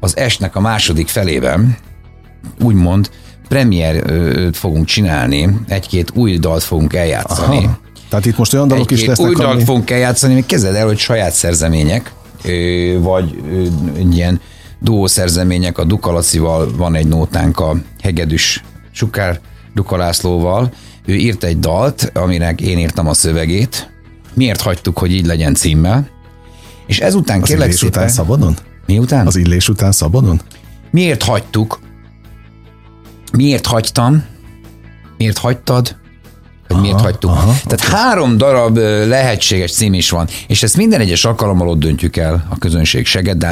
az 0.00 0.16
estnek 0.16 0.56
a 0.56 0.60
második 0.60 1.08
felében, 1.08 1.76
úgymond, 2.62 3.10
premier 3.48 4.04
fogunk 4.52 4.86
csinálni, 4.86 5.48
egy-két 5.68 6.10
új 6.14 6.38
dalt 6.38 6.62
fogunk 6.62 6.94
eljátszani. 6.94 7.56
Aha. 7.56 7.78
Tehát 8.08 8.26
itt 8.26 8.36
most 8.36 8.54
olyan 8.54 8.68
dalok 8.68 8.90
is 8.90 9.04
lesznek, 9.04 9.28
új 9.28 9.34
dalt 9.34 9.52
ami... 9.52 9.64
fogunk 9.64 9.90
eljátszani, 9.90 10.34
még 10.34 10.46
kezded 10.46 10.74
el, 10.74 10.86
hogy 10.86 10.98
saját 10.98 11.32
szerzemények, 11.32 12.12
vagy 12.98 13.42
ilyen 14.12 14.40
duó 14.80 15.06
szerzemények, 15.06 15.78
a 15.78 15.84
Dukalacival 15.84 16.76
van 16.76 16.94
egy 16.94 17.06
nótánk, 17.06 17.60
a 17.60 17.76
Hegedűs 18.02 18.64
Sukár 18.92 19.40
Duka 19.78 19.96
Lászlóval. 19.96 20.72
Ő 21.06 21.14
írt 21.14 21.44
egy 21.44 21.58
dalt, 21.58 22.10
aminek 22.14 22.60
én 22.60 22.78
írtam 22.78 23.08
a 23.08 23.14
szövegét. 23.14 23.90
Miért 24.34 24.60
hagytuk, 24.60 24.98
hogy 24.98 25.12
így 25.12 25.26
legyen 25.26 25.54
címmel? 25.54 26.08
És 26.86 27.00
ezután 27.00 27.42
Az 27.42 27.48
kérlek 27.48 27.72
szépen... 27.72 27.88
után 27.88 28.08
szabadon? 28.08 28.56
Miután? 28.86 29.26
Az 29.26 29.36
illés 29.36 29.68
után 29.68 29.92
szabadon? 29.92 30.40
Miért 30.90 31.22
hagytuk? 31.22 31.78
Miért 33.32 33.66
hagytam? 33.66 34.24
Miért 35.16 35.38
hagytad? 35.38 35.96
Hogy 36.66 36.76
aha, 36.76 36.80
miért 36.80 37.00
hagytuk? 37.00 37.30
Aha, 37.30 37.54
Tehát 37.66 37.86
okay. 37.86 38.00
három 38.00 38.36
darab 38.36 38.76
lehetséges 39.08 39.72
cím 39.72 39.94
is 39.94 40.10
van, 40.10 40.26
és 40.46 40.62
ezt 40.62 40.76
minden 40.76 41.00
egyes 41.00 41.24
alkalommal 41.24 41.68
ott 41.68 41.78
döntjük 41.78 42.16
el 42.16 42.46
a 42.48 42.58
közönség 42.58 43.06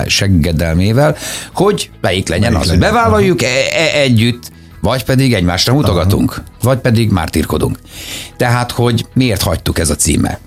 seggedelmével, 0.06 1.16
hogy 1.54 1.90
melyik 2.00 2.28
legyen 2.28 2.52
melyik 2.52 2.64
az, 2.64 2.72
legyen? 2.72 2.92
bevállaljuk 2.92 3.42
e- 3.42 3.46
e- 3.70 3.98
együtt, 4.00 4.54
vagy 4.80 5.04
pedig 5.04 5.34
egymásra 5.34 5.72
mutogatunk, 5.72 6.30
Aha. 6.30 6.42
vagy 6.62 6.78
pedig 6.78 7.10
mártírkodunk. 7.10 7.78
Tehát, 8.36 8.70
hogy 8.70 9.06
miért 9.14 9.42
hagytuk 9.42 9.78
ez 9.78 9.90
a 9.90 9.94
címe? 9.94 10.38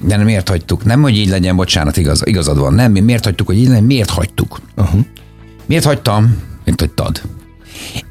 De 0.00 0.16
nem 0.16 0.24
miért 0.24 0.48
hagytuk? 0.48 0.84
Nem, 0.84 1.02
hogy 1.02 1.16
így 1.16 1.28
legyen, 1.28 1.56
bocsánat, 1.56 1.96
igaz, 1.96 2.22
igazad 2.24 2.58
van. 2.58 2.74
Nem, 2.74 2.92
miért 2.92 3.24
hagytuk, 3.24 3.46
hogy 3.46 3.58
így 3.58 3.68
legyen, 3.68 3.84
miért 3.84 4.10
hagytuk? 4.10 4.60
Uh-huh. 4.76 5.00
Miért 5.66 5.84
hagytam? 5.84 6.42
Miért 6.64 6.80
hagytad? 6.80 7.20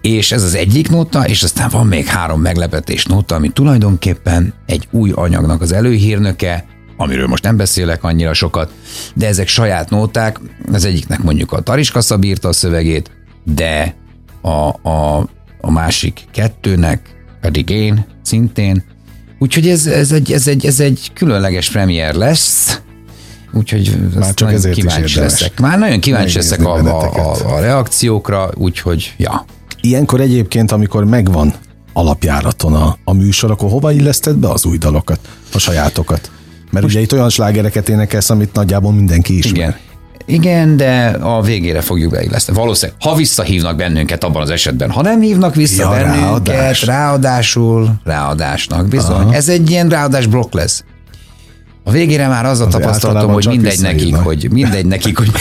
És 0.02 0.32
ez 0.32 0.44
az 0.44 0.56
egyik 0.56 0.90
nóta, 0.90 1.28
és 1.28 1.44
aztán 1.44 1.70
van 1.70 1.88
még 1.88 2.06
három 2.06 2.42
meglepetés 2.42 3.06
nóta, 3.06 3.36
ami 3.36 3.50
tulajdonképpen 3.50 4.54
egy 4.66 4.88
új 4.92 5.12
anyagnak 5.16 5.62
az 5.62 5.72
előhírnöke, 5.72 6.66
amiről 6.98 7.28
most 7.28 7.44
nem 7.44 7.58
beszélek 7.58 8.04
annyira 8.04 8.34
sokat, 8.34 8.72
de 9.16 9.28
ezek 9.28 9.48
saját 9.48 9.90
nóták, 9.90 10.40
az 10.72 10.86
egyiknek 10.86 11.24
mondjuk 11.24 11.52
a 11.52 11.62
Tariska 11.62 12.18
bírta 12.18 12.48
a 12.48 12.54
szövegét, 12.54 13.12
de 13.44 13.96
a, 14.42 14.90
a 14.90 15.28
a 15.66 15.72
másik 15.72 16.26
kettőnek 16.32 17.16
pedig 17.42 17.70
én 17.70 18.06
szintén. 18.22 18.84
Úgyhogy 19.40 19.70
ez, 19.70 19.86
ez, 19.86 20.12
egy, 20.12 20.32
ez, 20.32 20.48
egy, 20.48 20.66
ez 20.66 20.80
egy 20.80 21.12
különleges 21.14 21.70
premier 21.70 22.14
lesz, 22.16 22.82
úgyhogy 23.54 23.98
Már 24.16 24.34
csak 24.34 24.52
ezért 24.52 24.76
kíváncsi 24.76 25.20
leszek. 25.20 25.60
Már 25.60 25.80
nagyon 25.80 26.00
kíváncsi 26.00 26.36
leszek 26.36 26.66
a, 26.66 26.76
a, 26.76 27.32
a, 27.32 27.56
a 27.56 27.60
reakciókra, 27.60 28.50
úgyhogy 28.56 29.14
ja. 29.18 29.46
Ilyenkor 29.82 30.22
egyébként, 30.22 30.72
amikor 30.72 31.06
megvan 31.06 31.54
alapjáraton 31.94 32.74
a, 32.74 32.98
a 33.04 33.14
műsor, 33.14 33.52
akkor 33.52 33.70
hova 33.70 33.92
illeszted 33.92 34.36
be 34.36 34.50
az 34.50 34.66
új 34.66 34.78
dalokat, 34.78 35.20
a 35.54 35.60
sajátokat? 35.60 36.32
Mert 36.72 36.84
Most... 36.84 36.96
ugye 36.96 37.04
itt 37.04 37.14
olyan 37.14 37.30
slágereket 37.30 37.90
énekelsz, 37.90 38.30
amit 38.30 38.54
nagyjából 38.54 38.94
mindenki 38.94 39.38
ismer. 39.38 39.56
Igen. 39.56 39.76
Igen, 40.26 40.78
de 40.78 41.18
a 41.22 41.42
végére 41.42 41.82
fogjuk 41.82 42.12
beilleszteni. 42.12 42.58
Valószínűleg, 42.58 43.02
ha 43.02 43.16
visszahívnak 43.16 43.76
bennünket 43.76 44.24
abban 44.24 44.42
az 44.42 44.50
esetben, 44.50 44.92
ha 44.92 45.02
nem 45.02 45.22
hívnak 45.22 45.56
vissza 45.56 45.82
ja, 45.82 45.90
bennünket, 45.90 46.48
ráadás. 46.48 46.86
ráadásul 46.86 47.94
ráadásnak 48.04 48.88
bizony. 48.88 49.22
Aha. 49.22 49.34
Ez 49.34 49.50
egy 49.50 49.70
ilyen 49.70 49.90
ráadás 49.90 50.26
blokk 50.26 50.54
lesz. 50.54 50.84
A 51.84 51.92
végére 51.92 52.28
már 52.28 52.46
az 52.46 52.60
a 52.60 52.68
tapasztalatom, 52.68 53.32
hogy 53.32 53.48
mindegy 53.48 53.82
nekik, 53.82 54.16
hogy 54.16 54.48
mindegy 54.52 54.86
nekik, 54.86 55.18
hogy 55.18 55.32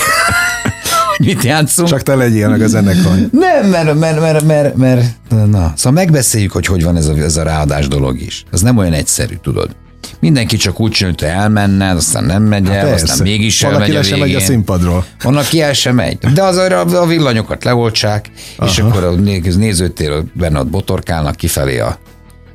mit 1.18 1.42
játszunk. 1.42 1.88
Csak 1.88 2.02
te 2.02 2.14
legyél 2.14 2.48
meg 2.48 2.62
a 2.62 2.66
zenekar. 2.66 3.12
Nem, 3.30 3.66
mert, 3.70 3.94
mert, 3.94 4.20
mert, 4.20 4.44
mert, 4.44 4.76
mert, 4.76 5.06
na. 5.28 5.72
Szóval 5.76 5.92
megbeszéljük, 5.92 6.52
hogy 6.52 6.66
hogy 6.66 6.84
van 6.84 6.96
ez 6.96 7.06
a, 7.06 7.16
ez 7.16 7.36
a 7.36 7.42
ráadás 7.42 7.88
dolog 7.88 8.20
is. 8.20 8.44
Ez 8.52 8.60
nem 8.60 8.76
olyan 8.76 8.92
egyszerű, 8.92 9.34
tudod. 9.42 9.76
Mindenki 10.22 10.56
csak 10.56 10.80
úgy 10.80 10.90
csinál, 10.90 11.12
hogy 11.18 11.28
elmenne, 11.28 11.90
aztán 11.90 12.24
nem 12.24 12.42
megy 12.42 12.68
el, 12.68 12.86
hát 12.86 13.02
aztán 13.02 13.18
mégis 13.22 13.60
Van, 13.60 13.72
elmegy 13.72 13.96
a 13.96 14.02
sem 14.02 14.18
megy 14.18 14.34
a 14.34 14.40
színpadról. 14.40 15.04
Van, 15.22 15.36
aki 15.36 15.60
el 15.60 15.72
sem 15.72 15.94
megy. 15.94 16.18
De 16.18 16.42
az 16.42 16.56
a 16.92 17.06
villanyokat 17.06 17.64
leoltsák, 17.64 18.30
Aha. 18.56 18.70
és 18.70 18.78
akkor 18.78 19.04
a 19.04 19.10
nézőtér 19.56 20.24
benne 20.32 20.58
ott 20.58 20.66
botorkálnak 20.66 21.36
kifelé 21.36 21.78
a 21.78 21.98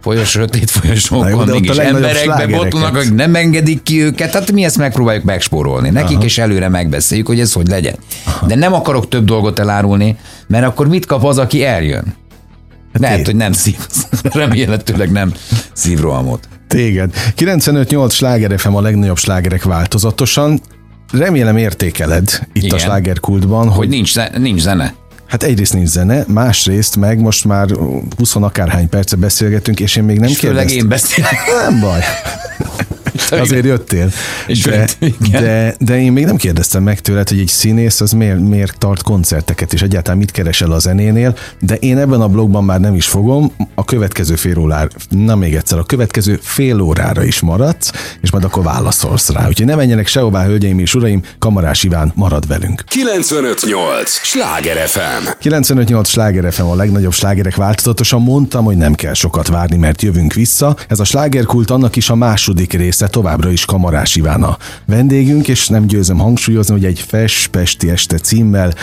folyos, 0.01 0.29
sötét 0.29 0.69
folyosókon, 0.69 1.47
mégis 1.47 1.77
emberekbe 1.77 2.47
botulnak, 2.47 2.95
akik 2.95 3.13
nem 3.13 3.35
engedik 3.35 3.83
ki 3.83 4.03
őket, 4.03 4.33
hát 4.33 4.51
mi 4.51 4.63
ezt 4.63 4.77
megpróbáljuk 4.77 5.23
megspórolni 5.23 5.89
nekik, 5.89 6.15
Aha. 6.15 6.25
és 6.25 6.37
előre 6.37 6.69
megbeszéljük, 6.69 7.27
hogy 7.27 7.39
ez 7.39 7.53
hogy 7.53 7.67
legyen. 7.67 7.95
Aha. 8.25 8.45
De 8.45 8.55
nem 8.55 8.73
akarok 8.73 9.07
több 9.07 9.25
dolgot 9.25 9.59
elárulni, 9.59 10.17
mert 10.47 10.65
akkor 10.65 10.87
mit 10.87 11.05
kap 11.05 11.23
az, 11.23 11.37
aki 11.37 11.65
eljön? 11.65 12.03
Hát 12.93 13.01
Lehet, 13.01 13.25
hogy 13.25 13.35
nem 13.35 13.51
szív, 13.51 13.77
remélhetőleg 14.23 15.11
nem 15.11 15.33
szívrohamot. 15.73 16.47
Téged. 16.67 17.13
95-8 17.37 18.11
sláger 18.11 18.59
FM 18.59 18.73
a 18.73 18.81
legnagyobb 18.81 19.17
slágerek 19.17 19.63
változatosan. 19.63 20.61
Remélem 21.11 21.57
értékeled 21.57 22.39
itt 22.53 22.63
Igen. 22.63 22.75
a 22.75 22.79
slágerkultban. 22.79 23.67
Hogy, 23.67 23.77
hogy 23.77 23.89
nincs, 23.89 24.13
nincs 24.37 24.61
zene. 24.61 24.93
Hát 25.27 25.43
egyrészt 25.43 25.73
nincs 25.73 25.87
zene, 25.87 26.23
másrészt 26.27 26.95
meg 26.95 27.19
most 27.19 27.45
már 27.45 27.69
20 28.17 28.35
akárhány 28.35 28.89
perce 28.89 29.15
beszélgetünk, 29.15 29.79
és 29.79 29.95
én 29.95 30.03
még 30.03 30.19
nem 30.19 30.29
kérdeztem. 30.33 30.77
én 30.77 30.87
beszélek. 30.87 31.37
Nem 31.67 31.79
baj. 31.79 31.99
Azért 33.31 33.65
jöttél. 33.65 34.11
És 34.47 34.61
de, 34.61 34.87
de, 35.31 35.75
de, 35.79 36.01
én 36.01 36.11
még 36.11 36.25
nem 36.25 36.35
kérdeztem 36.35 36.83
meg 36.83 36.99
tőled, 36.99 37.29
hogy 37.29 37.39
egy 37.39 37.47
színész 37.47 38.01
az 38.01 38.11
miért, 38.11 38.39
miért 38.39 38.77
tart 38.77 39.03
koncerteket, 39.03 39.73
és 39.73 39.81
egyáltalán 39.81 40.17
mit 40.17 40.31
keresel 40.31 40.71
a 40.71 40.79
zenénél, 40.79 41.35
de 41.59 41.75
én 41.75 41.97
ebben 41.97 42.21
a 42.21 42.27
blogban 42.27 42.63
már 42.63 42.79
nem 42.79 42.95
is 42.95 43.07
fogom, 43.07 43.51
a 43.75 43.85
következő 43.85 44.35
fél 44.35 44.57
órára, 44.57 44.89
na 45.09 45.35
még 45.35 45.55
egyszer, 45.55 45.77
a 45.77 45.83
következő 45.83 46.39
fél 46.41 46.81
órára 46.81 47.23
is 47.23 47.39
maradsz, 47.39 47.91
és 48.21 48.31
majd 48.31 48.43
akkor 48.43 48.63
válaszolsz 48.63 49.29
rá. 49.29 49.47
Úgyhogy 49.47 49.65
ne 49.65 49.75
menjenek 49.75 50.07
sehová, 50.07 50.45
hölgyeim 50.45 50.79
és 50.79 50.95
uraim, 50.95 51.21
Kamarás 51.39 51.83
Iván 51.83 52.11
marad 52.15 52.47
velünk. 52.47 52.83
958! 52.87 54.11
Sláger 54.11 54.87
FM! 54.87 55.27
958 55.39 56.09
Sláger 56.09 56.53
FM 56.53 56.61
a 56.61 56.75
legnagyobb 56.75 57.13
slágerek 57.13 57.55
változatosan 57.55 58.21
mondtam, 58.21 58.65
hogy 58.65 58.77
nem 58.77 58.93
kell 58.93 59.13
sokat 59.13 59.47
várni, 59.47 59.77
mert 59.77 60.01
jövünk 60.01 60.33
vissza. 60.33 60.75
Ez 60.87 60.99
a 60.99 61.03
slágerkult 61.03 61.69
annak 61.69 61.95
is 61.95 62.09
a 62.09 62.15
második 62.15 62.73
része, 62.73 63.07
továbbra 63.17 63.51
is 63.51 63.65
Kamarás 63.65 64.15
Iván 64.15 64.43
a 64.43 64.57
vendégünk, 64.85 65.47
és 65.47 65.67
nem 65.67 65.87
győzöm 65.87 66.17
hangsúlyozni, 66.17 66.73
hogy 66.73 66.85
egy 66.85 66.99
Fes-Pesti 66.99 67.89
este 67.89 68.17
címmel 68.17 68.73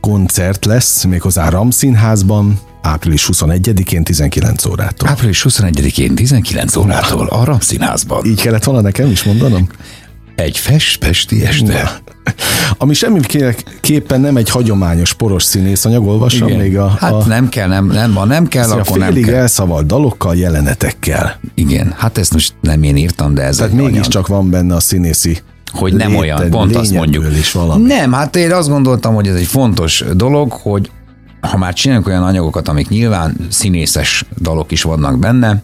koncert 0.00 0.64
lesz, 0.64 1.04
méghozzá 1.04 1.48
Ramszínházban, 1.48 2.58
április 2.82 3.28
21-én 3.32 4.04
19 4.04 4.66
órától. 4.66 5.08
Április 5.08 5.46
21-én 5.48 6.14
19 6.14 6.76
órától 6.76 7.26
a 7.26 7.44
Ramszínházban. 7.44 8.24
Így 8.24 8.40
kellett 8.40 8.64
volna 8.64 8.80
nekem 8.80 9.10
is 9.10 9.22
mondanom? 9.22 9.68
Egy 10.34 10.58
fest-pesti 10.58 11.44
este. 11.44 11.82
Na. 11.82 12.13
Ami 12.78 12.94
semmiképpen 12.94 14.20
nem 14.20 14.36
egy 14.36 14.50
hagyományos 14.50 15.12
poros 15.12 15.42
színészanyag, 15.42 16.06
olvasom 16.06 16.48
Igen. 16.48 16.60
még 16.60 16.78
a... 16.78 16.88
Hát 16.88 17.12
a, 17.12 17.24
nem 17.26 17.48
kell, 17.48 17.68
nem, 17.68 17.86
nem, 17.86 18.14
ha 18.14 18.24
nem 18.24 18.46
kell, 18.46 18.70
akkor 18.70 18.98
nem 18.98 19.14
kell. 19.14 19.34
elszavalt 19.34 19.86
dalokkal, 19.86 20.36
jelenetekkel. 20.36 21.40
Igen, 21.54 21.94
hát 21.96 22.18
ezt 22.18 22.32
most 22.32 22.54
nem 22.60 22.82
én 22.82 22.96
írtam, 22.96 23.34
de 23.34 23.42
ez 23.42 23.56
Tehát 23.56 23.72
mégiscsak 23.72 24.26
van 24.26 24.50
benne 24.50 24.74
a 24.74 24.80
színészi 24.80 25.38
hogy 25.72 25.94
nem 25.94 26.16
olyan, 26.16 26.50
pont 26.50 26.76
azt 26.76 26.92
mondjuk. 26.92 27.24
Is 27.38 27.52
valami. 27.52 27.86
Nem, 27.86 28.12
hát 28.12 28.36
én 28.36 28.52
azt 28.52 28.68
gondoltam, 28.68 29.14
hogy 29.14 29.26
ez 29.26 29.34
egy 29.34 29.46
fontos 29.46 30.04
dolog, 30.12 30.52
hogy 30.52 30.90
ha 31.40 31.56
már 31.56 31.72
csinálunk 31.72 32.06
olyan 32.06 32.22
anyagokat, 32.22 32.68
amik 32.68 32.88
nyilván 32.88 33.36
színészes 33.50 34.24
dalok 34.40 34.72
is 34.72 34.82
vannak 34.82 35.18
benne, 35.18 35.62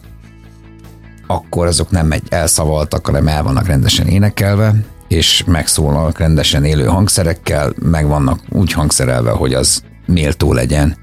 akkor 1.27 1.67
azok 1.67 1.91
nem 1.91 2.11
egy 2.11 2.23
elszavaltak, 2.29 3.05
hanem 3.05 3.27
el 3.27 3.43
vannak 3.43 3.67
rendesen 3.67 4.07
énekelve, 4.07 4.73
és 5.11 5.43
megszólalnak 5.47 6.17
rendesen 6.17 6.63
élő 6.63 6.85
hangszerekkel, 6.85 7.73
meg 7.81 8.07
vannak 8.07 8.39
úgy 8.49 8.71
hangszerelve, 8.71 9.31
hogy 9.31 9.53
az 9.53 9.83
méltó 10.05 10.53
legyen 10.53 10.97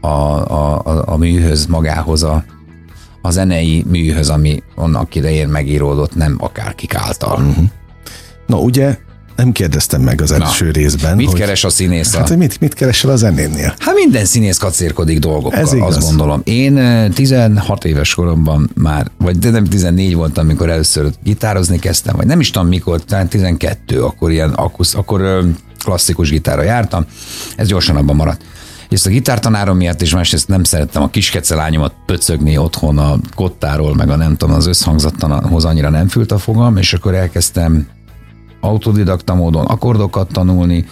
a, 0.00 0.06
a, 0.06 0.82
a, 0.84 1.02
a 1.06 1.16
műhöz, 1.16 1.66
magához, 1.66 2.22
a, 2.22 2.44
a 3.22 3.30
zenei 3.30 3.84
műhöz, 3.88 4.30
ami 4.30 4.62
annak 4.74 5.14
idején 5.14 5.48
megíródott, 5.48 6.14
nem 6.14 6.36
akárkik 6.38 6.94
által. 6.94 7.38
Uh-huh. 7.38 7.64
Na 8.46 8.58
ugye 8.58 8.98
nem 9.36 9.52
kérdeztem 9.52 10.00
meg 10.00 10.20
az 10.20 10.32
első 10.32 10.64
Na, 10.64 10.72
részben. 10.72 11.16
Mit 11.16 11.30
hogy, 11.30 11.38
keres 11.38 11.64
a 11.64 11.68
színész? 11.68 12.14
Hát, 12.14 12.28
hogy 12.28 12.36
mit, 12.36 12.60
mit 12.60 12.74
keresel 12.74 13.10
a 13.10 13.16
zenénél? 13.16 13.74
Hát 13.78 13.94
minden 13.94 14.24
színész 14.24 14.58
kacérkodik 14.58 15.18
dolgokkal, 15.18 15.58
Ez 15.58 15.72
igaz. 15.72 15.96
azt 15.96 16.06
gondolom. 16.06 16.40
Én 16.44 17.10
16 17.12 17.84
éves 17.84 18.14
koromban 18.14 18.70
már, 18.74 19.10
vagy 19.18 19.38
de 19.38 19.50
nem 19.50 19.64
14 19.64 20.14
voltam, 20.14 20.44
amikor 20.44 20.70
először 20.70 21.10
gitározni 21.22 21.78
kezdtem, 21.78 22.16
vagy 22.16 22.26
nem 22.26 22.40
is 22.40 22.50
tudom 22.50 22.68
mikor, 22.68 23.04
talán 23.04 23.28
12, 23.28 24.02
akkor 24.02 24.30
ilyen 24.30 24.50
akusz, 24.50 24.94
akkor 24.94 25.44
klasszikus 25.84 26.30
gitára 26.30 26.62
jártam. 26.62 27.04
Ez 27.56 27.66
gyorsan 27.68 27.96
abban 27.96 28.16
maradt. 28.16 28.40
És 28.88 29.06
a 29.06 29.10
gitártanárom 29.10 29.76
miatt 29.76 30.02
is 30.02 30.14
másrészt 30.14 30.48
nem 30.48 30.64
szerettem 30.64 31.02
a 31.02 31.08
kiskecelányomat 31.08 31.94
pöcögni 32.06 32.58
otthon 32.58 32.98
a 32.98 33.18
kottáról, 33.34 33.94
meg 33.94 34.10
a 34.10 34.16
nem 34.16 34.36
tudom, 34.36 34.54
az 34.54 34.66
összhangzattanhoz 34.66 35.64
annyira 35.64 35.90
nem 35.90 36.08
fült 36.08 36.32
a 36.32 36.38
fogam, 36.38 36.76
és 36.76 36.92
akkor 36.92 37.14
elkezdtem 37.14 37.86
autodidakta 38.66 39.34
módon 39.34 39.64
akkordokat 39.64 40.32
tanulni, 40.32 40.86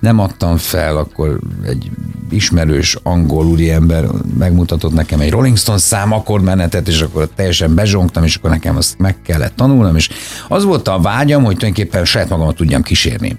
nem 0.00 0.18
adtam 0.18 0.56
fel, 0.56 0.96
akkor 0.96 1.38
egy 1.66 1.90
ismerős 2.30 2.96
angol 3.02 3.46
úriember 3.46 4.04
megmutatott 4.38 4.92
nekem 4.92 5.20
egy 5.20 5.30
Rolling 5.30 5.56
Stones 5.56 5.82
szám 5.82 6.12
akkordmenetet, 6.12 6.88
és 6.88 7.00
akkor 7.00 7.28
teljesen 7.34 7.74
bezsongtam, 7.74 8.24
és 8.24 8.36
akkor 8.36 8.50
nekem 8.50 8.76
azt 8.76 8.98
meg 8.98 9.22
kellett 9.22 9.56
tanulnom, 9.56 9.96
és 9.96 10.08
az 10.48 10.64
volt 10.64 10.88
a 10.88 11.00
vágyam, 11.00 11.44
hogy 11.44 11.56
tulajdonképpen 11.56 12.04
saját 12.04 12.28
magamat 12.28 12.56
tudjam 12.56 12.82
kísérni. 12.82 13.38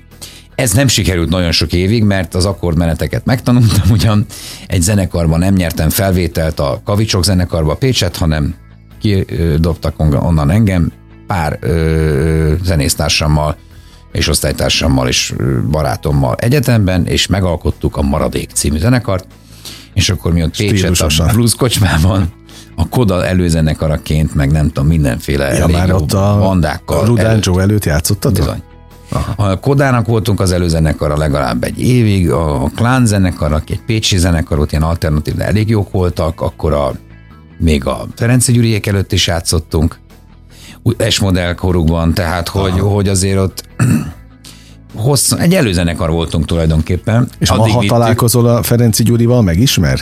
Ez 0.56 0.71
nem 0.71 0.88
sikerült 0.88 1.30
nagyon 1.30 1.52
sok 1.52 1.73
évig, 1.73 2.04
mert 2.04 2.36
az 2.36 2.45
akkordmeneteket 2.45 3.25
megtanultam, 3.25 3.89
ugyan 3.97 4.25
egy 4.67 4.82
zenekarban 4.82 5.39
nem 5.39 5.54
nyertem 5.54 5.89
felvételt 5.89 6.60
a 6.60 6.82
Kavicsok 6.86 7.23
zenekarba 7.23 7.75
Pécset, 7.75 8.17
hanem 8.17 8.56
kidobtak 8.99 9.93
onnan 9.99 10.49
engem, 10.49 10.91
pár 11.28 11.58
ö, 11.62 12.54
zenésztársammal 12.63 13.58
és 14.12 14.28
osztálytársammal 14.28 15.08
és 15.08 15.34
barátommal 15.72 16.36
egyetemben, 16.36 17.06
és 17.06 17.28
megalkottuk 17.28 17.98
a 17.98 18.02
Maradék 18.02 18.50
című 18.54 18.78
zenekart, 18.78 19.28
és 19.93 20.10
akkor 20.10 20.34
mi 20.34 20.43
ott 20.43 20.58
Pécset 20.58 21.00
a 21.00 21.32
blues 21.34 21.56
kocsmában 21.56 22.34
a 22.76 22.89
Koda 22.89 23.26
előzenekaraként, 23.26 24.36
meg 24.36 24.52
nem 24.52 24.67
tudom, 24.67 24.88
mindenféle 24.88 25.54
ja, 25.54 25.67
már 25.67 25.93
ott 25.93 26.13
a 26.13 26.38
bandákkal. 26.39 27.00
A 27.00 27.06
Rudán 27.06 27.39
Joe 27.41 27.62
előtt 27.62 27.86
játszottad? 27.86 28.34
Bizony. 28.34 28.63
Aha. 29.12 29.50
A 29.50 29.60
Kodának 29.60 30.06
voltunk 30.06 30.39
az 30.39 30.52
előzenekara 30.52 31.17
legalább 31.17 31.63
egy 31.63 31.82
évig, 31.82 32.32
a 32.32 32.72
Klán 32.76 33.06
zenekar, 33.06 33.54
aki 33.54 33.74
egy 33.74 33.82
pécsi 33.86 34.17
zenekar, 34.17 34.60
ott 34.60 34.72
ilyen 34.72 34.84
alternatív, 34.84 35.36
de 35.36 35.45
elég 35.45 35.69
jók 35.69 35.91
voltak, 35.91 36.41
akkor 36.41 36.74
a, 36.74 36.91
még 37.58 37.86
a 37.86 38.08
Ferenci 38.15 38.52
Gyuriék 38.52 38.88
előtt 38.88 39.12
is 39.12 39.28
játszottunk, 39.28 40.00
S 41.10 41.20
modell 41.20 41.54
korukban, 41.54 42.13
tehát 42.13 42.48
hogy, 42.48 42.80
hogy 42.80 43.08
azért 43.08 43.38
ott 43.38 43.63
hosszú, 44.96 45.36
egy 45.36 45.54
előzenekar 45.54 46.10
voltunk 46.10 46.46
tulajdonképpen. 46.46 47.28
És 47.39 47.50
Addig 47.50 47.74
ha 47.74 47.84
találkozol 47.88 48.48
a 48.48 48.63
Ferenci 48.63 49.04
Gyurival, 49.04 49.42
megismer? 49.42 50.00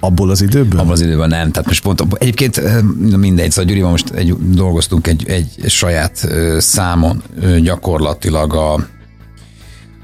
Abból 0.00 0.30
az 0.30 0.42
időből? 0.42 0.80
Abból 0.80 0.92
az 0.92 1.00
időben 1.00 1.28
nem. 1.28 1.50
Tehát 1.50 1.68
most 1.68 1.82
pont, 1.82 2.02
egyébként 2.18 2.56
eh, 2.56 2.82
mindegy, 3.16 3.50
szóval 3.50 3.64
Gyurival 3.64 3.90
most 3.90 4.10
egy, 4.10 4.36
dolgoztunk 4.38 5.06
egy, 5.06 5.24
egy 5.28 5.48
saját 5.66 6.28
számon 6.58 7.22
gyakorlatilag 7.62 8.54
a, 8.54 8.86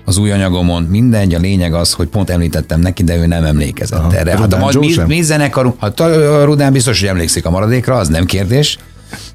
az 0.04 0.16
új 0.16 0.30
anyagomon 0.30 0.82
mindegy, 0.82 1.34
a 1.34 1.38
lényeg 1.38 1.74
az, 1.74 1.92
hogy 1.92 2.06
pont 2.06 2.30
említettem 2.30 2.80
neki, 2.80 3.02
de 3.02 3.16
ő 3.16 3.26
nem 3.26 3.44
emlékezett 3.44 3.98
Aha. 3.98 4.16
erre. 4.16 4.36
Hát 4.36 4.52
a, 4.52 4.78
mi, 4.78 4.94
mi 5.06 5.22
zenekarunk, 5.22 5.74
hát 5.80 6.00
a 6.00 6.44
Rudán 6.44 6.72
biztos, 6.72 7.00
hogy 7.00 7.08
emlékszik 7.08 7.46
a 7.46 7.50
maradékra, 7.50 7.94
az 7.94 8.08
nem 8.08 8.24
kérdés, 8.24 8.78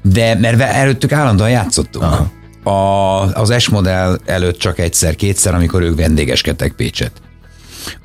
de 0.02 0.34
mert 0.34 0.60
előttük 0.60 1.12
állandóan 1.12 1.50
játszottunk. 1.50 2.04
Aha. 2.04 2.30
A, 2.70 3.40
az 3.40 3.54
S 3.58 3.68
modell 3.68 4.18
előtt 4.24 4.58
csak 4.58 4.78
egyszer-kétszer, 4.78 5.54
amikor 5.54 5.82
ők 5.82 5.96
vendégeskedtek 5.96 6.72
Pécset. 6.72 7.12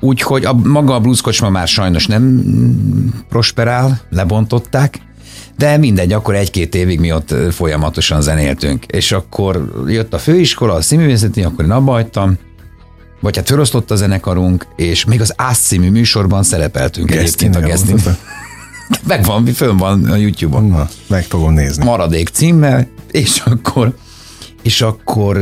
Úgyhogy 0.00 0.44
a, 0.44 0.52
maga 0.52 0.94
a 0.94 1.00
blueskocsma 1.00 1.48
már 1.48 1.68
sajnos 1.68 2.06
nem 2.06 2.44
prosperál, 3.28 4.00
lebontották, 4.10 4.98
de 5.56 5.76
mindegy, 5.76 6.12
akkor 6.12 6.34
egy-két 6.34 6.74
évig 6.74 7.00
mi 7.00 7.12
ott 7.12 7.34
folyamatosan 7.50 8.22
zenéltünk. 8.22 8.84
És 8.84 9.12
akkor 9.12 9.72
jött 9.86 10.14
a 10.14 10.18
főiskola, 10.18 10.74
a 10.74 10.80
színművészeti, 10.80 11.42
akkor 11.42 11.64
én 11.64 11.70
abba 11.70 11.92
hagytam, 11.92 12.38
vagy 13.20 13.36
hát 13.36 13.48
felosztott 13.48 13.90
a 13.90 13.96
zenekarunk, 13.96 14.66
és 14.76 15.04
még 15.04 15.20
az 15.20 15.32
Ász 15.36 15.58
című 15.58 15.90
műsorban 15.90 16.42
szerepeltünk 16.42 17.10
egyébként 17.10 17.56
a 17.56 17.60
Gesztin. 17.60 17.98
Megvan, 19.06 19.46
fönn 19.46 19.76
van 19.76 20.04
a 20.04 20.16
YouTube-on. 20.16 20.64
Na, 20.64 20.88
meg 21.06 21.24
fogom 21.24 21.52
nézni. 21.52 21.84
Maradék 21.84 22.28
címmel, 22.28 22.88
és 23.10 23.38
akkor 23.44 23.94
és 24.62 24.80
akkor 24.80 25.36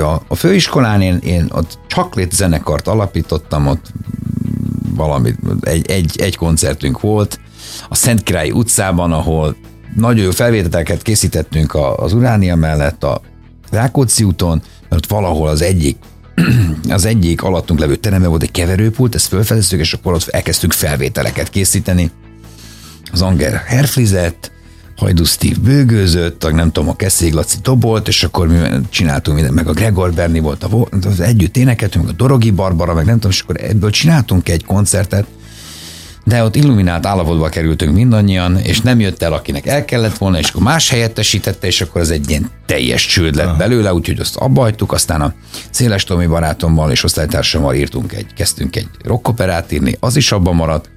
a, 0.00 0.22
a 0.28 0.34
főiskolán 0.34 1.00
én, 1.00 1.18
én 1.22 1.48
ott 1.52 1.78
csaklit 1.86 2.32
zenekart 2.32 2.88
alapítottam, 2.88 3.66
ott 3.66 3.92
valami, 4.94 5.34
egy, 5.60 5.90
egy, 5.90 6.20
egy 6.20 6.36
koncertünk 6.36 7.00
volt, 7.00 7.40
a 7.88 7.94
Szentkirály 7.94 8.50
utcában, 8.50 9.12
ahol 9.12 9.56
nagyon 9.96 10.24
jó 10.24 10.30
felvételeket 10.30 11.02
készítettünk 11.02 11.74
az 11.96 12.12
Uránia 12.12 12.56
mellett, 12.56 13.04
a 13.04 13.20
Rákóczi 13.70 14.24
úton, 14.24 14.62
mert 14.88 15.06
valahol 15.06 15.48
az 15.48 15.62
egyik 15.62 15.96
az 16.88 17.04
egyik 17.04 17.42
alattunk 17.42 17.80
levő 17.80 17.96
teremben 17.96 18.28
volt 18.30 18.42
egy 18.42 18.50
keverőpult, 18.50 19.14
ezt 19.14 19.26
felfedeztük, 19.26 19.80
és 19.80 19.92
akkor 19.92 20.12
ott 20.12 20.28
elkezdtük 20.28 20.72
felvételeket 20.72 21.50
készíteni. 21.50 22.10
Az 23.12 23.22
Anger 23.22 23.62
herflizett, 23.66 24.52
Hajdú 24.96 25.24
Steve 25.24 25.56
bőgőzött, 25.62 26.52
nem 26.52 26.72
tudom, 26.72 26.88
a 26.88 26.96
Keszég 26.96 27.32
Laci 27.32 27.56
dobolt, 27.62 28.08
és 28.08 28.22
akkor 28.22 28.48
mi 28.48 28.58
csináltunk 28.90 29.36
mindent, 29.36 29.56
meg 29.56 29.68
a 29.68 29.72
Gregor 29.72 30.12
Berni 30.12 30.38
volt, 30.38 30.64
a, 30.64 30.86
az 31.06 31.20
együtt 31.20 31.56
énekeltünk, 31.56 32.04
meg 32.04 32.14
a 32.14 32.16
Dorogi 32.16 32.50
Barbara, 32.50 32.94
meg 32.94 33.04
nem 33.04 33.14
tudom, 33.14 33.30
és 33.30 33.40
akkor 33.40 33.56
ebből 33.60 33.90
csináltunk 33.90 34.48
egy 34.48 34.64
koncertet, 34.64 35.26
de 36.24 36.44
ott 36.44 36.56
illuminált 36.56 37.06
állapotba 37.06 37.48
kerültünk 37.48 37.94
mindannyian, 37.94 38.58
és 38.58 38.80
nem 38.80 39.00
jött 39.00 39.22
el, 39.22 39.32
akinek 39.32 39.66
el 39.66 39.84
kellett 39.84 40.18
volna, 40.18 40.38
és 40.38 40.48
akkor 40.48 40.62
más 40.62 40.88
helyettesítette, 40.90 41.66
és 41.66 41.80
akkor 41.80 42.00
az 42.00 42.10
egy 42.10 42.30
ilyen 42.30 42.50
teljes 42.66 43.06
csőd 43.06 43.34
lett 43.34 43.56
belőle, 43.56 43.94
úgyhogy 43.94 44.18
azt 44.18 44.36
abbajtuk, 44.36 44.92
aztán 44.92 45.20
a 45.20 45.34
Széles 45.70 46.04
Tomi 46.04 46.26
barátommal 46.26 46.90
és 46.90 47.04
osztálytársammal 47.04 47.74
írtunk 47.74 48.12
egy, 48.12 48.26
kezdtünk 48.34 48.76
egy 48.76 48.88
rockoperát 49.02 49.72
írni, 49.72 49.96
az 50.00 50.16
is 50.16 50.32
abban 50.32 50.54
maradt, 50.54 50.90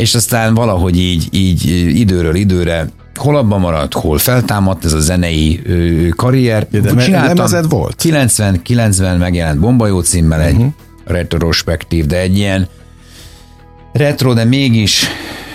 és 0.00 0.14
aztán 0.14 0.54
valahogy 0.54 0.98
így, 0.98 1.28
így 1.30 1.66
időről 1.98 2.34
időre 2.34 2.88
hol 3.14 3.36
abban 3.36 3.60
maradt, 3.60 3.94
hol 3.94 4.18
feltámadt 4.18 4.84
ez 4.84 4.92
a 4.92 5.00
zenei 5.00 5.60
ö, 5.66 6.08
karrier. 6.08 6.66
Ja, 6.70 6.80
de 6.80 7.08
lemezed 7.08 7.68
volt? 7.68 7.94
90, 7.96 8.62
90 8.62 9.16
megjelent 9.16 9.60
Bombajó 9.60 10.00
címmel 10.00 10.40
egy 10.40 10.54
uh-huh. 10.54 10.72
retrospektív, 11.04 12.06
de 12.06 12.20
egy 12.20 12.36
ilyen 12.36 12.68
retro, 13.92 14.34
de 14.34 14.44
mégis 14.44 15.06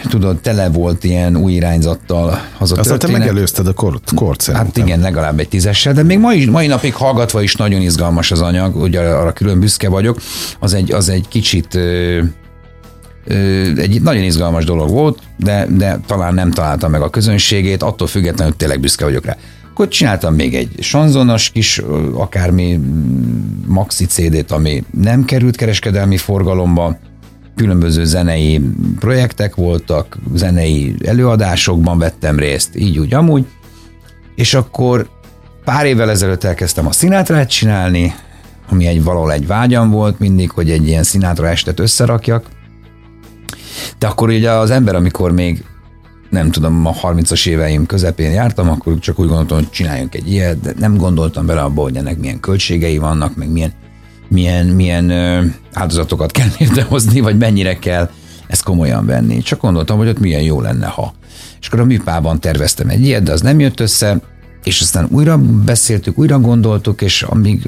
tudod, 0.09 0.37
tele 0.37 0.69
volt 0.69 1.03
ilyen 1.03 1.35
új 1.35 1.53
irányzattal 1.53 2.41
az 2.57 2.71
a 2.71 2.75
Azt 2.79 2.97
te 2.97 3.07
megelőzted 3.07 3.67
a 3.67 3.73
kort, 3.73 4.11
kort 4.15 4.41
szerintem. 4.41 4.67
Hát 4.67 4.77
igen, 4.87 4.99
legalább 4.99 5.39
egy 5.39 5.49
tízessel, 5.49 5.93
de 5.93 6.03
még 6.03 6.19
mai, 6.19 6.45
mai 6.45 6.67
napig 6.67 6.93
hallgatva 6.93 7.41
is 7.41 7.55
nagyon 7.55 7.81
izgalmas 7.81 8.31
az 8.31 8.41
anyag, 8.41 8.75
ugye 8.75 8.99
arra 8.99 9.31
külön 9.31 9.59
büszke 9.59 9.89
vagyok. 9.89 10.21
Az 10.59 10.73
egy, 10.73 10.91
az 10.91 11.09
egy 11.09 11.27
kicsit 11.27 11.77
egy 13.77 14.01
nagyon 14.01 14.23
izgalmas 14.23 14.65
dolog 14.65 14.89
volt, 14.89 15.19
de, 15.37 15.67
de 15.69 15.99
talán 16.05 16.33
nem 16.33 16.51
találtam 16.51 16.91
meg 16.91 17.01
a 17.01 17.09
közönségét, 17.09 17.83
attól 17.83 18.07
függetlenül 18.07 18.55
tényleg 18.55 18.79
büszke 18.79 19.03
vagyok 19.03 19.25
rá. 19.25 19.37
Akkor 19.71 19.87
csináltam 19.87 20.35
még 20.35 20.55
egy 20.55 20.69
sanzonos 20.79 21.49
kis, 21.49 21.81
akármi 22.13 22.79
maxi 23.67 24.05
CD-t, 24.05 24.51
ami 24.51 24.83
nem 25.01 25.25
került 25.25 25.55
kereskedelmi 25.55 26.17
forgalomba, 26.17 26.97
különböző 27.55 28.03
zenei 28.03 28.61
projektek 28.99 29.55
voltak, 29.55 30.17
zenei 30.33 30.95
előadásokban 31.05 31.97
vettem 31.97 32.39
részt, 32.39 32.75
így 32.75 32.97
úgy 32.97 33.13
amúgy, 33.13 33.45
és 34.35 34.53
akkor 34.53 35.09
pár 35.63 35.85
évvel 35.85 36.09
ezelőtt 36.09 36.43
elkezdtem 36.43 36.87
a 36.87 36.91
színátrát 36.91 37.49
csinálni, 37.49 38.15
ami 38.69 38.85
egy 38.85 39.03
valahol 39.03 39.31
egy 39.31 39.47
vágyam 39.47 39.89
volt 39.89 40.19
mindig, 40.19 40.51
hogy 40.51 40.71
egy 40.71 40.87
ilyen 40.87 41.03
színátra 41.03 41.47
estet 41.47 41.79
összerakjak, 41.79 42.45
de 43.97 44.07
akkor 44.07 44.29
ugye 44.29 44.51
az 44.51 44.69
ember, 44.71 44.95
amikor 44.95 45.31
még 45.31 45.63
nem 46.29 46.51
tudom, 46.51 46.85
a 46.85 46.93
30-as 46.93 47.47
éveim 47.47 47.85
közepén 47.85 48.31
jártam, 48.31 48.69
akkor 48.69 48.99
csak 48.99 49.19
úgy 49.19 49.27
gondoltam, 49.27 49.57
hogy 49.57 49.69
csináljunk 49.69 50.15
egy 50.15 50.31
ilyet, 50.31 50.59
de 50.59 50.73
nem 50.77 50.97
gondoltam 50.97 51.45
bele 51.45 51.61
abba, 51.61 51.81
hogy 51.81 51.95
ennek 51.95 52.17
milyen 52.17 52.39
költségei 52.39 52.97
vannak, 52.97 53.35
meg 53.35 53.51
milyen 53.51 53.73
milyen, 54.27 54.65
milyen 54.65 55.11
áldozatokat 55.73 56.31
kell 56.31 56.47
hozni, 56.89 57.19
vagy 57.19 57.37
mennyire 57.37 57.79
kell 57.79 58.09
ezt 58.47 58.63
komolyan 58.63 59.05
venni. 59.05 59.41
Csak 59.41 59.61
gondoltam, 59.61 59.97
hogy 59.97 60.07
ott 60.07 60.19
milyen 60.19 60.41
jó 60.41 60.61
lenne, 60.61 60.87
ha. 60.87 61.13
És 61.59 61.67
akkor 61.67 61.79
a 61.79 61.85
műpában 61.85 62.39
terveztem 62.39 62.89
egy 62.89 63.01
ilyet, 63.01 63.23
de 63.23 63.31
az 63.31 63.41
nem 63.41 63.59
jött 63.59 63.79
össze, 63.79 64.21
és 64.63 64.81
aztán 64.81 65.07
újra 65.11 65.37
beszéltük, 65.65 66.17
újra 66.17 66.39
gondoltuk, 66.39 67.01
és 67.01 67.21
amíg 67.21 67.67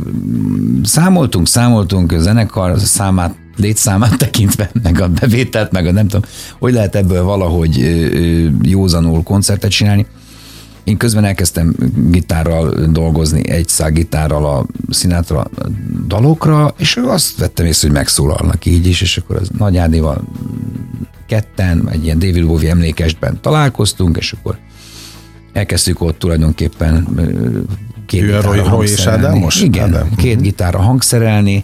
számoltunk, 0.84 1.48
számoltunk 1.48 2.12
a 2.12 2.20
zenekar 2.20 2.80
számát, 2.80 3.36
létszámát 3.58 4.18
tekintve, 4.24 4.70
meg 4.84 5.02
a 5.02 5.08
bevételt, 5.08 5.72
meg 5.72 5.88
a 5.88 5.92
nem 5.92 6.08
tudom, 6.08 6.30
hogy 6.60 6.74
lehet 6.74 6.96
ebből 6.96 7.24
valahogy 7.24 8.00
józanul 8.62 9.24
koncertet 9.24 9.72
csinálni. 9.72 10.06
Én 10.84 10.98
közben 10.98 11.24
elkezdtem 11.24 11.76
gitárral 12.10 12.86
dolgozni, 12.92 13.50
egy 13.50 13.68
szál 13.68 13.92
gitárral 13.92 14.46
a 14.46 14.66
Sinatra 14.90 15.48
dalokra, 16.08 16.74
és 16.78 17.00
azt 17.06 17.38
vettem 17.38 17.66
észre, 17.66 17.88
hogy 17.88 17.98
megszólalnak 17.98 18.66
így 18.66 18.88
is, 18.88 19.02
és 19.02 19.18
akkor 19.18 19.36
az 19.36 19.50
Nagy 19.58 19.78
Ádival 19.78 20.24
ketten, 21.28 21.90
egy 21.92 22.04
ilyen 22.04 22.20
David 22.20 22.46
Bowie 22.46 22.70
emlékesben 22.70 23.38
találkoztunk, 23.42 24.18
és 24.18 24.32
akkor 24.32 24.58
elkezdtük 25.54 26.02
ott 26.02 26.20
tulajdonképpen 26.20 27.08
két 28.06 28.22
Ő 28.22 28.36
a 28.36 28.42
Roy, 28.42 28.60
Roy 28.70 28.88
és 28.88 29.06
Ádám 29.06 29.38
most? 29.38 29.64
Igen, 29.64 29.84
Ádám. 29.84 30.16
két 30.16 30.36
mhm. 30.36 30.44
gitárra 30.44 30.80
hangszerelni, 30.80 31.64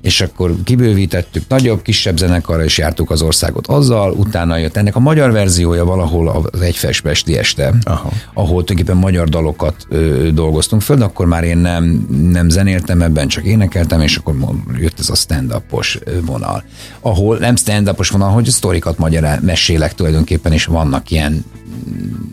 és 0.00 0.20
akkor 0.20 0.54
kibővítettük 0.64 1.42
nagyobb, 1.48 1.82
kisebb 1.82 2.18
zenekarra, 2.18 2.64
és 2.64 2.78
jártuk 2.78 3.10
az 3.10 3.22
országot 3.22 3.66
azzal, 3.66 4.12
utána 4.12 4.56
jött 4.56 4.76
ennek 4.76 4.96
a 4.96 5.00
magyar 5.00 5.32
verziója 5.32 5.84
valahol 5.84 6.48
az 6.52 6.60
egyfestpesti 6.60 7.38
este, 7.38 7.74
Aha. 7.82 8.10
ahol 8.34 8.64
tulajdonképpen 8.64 8.96
magyar 8.96 9.28
dalokat 9.28 9.86
ö, 9.88 10.28
dolgoztunk 10.34 10.82
föl, 10.82 11.02
akkor 11.02 11.26
már 11.26 11.44
én 11.44 11.58
nem, 11.58 12.06
nem 12.30 12.48
zenéltem 12.48 13.02
ebben, 13.02 13.28
csak 13.28 13.44
énekeltem, 13.44 14.00
és 14.00 14.16
akkor 14.16 14.34
jött 14.78 14.98
ez 14.98 15.10
a 15.10 15.14
stand-upos 15.14 15.98
vonal. 16.24 16.64
Ahol 17.00 17.38
nem 17.38 17.56
stand-upos 17.56 18.08
vonal, 18.08 18.30
hogy 18.30 18.48
a 18.48 18.50
sztorikat 18.50 18.98
magyar 18.98 19.38
mesélek 19.40 19.94
tulajdonképpen, 19.94 20.52
és 20.52 20.64
vannak 20.64 21.10
ilyen 21.10 21.44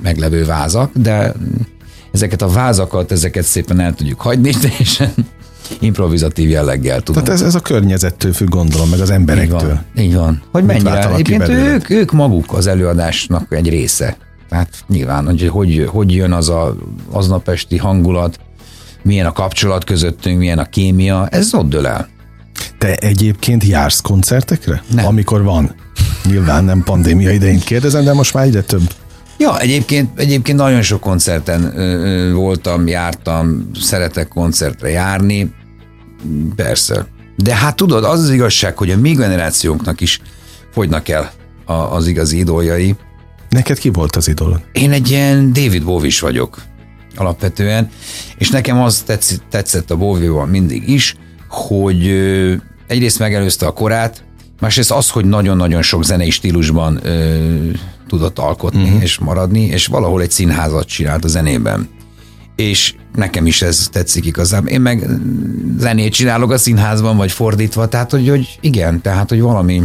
meglevő 0.03 0.45
vázak, 0.45 0.91
de 0.93 1.33
ezeket 2.11 2.41
a 2.41 2.47
vázakat, 2.47 3.11
ezeket 3.11 3.43
szépen 3.43 3.79
el 3.79 3.93
tudjuk 3.93 4.21
hagyni, 4.21 4.51
teljesen 4.61 5.13
improvizatív 5.79 6.49
jelleggel 6.49 7.01
tudom. 7.01 7.23
Tehát 7.23 7.39
ez, 7.39 7.47
ez 7.47 7.55
a 7.55 7.59
környezettől 7.59 8.33
függ, 8.33 8.49
gondolom, 8.49 8.89
meg 8.89 8.99
az 8.99 9.09
emberektől. 9.09 9.59
Így 9.59 9.65
van. 9.93 10.03
Így 10.03 10.15
van. 10.15 10.41
Hogy 10.51 10.63
mennyire, 10.63 11.09
egyébként 11.09 11.47
ők, 11.47 11.89
ők 11.89 12.11
maguk 12.11 12.53
az 12.53 12.67
előadásnak 12.67 13.45
egy 13.49 13.69
része. 13.69 14.17
Tehát 14.49 14.83
nyilván, 14.87 15.25
hogy 15.25 15.47
hogy, 15.47 15.85
hogy 15.87 16.11
jön 16.11 16.31
az 16.31 16.49
a 16.49 16.75
aznap 17.11 17.47
esti 17.47 17.77
hangulat, 17.77 18.39
milyen 19.03 19.25
a 19.25 19.31
kapcsolat 19.31 19.83
közöttünk, 19.83 20.37
milyen 20.37 20.59
a 20.59 20.65
kémia, 20.65 21.27
ez 21.27 21.53
ott 21.53 21.69
dől 21.69 21.87
el. 21.87 22.07
Te 22.77 22.95
egyébként 22.95 23.63
jársz 23.63 24.01
koncertekre? 24.01 24.83
Nem. 24.93 25.05
Amikor 25.05 25.43
van? 25.43 25.75
Nyilván 26.25 26.63
nem 26.63 26.83
pandémia 26.83 27.31
idején 27.31 27.59
kérdezem, 27.59 28.03
de 28.03 28.13
most 28.13 28.33
már 28.33 28.45
egyre 28.45 28.61
több. 28.61 28.91
Ja, 29.43 29.59
egyébként, 29.59 30.19
egyébként 30.19 30.57
nagyon 30.57 30.81
sok 30.81 30.99
koncerten 30.99 31.79
ö, 31.79 32.31
voltam, 32.33 32.87
jártam, 32.87 33.69
szeretek 33.81 34.27
koncertre 34.27 34.89
járni, 34.89 35.53
persze. 36.55 37.07
De 37.35 37.55
hát 37.55 37.75
tudod, 37.75 38.03
az 38.03 38.19
az 38.19 38.29
igazság, 38.29 38.77
hogy 38.77 38.91
a 38.91 38.97
mi 38.97 39.11
generációnknak 39.11 40.01
is 40.01 40.21
fogynak 40.71 41.09
el 41.09 41.31
a, 41.65 41.73
az 41.73 42.07
igazi 42.07 42.37
idoljai. 42.37 42.95
Neked 43.49 43.77
ki 43.77 43.89
volt 43.89 44.15
az 44.15 44.27
idol? 44.27 44.63
Én 44.71 44.91
egy 44.91 45.09
ilyen 45.09 45.53
David 45.53 45.83
bowie 45.83 46.11
vagyok 46.19 46.61
alapvetően, 47.15 47.89
és 48.37 48.49
nekem 48.49 48.81
az 48.81 49.01
tetszett, 49.05 49.41
tetszett 49.49 49.91
a 49.91 49.95
bowie 49.95 50.45
mindig 50.45 50.89
is, 50.89 51.15
hogy 51.49 52.07
ö, 52.07 52.53
egyrészt 52.87 53.19
megelőzte 53.19 53.65
a 53.65 53.71
korát, 53.71 54.23
másrészt 54.59 54.91
az, 54.91 55.09
hogy 55.09 55.25
nagyon-nagyon 55.25 55.81
sok 55.81 56.03
zenei 56.03 56.29
stílusban 56.29 56.99
ö, 57.03 57.69
tudott 58.13 58.39
alkotni 58.39 58.83
uh-huh. 58.83 59.01
és 59.01 59.17
maradni, 59.17 59.61
és 59.61 59.87
valahol 59.87 60.21
egy 60.21 60.31
színházat 60.31 60.87
csinált 60.87 61.23
a 61.23 61.27
zenében. 61.27 61.89
És 62.55 62.93
nekem 63.15 63.45
is 63.45 63.61
ez 63.61 63.87
tetszik 63.91 64.25
igazából. 64.25 64.69
Én 64.69 64.81
meg 64.81 65.07
zenét 65.77 66.13
csinálok 66.13 66.51
a 66.51 66.57
színházban, 66.57 67.17
vagy 67.17 67.31
fordítva, 67.31 67.87
tehát 67.87 68.11
hogy, 68.11 68.29
hogy 68.29 68.57
igen, 68.61 69.01
tehát 69.01 69.29
hogy 69.29 69.41
valami 69.41 69.81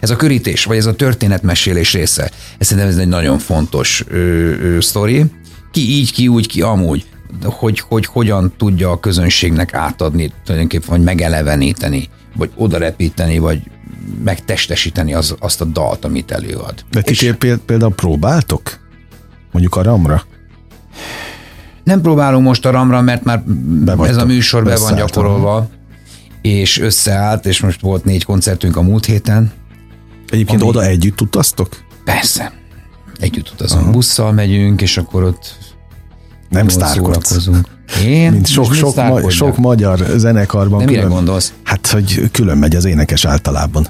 ez 0.00 0.10
a 0.10 0.16
körítés, 0.16 0.64
vagy 0.64 0.76
ez 0.76 0.86
a 0.86 0.94
történetmesélés 0.94 1.92
része, 1.92 2.30
ez 2.58 2.66
szerintem 2.66 2.92
ez 2.92 2.98
egy 2.98 3.08
nagyon 3.08 3.38
fontos 3.38 4.04
ö, 4.08 4.16
ö, 4.16 4.80
sztori. 4.80 5.24
Ki 5.70 5.80
így, 5.80 6.12
ki 6.12 6.28
úgy, 6.28 6.46
ki 6.46 6.62
amúgy, 6.62 7.04
hogy, 7.42 7.80
hogy 7.80 8.06
hogyan 8.06 8.52
tudja 8.56 8.90
a 8.90 9.00
közönségnek 9.00 9.74
átadni, 9.74 10.32
tulajdonképpen, 10.44 10.88
vagy 10.88 11.02
megeleveníteni, 11.02 12.08
vagy 12.36 12.50
odarepíteni, 12.56 13.38
vagy 13.38 13.62
megtestesíteni 14.24 15.14
az, 15.14 15.34
azt 15.38 15.60
a 15.60 15.64
dalt, 15.64 16.04
amit 16.04 16.30
előad. 16.30 16.84
De 16.90 17.02
ti 17.02 17.12
és 17.12 17.34
például 17.66 17.94
próbáltok? 17.94 18.78
Mondjuk 19.52 19.76
a 19.76 19.82
ramra? 19.82 20.24
Nem 21.84 22.00
próbálunk 22.00 22.44
most 22.44 22.66
a 22.66 22.70
ramra, 22.70 23.00
mert 23.00 23.24
már 23.24 23.42
be 23.84 23.96
ez 24.06 24.16
a 24.16 24.24
műsor 24.24 24.64
be 24.64 24.76
van 24.76 24.94
gyakorolva, 24.94 25.68
és 26.42 26.78
összeállt, 26.78 27.46
és 27.46 27.60
most 27.60 27.80
volt 27.80 28.04
négy 28.04 28.24
koncertünk 28.24 28.76
a 28.76 28.82
múlt 28.82 29.04
héten. 29.04 29.52
Egyébként 30.28 30.60
ami... 30.60 30.70
oda 30.70 30.84
együtt 30.84 31.20
utaztok? 31.20 31.68
Persze. 32.04 32.52
Együtt 33.18 33.50
utazunk. 33.52 33.82
Aha. 33.82 33.90
Busszal 33.90 34.32
megyünk, 34.32 34.82
és 34.82 34.96
akkor 34.96 35.22
ott 35.22 35.56
nem 36.48 36.68
sztárkodsz. 36.68 37.48
Én? 38.04 38.30
Mint 38.32 38.46
sok, 38.46 38.74
sok, 38.74 38.94
ma, 38.94 39.30
sok 39.30 39.56
magyar 39.56 39.98
zenekarban. 40.16 40.78
De 40.78 40.84
mire 40.84 41.00
külön, 41.00 41.14
gondolsz? 41.14 41.52
Hát, 41.62 41.86
hogy 41.86 42.30
külön 42.30 42.58
megy 42.58 42.76
az 42.76 42.84
énekes 42.84 43.24
általában 43.24 43.88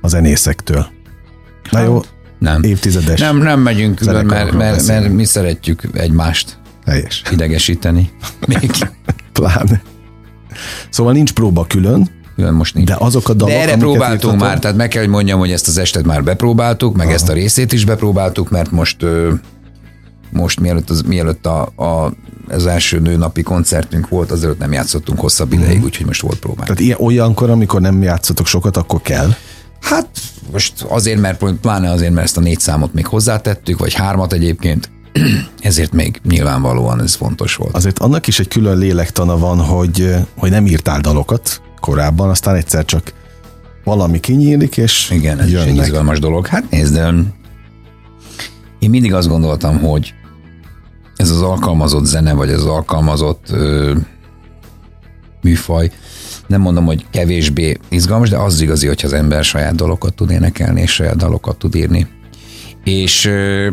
a 0.00 0.08
zenészektől. 0.08 0.86
Na 1.70 1.78
hát, 1.78 1.86
jó, 1.86 2.00
nem. 2.38 2.62
évtizedes. 2.62 3.20
Nem, 3.20 3.38
nem 3.38 3.60
megyünk 3.60 3.94
külön, 3.94 4.26
mert, 4.26 4.52
mert, 4.52 4.86
mert 4.86 5.12
mi 5.12 5.24
szeretjük 5.24 5.82
egymást 5.92 6.58
Helyes. 6.86 7.22
idegesíteni. 7.32 8.10
Még. 8.46 8.70
Pláne. 9.32 9.82
Szóval 10.90 11.12
nincs 11.12 11.32
próba 11.32 11.66
külön, 11.66 12.08
külön 12.36 12.54
most 12.54 12.74
nincs. 12.74 12.88
De 12.88 12.96
azok 12.98 13.28
a 13.28 13.34
dalok, 13.34 13.54
De 13.54 13.60
erre 13.60 13.76
próbáltunk 13.76 14.12
írtatom... 14.12 14.38
már, 14.38 14.58
tehát 14.58 14.76
meg 14.76 14.88
kell, 14.88 15.02
hogy 15.02 15.10
mondjam, 15.10 15.38
hogy 15.38 15.52
ezt 15.52 15.68
az 15.68 15.78
estet 15.78 16.04
már 16.04 16.24
bepróbáltuk, 16.24 16.96
meg 16.96 17.06
Aha. 17.06 17.14
ezt 17.14 17.28
a 17.28 17.32
részét 17.32 17.72
is 17.72 17.84
bepróbáltuk, 17.84 18.50
mert 18.50 18.70
most 18.70 19.06
most 20.32 20.60
mielőtt 20.60 20.90
az, 20.90 21.02
mielőtt 21.02 21.46
a, 21.46 21.60
a 21.62 22.12
az 22.48 22.66
első 22.66 22.98
nőnapi 22.98 23.42
koncertünk 23.42 24.08
volt, 24.08 24.30
azért 24.30 24.58
nem 24.58 24.72
játszottunk 24.72 25.20
hosszabb 25.20 25.52
ideig, 25.52 25.78
mm. 25.78 25.82
úgyhogy 25.82 26.06
most 26.06 26.20
volt 26.22 26.38
próbál. 26.38 26.66
Tehát 26.66 26.80
ilyen, 26.80 26.98
olyankor, 27.00 27.50
amikor 27.50 27.80
nem 27.80 28.02
játszotok 28.02 28.46
sokat, 28.46 28.76
akkor 28.76 29.02
kell? 29.02 29.34
Hát 29.80 30.08
most 30.52 30.82
azért, 30.82 31.20
mert 31.20 31.44
pláne 31.60 31.90
azért, 31.90 32.12
mert 32.12 32.26
ezt 32.26 32.36
a 32.36 32.40
négy 32.40 32.60
számot 32.60 32.94
még 32.94 33.06
hozzátettük, 33.06 33.78
vagy 33.78 33.94
hármat 33.94 34.32
egyébként, 34.32 34.90
ezért 35.60 35.92
még 35.92 36.20
nyilvánvalóan 36.24 37.02
ez 37.02 37.14
fontos 37.14 37.54
volt. 37.54 37.74
Azért 37.74 37.98
annak 37.98 38.26
is 38.26 38.38
egy 38.38 38.48
külön 38.48 38.78
lélektana 38.78 39.38
van, 39.38 39.60
hogy, 39.60 40.14
hogy 40.38 40.50
nem 40.50 40.66
írtál 40.66 41.00
dalokat 41.00 41.62
korábban, 41.80 42.28
aztán 42.28 42.54
egyszer 42.54 42.84
csak 42.84 43.12
valami 43.84 44.20
kinyílik, 44.20 44.76
és 44.76 45.10
Igen, 45.10 45.38
ez 45.40 45.50
jönnek. 45.50 45.66
is 45.66 45.72
egy 45.72 45.86
izgalmas 45.86 46.18
dolog. 46.18 46.46
Hát 46.46 46.70
nézd, 46.70 47.00
én 48.78 48.90
mindig 48.90 49.14
azt 49.14 49.28
gondoltam, 49.28 49.78
hogy 49.78 50.14
ez 51.20 51.30
az 51.30 51.42
alkalmazott 51.42 52.04
zene, 52.04 52.32
vagy 52.32 52.50
az 52.50 52.64
alkalmazott 52.64 53.46
ö, 53.50 53.94
műfaj, 55.42 55.90
nem 56.46 56.60
mondom, 56.60 56.84
hogy 56.84 57.06
kevésbé 57.10 57.78
izgalmas, 57.88 58.28
de 58.28 58.36
az 58.36 58.60
igazi, 58.60 58.86
hogyha 58.86 59.06
az 59.06 59.12
ember 59.12 59.44
saját 59.44 59.74
dalokat 59.74 60.14
tud 60.14 60.30
énekelni, 60.30 60.80
és 60.80 60.92
saját 60.92 61.16
dalokat 61.16 61.56
tud 61.56 61.74
írni. 61.74 62.06
És 62.84 63.24
ö, 63.24 63.70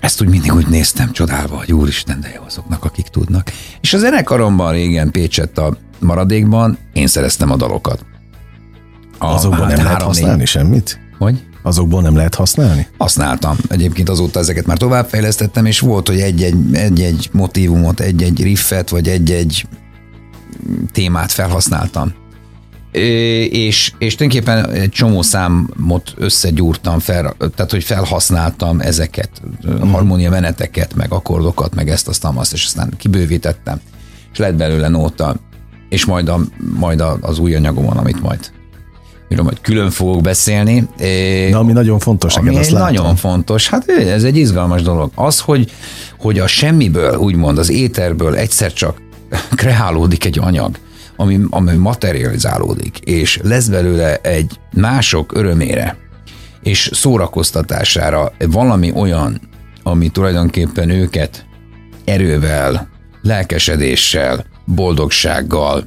ezt 0.00 0.22
úgy 0.22 0.28
mindig 0.28 0.52
úgy 0.54 0.66
néztem 0.66 1.12
csodálva, 1.12 1.56
hogy 1.56 1.72
úristen, 1.72 2.20
de 2.20 2.32
jó 2.34 2.42
azoknak, 2.46 2.84
akik 2.84 3.06
tudnak. 3.06 3.52
És 3.80 3.94
a 3.94 3.98
zenekaromban 3.98 4.72
régen 4.72 5.10
Pécsett 5.10 5.58
a 5.58 5.76
maradékban 5.98 6.78
én 6.92 7.06
szereztem 7.06 7.50
a 7.50 7.56
dalokat. 7.56 8.04
A, 9.18 9.26
Azokban 9.26 9.66
hát 9.68 9.76
nem 9.76 9.84
lehet 9.84 10.02
használni 10.02 10.38
négy... 10.38 10.46
semmit? 10.46 11.00
Hogy? 11.18 11.44
Azokból 11.62 12.02
nem 12.02 12.16
lehet 12.16 12.34
használni? 12.34 12.86
Használtam. 12.98 13.56
Egyébként 13.68 14.08
azóta 14.08 14.38
ezeket 14.38 14.66
már 14.66 14.76
továbbfejlesztettem, 14.76 15.66
és 15.66 15.80
volt, 15.80 16.08
hogy 16.08 16.20
egy-egy, 16.20 16.56
egy-egy 16.72 17.28
motivumot, 17.32 18.00
egy-egy 18.00 18.42
riffet, 18.42 18.88
vagy 18.88 19.08
egy-egy 19.08 19.66
témát 20.92 21.32
felhasználtam. 21.32 22.12
És, 22.92 23.92
és 23.98 24.14
tulajdonképpen 24.14 24.70
egy 24.70 24.90
csomó 24.90 25.22
számot 25.22 26.14
összegyúrtam, 26.16 26.98
fel, 26.98 27.36
tehát 27.54 27.70
hogy 27.70 27.84
felhasználtam 27.84 28.80
ezeket, 28.80 29.30
uh-huh. 29.64 29.90
harmónia 29.90 30.30
meneteket, 30.30 30.94
meg 30.94 31.12
akkordokat, 31.12 31.74
meg 31.74 31.88
ezt, 31.88 32.08
azt, 32.08 32.26
azt, 32.34 32.52
és 32.52 32.64
aztán 32.64 32.92
kibővítettem, 32.98 33.80
és 34.32 34.38
lett 34.38 34.54
belőle 34.54 34.88
nóta, 34.88 35.36
és 35.88 36.04
majd, 36.04 36.28
a, 36.28 36.40
majd 36.74 37.02
az 37.20 37.38
új 37.38 37.54
anyagomon, 37.54 37.96
amit 37.96 38.22
majd 38.22 38.50
miről 39.30 39.44
majd 39.44 39.60
külön 39.60 39.90
fogok 39.90 40.20
beszélni. 40.20 40.88
De 40.96 41.56
ami 41.56 41.72
nagyon 41.72 41.98
fontos, 41.98 42.36
ami 42.36 42.56
azt 42.56 42.72
nagyon 42.72 43.02
látom. 43.02 43.16
fontos, 43.16 43.68
hát 43.68 43.88
ez 43.88 44.24
egy 44.24 44.36
izgalmas 44.36 44.82
dolog. 44.82 45.10
Az, 45.14 45.40
hogy, 45.40 45.72
hogy 46.18 46.38
a 46.38 46.46
semmiből, 46.46 47.16
úgymond 47.16 47.58
az 47.58 47.70
éterből 47.70 48.36
egyszer 48.36 48.72
csak 48.72 49.02
kreálódik 49.54 50.24
egy 50.24 50.38
anyag, 50.38 50.76
ami, 51.16 51.40
ami 51.50 51.74
materializálódik, 51.76 52.98
és 52.98 53.40
lesz 53.42 53.66
belőle 53.66 54.16
egy 54.16 54.60
mások 54.72 55.34
örömére 55.34 55.96
és 56.62 56.90
szórakoztatására 56.92 58.32
valami 58.38 58.92
olyan, 58.94 59.40
ami 59.82 60.08
tulajdonképpen 60.08 60.90
őket 60.90 61.44
erővel, 62.04 62.88
lelkesedéssel, 63.22 64.44
boldogsággal, 64.64 65.86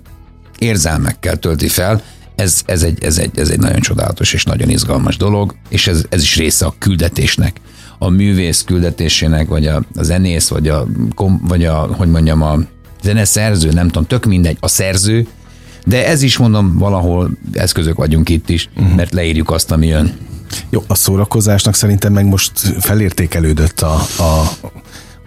érzelmekkel 0.58 1.36
tölti 1.38 1.68
fel, 1.68 2.02
ez, 2.36 2.62
ez, 2.66 2.84
egy, 2.84 3.04
ez, 3.04 3.18
egy, 3.18 3.40
ez 3.40 3.50
egy 3.50 3.60
nagyon 3.60 3.80
csodálatos 3.80 4.34
és 4.34 4.44
nagyon 4.44 4.70
izgalmas 4.70 5.18
dolog, 5.18 5.56
és 5.70 5.88
ez, 5.88 6.06
ez 6.10 6.22
is 6.22 6.36
része 6.36 6.66
a 6.66 6.76
küldetésnek. 6.78 7.62
A 7.98 8.10
művész 8.10 8.62
küldetésének, 8.62 9.48
vagy 9.48 9.68
a, 9.68 9.84
a 9.96 10.04
zenész, 10.04 10.48
vagy 10.48 10.68
a, 10.68 10.88
vagy 11.42 11.66
a, 11.66 11.76
hogy 11.76 12.12
mondjam, 12.12 12.42
a 12.42 12.60
zeneszerző, 13.04 13.72
nem 13.72 13.88
tudom, 13.88 14.08
tök 14.08 14.26
mindegy, 14.26 14.58
a 14.60 14.68
szerző, 14.68 15.28
de 15.86 16.08
ez 16.08 16.22
is 16.22 16.38
mondom, 16.38 16.78
valahol 16.78 17.32
eszközök 17.54 17.98
vagyunk 17.98 18.30
itt 18.30 18.50
is, 18.50 18.70
uh-huh. 18.76 18.96
mert 18.96 19.14
leírjuk 19.14 19.52
azt, 19.52 19.72
ami 19.72 19.88
jön. 19.88 20.14
Jó, 20.70 20.84
a 20.88 20.96
szórakozásnak 20.96 21.76
szerintem 21.76 22.14
meg 22.14 22.26
most 22.26 22.52
felértékelődött 22.80 23.82
a, 23.82 23.94
a 24.18 24.52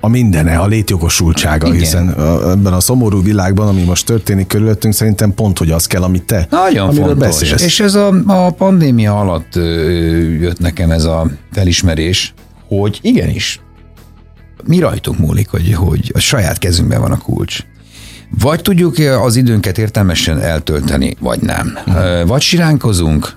a 0.06 0.08
mindene, 0.08 0.58
a 0.58 0.66
létjogosultsága, 0.66 1.66
Igen. 1.66 1.78
hiszen 1.78 2.08
ebben 2.50 2.72
a 2.72 2.80
szomorú 2.80 3.22
világban, 3.22 3.68
ami 3.68 3.82
most 3.82 4.06
történik 4.06 4.46
körülöttünk, 4.46 4.94
szerintem 4.94 5.34
pont, 5.34 5.58
hogy 5.58 5.70
az 5.70 5.86
kell, 5.86 6.02
amit 6.02 6.22
te, 6.22 6.46
Nagyon 6.50 6.88
amiről 6.88 7.06
fontos. 7.06 7.26
beszélsz. 7.26 7.62
És 7.62 7.80
ez 7.80 7.94
a, 7.94 8.14
a 8.26 8.50
pandémia 8.50 9.20
alatt 9.20 9.54
jött 10.40 10.58
nekem 10.58 10.90
ez 10.90 11.04
a 11.04 11.26
felismerés, 11.52 12.34
hogy 12.68 12.98
igenis, 13.02 13.60
mi 14.64 14.78
rajtunk 14.78 15.18
múlik, 15.18 15.48
hogy, 15.48 15.74
hogy 15.74 16.10
a 16.14 16.18
saját 16.18 16.58
kezünkben 16.58 17.00
van 17.00 17.12
a 17.12 17.18
kulcs. 17.18 17.58
Vagy 18.40 18.62
tudjuk 18.62 18.96
az 18.98 19.36
időnket 19.36 19.78
értelmesen 19.78 20.40
eltölteni, 20.40 21.16
vagy 21.20 21.40
nem. 21.40 21.78
Uh-huh. 21.86 22.26
Vagy 22.26 22.40
siránkozunk, 22.40 23.36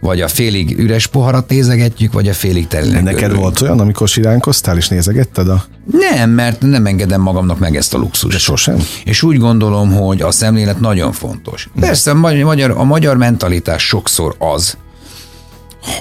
vagy 0.00 0.20
a 0.20 0.28
félig 0.28 0.78
üres 0.78 1.06
poharat 1.06 1.48
nézegetjük, 1.48 2.12
vagy 2.12 2.28
a 2.28 2.32
félig 2.32 2.66
telinek. 2.66 3.02
Neked 3.02 3.22
örülünk. 3.22 3.40
volt 3.42 3.60
olyan, 3.60 3.80
amikor 3.80 4.08
siránkoztál 4.08 4.76
és 4.76 4.88
nézegetted 4.88 5.48
a... 5.48 5.64
Nem, 5.92 6.30
mert 6.30 6.60
nem 6.60 6.86
engedem 6.86 7.20
magamnak 7.20 7.58
meg 7.58 7.76
ezt 7.76 7.94
a 7.94 7.98
luxust. 7.98 8.32
De 8.32 8.38
sosem? 8.38 8.76
És 9.04 9.22
úgy 9.22 9.38
gondolom, 9.38 9.92
hogy 9.92 10.22
a 10.22 10.30
szemlélet 10.30 10.80
nagyon 10.80 11.12
fontos. 11.12 11.68
Persze 11.80 12.10
a 12.10 12.14
magyar, 12.14 12.70
a 12.70 12.84
magyar 12.84 13.16
mentalitás 13.16 13.82
sokszor 13.86 14.34
az, 14.38 14.76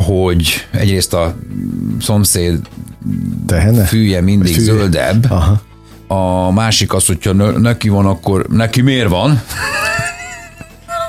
hogy 0.05 0.67
egyrészt 0.71 1.13
a 1.13 1.35
szomszéd 2.01 2.59
Tehene? 3.47 3.83
fűje 3.83 4.21
mindig 4.21 4.53
fűje. 4.53 4.73
zöldebb, 4.73 5.25
Aha. 5.29 5.61
a 6.07 6.51
másik 6.51 6.93
az, 6.93 7.05
hogyha 7.05 7.33
neki 7.57 7.89
van, 7.89 8.05
akkor 8.05 8.45
neki 8.49 8.81
miért 8.81 9.09
van? 9.09 9.41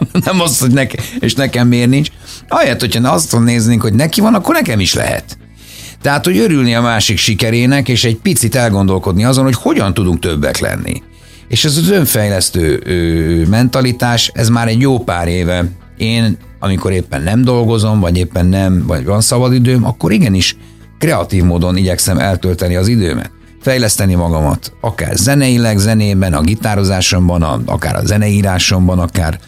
nem 0.24 0.40
az, 0.40 0.58
hogy 0.58 0.70
neki, 0.70 0.96
és 1.18 1.34
nekem 1.34 1.68
miért 1.68 1.88
nincs. 1.88 2.08
Ahelyett, 2.48 2.80
hogyha 2.80 3.10
azt 3.10 3.40
néznénk, 3.40 3.82
hogy 3.82 3.94
neki 3.94 4.20
van, 4.20 4.34
akkor 4.34 4.54
nekem 4.54 4.80
is 4.80 4.94
lehet. 4.94 5.38
Tehát, 6.02 6.24
hogy 6.24 6.38
örülni 6.38 6.74
a 6.74 6.80
másik 6.80 7.18
sikerének, 7.18 7.88
és 7.88 8.04
egy 8.04 8.16
picit 8.16 8.54
elgondolkodni 8.54 9.24
azon, 9.24 9.44
hogy 9.44 9.54
hogyan 9.54 9.94
tudunk 9.94 10.18
többek 10.18 10.58
lenni. 10.58 11.02
És 11.48 11.64
ez 11.64 11.76
az 11.76 11.90
önfejlesztő 11.90 12.82
ö, 12.84 13.48
mentalitás, 13.48 14.30
ez 14.34 14.48
már 14.48 14.68
egy 14.68 14.80
jó 14.80 14.98
pár 14.98 15.28
éve. 15.28 15.64
Én, 15.96 16.36
amikor 16.58 16.92
éppen 16.92 17.22
nem 17.22 17.42
dolgozom, 17.42 18.00
vagy 18.00 18.16
éppen 18.16 18.46
nem, 18.46 18.86
vagy 18.86 19.04
van 19.04 19.20
szabadidőm, 19.20 19.84
akkor 19.84 20.12
igenis 20.12 20.56
kreatív 20.98 21.44
módon 21.44 21.76
igyekszem 21.76 22.18
eltölteni 22.18 22.76
az 22.76 22.88
időmet. 22.88 23.30
Fejleszteni 23.60 24.14
magamat, 24.14 24.72
akár 24.80 25.16
zeneileg, 25.16 25.78
zenében, 25.78 26.34
a 26.34 26.40
gitározásomban, 26.40 27.42
akár 27.66 27.96
a 27.96 28.04
zeneírásomban, 28.04 28.98
akár 28.98 29.40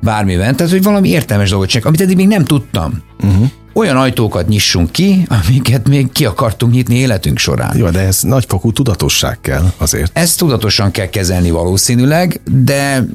bármiben. 0.00 0.56
Tehát, 0.56 0.72
hogy 0.72 0.82
valami 0.82 1.08
értelmes 1.08 1.50
dolgot 1.50 1.68
csak, 1.68 1.84
amit 1.84 2.00
eddig 2.00 2.16
még 2.16 2.26
nem 2.26 2.44
tudtam. 2.44 3.02
Uh-huh. 3.22 3.50
Olyan 3.72 3.96
ajtókat 3.96 4.48
nyissunk 4.48 4.92
ki, 4.92 5.26
amiket 5.28 5.88
még 5.88 6.12
ki 6.12 6.24
akartunk 6.24 6.72
nyitni 6.72 6.94
életünk 6.94 7.38
során. 7.38 7.76
Jó, 7.76 7.88
de 7.90 8.00
ez 8.00 8.22
nagyfokú 8.22 8.72
tudatosság 8.72 9.40
kell 9.40 9.72
azért. 9.76 10.18
Ezt 10.18 10.38
tudatosan 10.38 10.90
kell 10.90 11.06
kezelni 11.06 11.50
valószínűleg, 11.50 12.40
de 12.64 13.06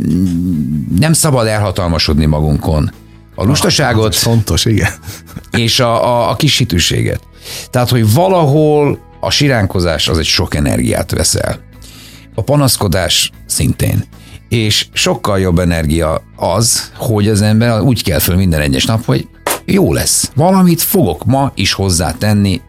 nem 0.99 1.13
szabad 1.13 1.47
elhatalmasodni 1.47 2.25
magunkon. 2.25 2.91
A 3.35 3.43
lustaságot. 3.43 4.13
Ah, 4.13 4.19
fontos, 4.19 4.65
igen. 4.65 4.91
És 5.51 5.79
a, 5.79 6.05
a, 6.05 6.29
a 6.29 6.35
kis 6.35 6.57
hitűséget. 6.57 7.21
Tehát, 7.69 7.89
hogy 7.89 8.13
valahol 8.13 8.99
a 9.19 9.29
siránkozás 9.29 10.07
az 10.07 10.17
egy 10.17 10.25
sok 10.25 10.55
energiát 10.55 11.11
veszel. 11.11 11.59
A 12.35 12.41
panaszkodás 12.41 13.31
szintén 13.45 14.03
és 14.53 14.87
sokkal 14.93 15.39
jobb 15.39 15.59
energia 15.59 16.21
az, 16.35 16.91
hogy 16.97 17.27
az 17.27 17.41
ember 17.41 17.81
úgy 17.81 18.03
kell 18.03 18.19
föl 18.19 18.35
minden 18.35 18.61
egyes 18.61 18.85
nap, 18.85 19.05
hogy 19.05 19.27
jó 19.65 19.93
lesz. 19.93 20.31
Valamit 20.35 20.81
fogok 20.81 21.25
ma 21.25 21.51
is 21.55 21.73
hozzátenni 21.73 22.61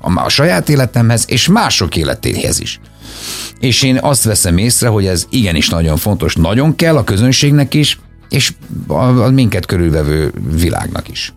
a, 0.00 0.28
saját 0.28 0.68
életemhez, 0.68 1.24
és 1.28 1.48
mások 1.48 1.96
életéhez 1.96 2.60
is. 2.60 2.80
És 3.60 3.82
én 3.82 3.98
azt 4.02 4.24
veszem 4.24 4.58
észre, 4.58 4.88
hogy 4.88 5.06
ez 5.06 5.26
igenis 5.30 5.68
nagyon 5.68 5.96
fontos, 5.96 6.34
nagyon 6.34 6.76
kell 6.76 6.96
a 6.96 7.04
közönségnek 7.04 7.74
is, 7.74 8.00
és 8.28 8.52
a, 8.86 8.94
a 8.94 9.30
minket 9.30 9.66
körülvevő 9.66 10.32
világnak 10.54 11.08
is. 11.08 11.34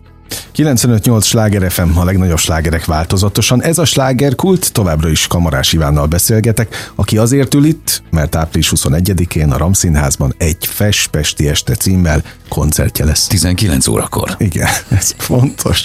95-8 0.56 1.24
sláger 1.24 1.70
FM, 1.70 1.96
a 1.96 2.04
legnagyobb 2.04 2.38
slágerek 2.38 2.84
változatosan. 2.84 3.62
Ez 3.62 3.78
a 3.78 3.84
slágerkult, 3.84 4.72
továbbra 4.72 5.08
is 5.08 5.26
Kamarás 5.26 5.72
Ivánnal 5.72 6.06
beszélgetek, 6.06 6.90
aki 6.94 7.18
azért 7.18 7.54
ül 7.54 7.64
itt, 7.64 8.02
mert 8.10 8.34
április 8.34 8.72
21-én 8.76 9.50
a 9.50 9.56
Ramszínházban 9.56 10.34
egy 10.38 10.66
Fespesti 10.66 11.48
este 11.48 11.74
címmel 11.74 12.22
koncertje 12.48 13.04
lesz. 13.04 13.26
19 13.26 13.86
órakor. 13.86 14.34
Igen, 14.38 14.68
ez 14.88 15.14
fontos. 15.16 15.84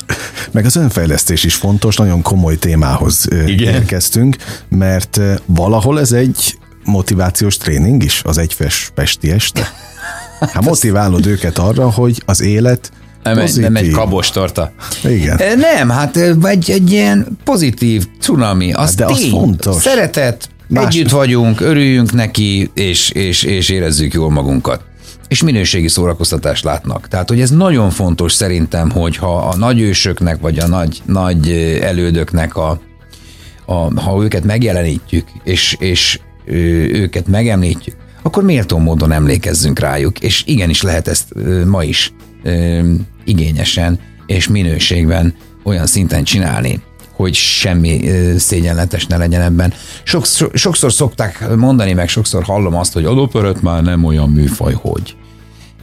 Meg 0.52 0.66
az 0.66 0.76
önfejlesztés 0.76 1.44
is 1.44 1.56
fontos, 1.56 1.96
nagyon 1.96 2.22
komoly 2.22 2.58
témához 2.58 3.28
Igen. 3.46 3.74
érkeztünk, 3.74 4.36
mert 4.70 5.20
valahol 5.46 6.00
ez 6.00 6.12
egy 6.12 6.58
motivációs 6.84 7.58
tréning 7.58 8.04
is, 8.04 8.22
az 8.24 8.38
egy 8.38 8.58
Pesti 8.94 9.32
este. 9.32 9.74
Hát 10.40 10.66
motiválod 10.66 11.26
őket 11.26 11.58
arra, 11.58 11.90
hogy 11.90 12.24
az 12.26 12.42
élet 12.42 12.92
nem 13.24 13.38
egy, 13.38 13.60
nem 13.60 13.76
egy 13.76 13.90
kabostorta. 13.90 14.72
Igen. 15.04 15.40
Nem, 15.58 15.90
hát 15.90 16.18
egy, 16.44 16.72
egy 16.72 16.92
ilyen 16.92 17.28
pozitív 17.44 18.08
cunami. 18.20 18.72
Az 18.74 18.80
hát 18.80 18.96
de 18.96 19.06
tény. 19.06 19.16
az 19.16 19.30
fontos. 19.30 19.76
Szeretet, 19.76 20.50
Más... 20.68 20.86
együtt 20.86 21.10
vagyunk, 21.10 21.62
örüljünk 21.62 22.12
neki, 22.14 22.72
és, 22.74 23.10
és, 23.10 23.44
és 23.44 23.70
érezzük 23.70 24.14
jól 24.14 24.32
magunkat 24.32 24.82
és 25.32 25.44
minőségi 25.44 25.88
szórakoztatást 25.88 26.64
látnak. 26.64 27.08
Tehát, 27.08 27.30
hogy 27.30 27.42
ez 27.42 27.50
nagyon 27.50 27.90
fontos 27.90 28.34
szerintem, 28.34 28.90
hogy 28.90 29.18
ha 29.18 29.38
a 29.38 29.56
nagyősöknek, 29.56 30.40
vagy 30.40 30.60
a 30.60 30.68
nagy, 30.68 31.02
nagy 31.06 31.50
elődöknek, 31.82 32.56
a, 32.56 32.82
a, 33.66 34.02
ha 34.02 34.24
őket 34.24 34.44
megjelenítjük, 34.44 35.28
és, 35.44 35.76
és 35.80 36.20
őket 36.46 37.28
megemlítjük, 37.28 37.96
akkor 38.22 38.44
méltó 38.44 38.78
módon 38.78 39.12
emlékezzünk 39.12 39.80
rájuk, 39.80 40.20
és 40.20 40.44
igenis 40.46 40.82
lehet 40.82 41.08
ezt 41.08 41.34
ma 41.66 41.84
is 41.84 42.14
igényesen 43.24 44.00
és 44.26 44.48
minőségben 44.48 45.34
olyan 45.64 45.88
szinten 45.88 46.24
csinálni, 46.24 46.82
hogy 47.12 47.34
semmi 47.34 48.02
szégyenletes 48.38 49.06
ne 49.06 49.18
legyen 49.18 49.42
ebben. 49.42 49.74
Sokszor, 50.04 50.52
sokszor 50.54 50.94
szokták 50.94 51.56
mondani, 51.56 51.94
meg 51.94 52.10
sokszor 52.10 52.44
hallom 52.44 52.76
azt, 52.76 52.94
hogy 52.94 53.06
az 53.06 53.18
operett 53.18 53.62
már 53.62 53.84
nem 53.84 54.04
olyan 54.04 54.30
műfaj, 54.30 54.74
hogy. 54.74 55.16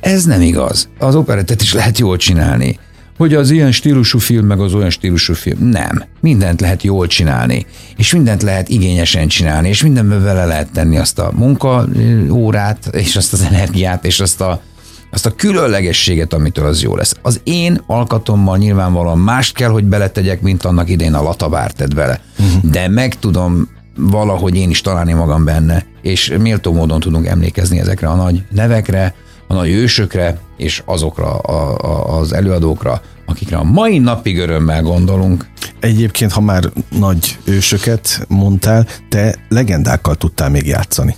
Ez 0.00 0.24
nem 0.24 0.40
igaz. 0.40 0.88
Az 0.98 1.14
operettet 1.14 1.62
is 1.62 1.72
lehet 1.72 1.98
jól 1.98 2.16
csinálni. 2.16 2.78
Hogy 3.16 3.34
az 3.34 3.50
ilyen 3.50 3.72
stílusú 3.72 4.18
film, 4.18 4.46
meg 4.46 4.60
az 4.60 4.74
olyan 4.74 4.90
stílusú 4.90 5.34
film. 5.34 5.68
Nem. 5.68 6.04
Mindent 6.20 6.60
lehet 6.60 6.82
jól 6.82 7.06
csinálni. 7.06 7.66
És 7.96 8.12
mindent 8.12 8.42
lehet 8.42 8.68
igényesen 8.68 9.28
csinálni, 9.28 9.68
és 9.68 9.82
mindenben 9.82 10.22
vele 10.22 10.44
lehet 10.44 10.72
tenni 10.72 10.98
azt 10.98 11.18
a 11.18 11.32
munkaórát, 11.34 12.90
és 12.92 13.16
azt 13.16 13.32
az 13.32 13.42
energiát, 13.42 14.04
és 14.04 14.20
azt 14.20 14.40
a 14.40 14.62
azt 15.10 15.26
a 15.26 15.30
különlegességet, 15.30 16.32
amitől 16.32 16.66
az 16.66 16.82
jó 16.82 16.96
lesz. 16.96 17.14
Az 17.22 17.40
én 17.44 17.80
alkatommal 17.86 18.56
nyilvánvalóan 18.56 19.18
mást 19.18 19.54
kell, 19.54 19.70
hogy 19.70 19.84
beletegyek, 19.84 20.40
mint 20.40 20.64
annak 20.64 20.88
idén 20.90 21.14
a 21.14 21.22
latabár 21.22 21.72
tett 21.72 21.94
bele. 21.94 22.20
Uh-huh. 22.38 22.70
De 22.70 22.88
meg 22.88 23.14
tudom 23.14 23.68
valahogy 23.96 24.56
én 24.56 24.70
is 24.70 24.80
találni 24.80 25.12
magam 25.12 25.44
benne, 25.44 25.86
és 26.02 26.34
méltó 26.38 26.72
módon 26.72 27.00
tudunk 27.00 27.26
emlékezni 27.26 27.78
ezekre 27.78 28.08
a 28.08 28.14
nagy 28.14 28.42
nevekre, 28.50 29.14
a 29.46 29.54
nagy 29.54 29.70
ősökre, 29.70 30.38
és 30.56 30.82
azokra 30.84 31.38
a, 31.38 31.76
a, 31.76 32.18
az 32.18 32.32
előadókra, 32.32 33.00
akikre 33.26 33.56
a 33.56 33.64
mai 33.64 33.98
napig 33.98 34.38
örömmel 34.38 34.82
gondolunk. 34.82 35.46
Egyébként, 35.80 36.32
ha 36.32 36.40
már 36.40 36.64
nagy 36.98 37.38
ősöket 37.44 38.24
mondtál, 38.28 38.86
te 39.08 39.34
legendákkal 39.48 40.14
tudtál 40.14 40.50
még 40.50 40.66
játszani 40.66 41.16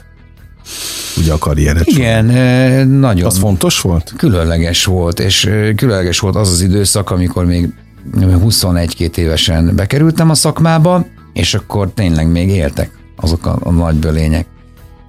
ugye 1.16 1.32
a 1.32 1.38
karriered 1.38 1.82
Igen, 1.84 2.24
nagyon. 2.88 3.26
Az 3.26 3.38
fontos 3.38 3.80
volt? 3.80 4.12
Különleges 4.16 4.84
volt, 4.84 5.20
és 5.20 5.50
különleges 5.76 6.18
volt 6.18 6.36
az 6.36 6.50
az 6.50 6.60
időszak, 6.60 7.10
amikor 7.10 7.44
még 7.44 7.68
21-2 8.16 9.16
évesen 9.16 9.72
bekerültem 9.76 10.30
a 10.30 10.34
szakmába, 10.34 11.06
és 11.32 11.54
akkor 11.54 11.90
tényleg 11.94 12.30
még 12.30 12.48
éltek 12.48 12.90
azok 13.16 13.46
a, 13.46 13.58
a 13.62 13.70
nagy 13.70 13.94
bölények. 13.94 14.46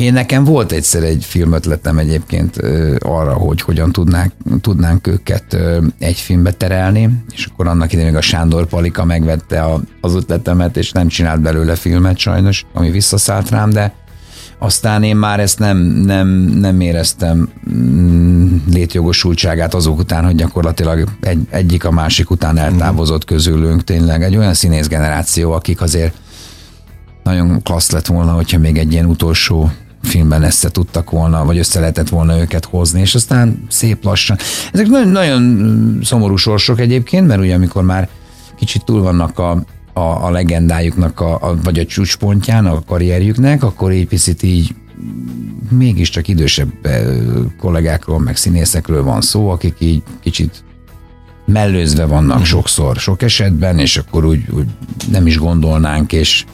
Én 0.02 0.14
nekem 0.14 0.44
volt 0.44 0.72
egyszer 0.72 1.04
egy 1.04 1.26
filmötletem 1.26 1.98
egyébként 1.98 2.58
arra, 3.00 3.34
hogy 3.34 3.62
hogyan 3.62 3.92
tudnánk, 3.92 4.32
tudnánk 4.62 5.08
őket 5.08 5.58
egy 6.00 6.18
filmbe 6.18 6.52
terelni, 6.52 7.10
és 7.32 7.46
akkor 7.46 7.68
annak 7.68 7.92
idején 7.92 8.10
még 8.12 8.20
a 8.20 8.22
Sándor 8.22 8.66
Palika 8.66 9.06
megvette 9.06 9.62
a, 9.62 9.82
az 10.02 10.16
ötletemet, 10.16 10.78
és 10.78 10.92
nem 10.92 11.08
csinált 11.08 11.42
belőle 11.42 11.76
filmet 11.76 12.18
sajnos, 12.18 12.66
ami 12.74 12.92
visszaszállt 12.92 13.50
rám, 13.50 13.70
de 13.70 13.94
aztán 14.64 15.04
én 15.04 15.16
már 15.16 15.40
ezt 15.40 15.60
nem, 15.60 15.78
nem, 15.78 16.28
nem 16.38 16.82
éreztem 16.82 17.50
mm, 17.74 18.56
létjogosultságát 18.72 19.74
azok 19.74 20.00
után, 20.00 20.26
hogy 20.26 20.36
gyakorlatilag 20.36 21.04
egy, 21.22 21.40
egyik 21.50 21.86
a 21.86 21.92
másik 21.92 22.30
után 22.30 22.58
eltávozott 22.58 23.26
közülünk 23.26 23.84
tényleg. 23.84 24.24
Egy 24.24 24.38
olyan 24.38 24.54
színész 24.54 24.88
generáció, 24.88 25.52
akik 25.52 25.82
azért 25.82 26.14
nagyon 27.24 27.62
klassz 27.64 27.92
lett 27.92 28.06
volna, 28.06 28.32
hogyha 28.32 28.60
még 28.60 28.78
egy 28.78 28.92
ilyen 28.92 29.06
utolsó 29.06 29.72
filmben 30.02 30.44
össze 30.44 30.72
tudtak 30.72 31.10
volna, 31.10 31.46
vagy 31.46 31.58
össze 31.58 31.80
lehetett 31.80 32.10
volna 32.10 32.40
őket 32.40 32.66
hozni, 32.66 33.00
és 33.00 33.16
aztán 33.16 33.64
szép 33.70 34.04
lassan. 34.04 34.38
Ezek 34.72 34.88
nagyon, 34.88 35.08
nagyon 35.08 36.00
szomorú 36.04 36.36
sorsok 36.36 36.80
egyébként, 36.80 37.28
mert 37.28 37.42
ugye 37.42 37.56
amikor 37.56 37.84
már 37.84 38.10
kicsit 38.58 38.86
túl 38.86 39.02
vannak 39.02 39.40
a, 39.40 39.64
a, 39.94 40.26
a 40.26 40.30
legendájuknak, 40.30 41.20
a, 41.20 41.50
a, 41.50 41.56
vagy 41.64 41.80
a 41.80 41.86
csúcspontján, 41.86 42.66
a 42.66 42.84
karrierjüknek, 42.84 43.64
akkor 43.64 43.92
egy 43.92 44.08
picit 44.08 44.44
így 44.44 44.76
mégiscsak 45.70 46.28
idősebb 46.28 46.70
kollégákról, 47.60 48.20
meg 48.20 48.36
színészekről 48.36 49.04
van 49.04 49.22
szó, 49.22 49.50
akik 49.50 49.76
így 49.80 50.04
kicsit 50.22 50.64
mellőzve 51.46 52.06
vannak 52.06 52.32
uh-huh. 52.32 52.46
sokszor, 52.46 52.96
sok 52.96 53.22
esetben, 53.22 53.80
és 53.80 53.98
akkor 53.98 54.26
úgy, 54.26 54.44
úgy 54.50 54.68
nem 55.12 55.28
is 55.28 55.38
gondolnánk, 55.38 56.14
és 56.14 56.46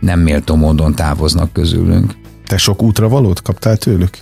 nem 0.00 0.20
méltó 0.20 0.54
módon 0.54 0.94
távoznak 0.94 1.52
közülünk. 1.52 2.12
Te 2.46 2.56
sok 2.56 2.82
útra 2.82 3.08
valót 3.08 3.42
kaptál 3.42 3.76
tőlük? 3.76 4.18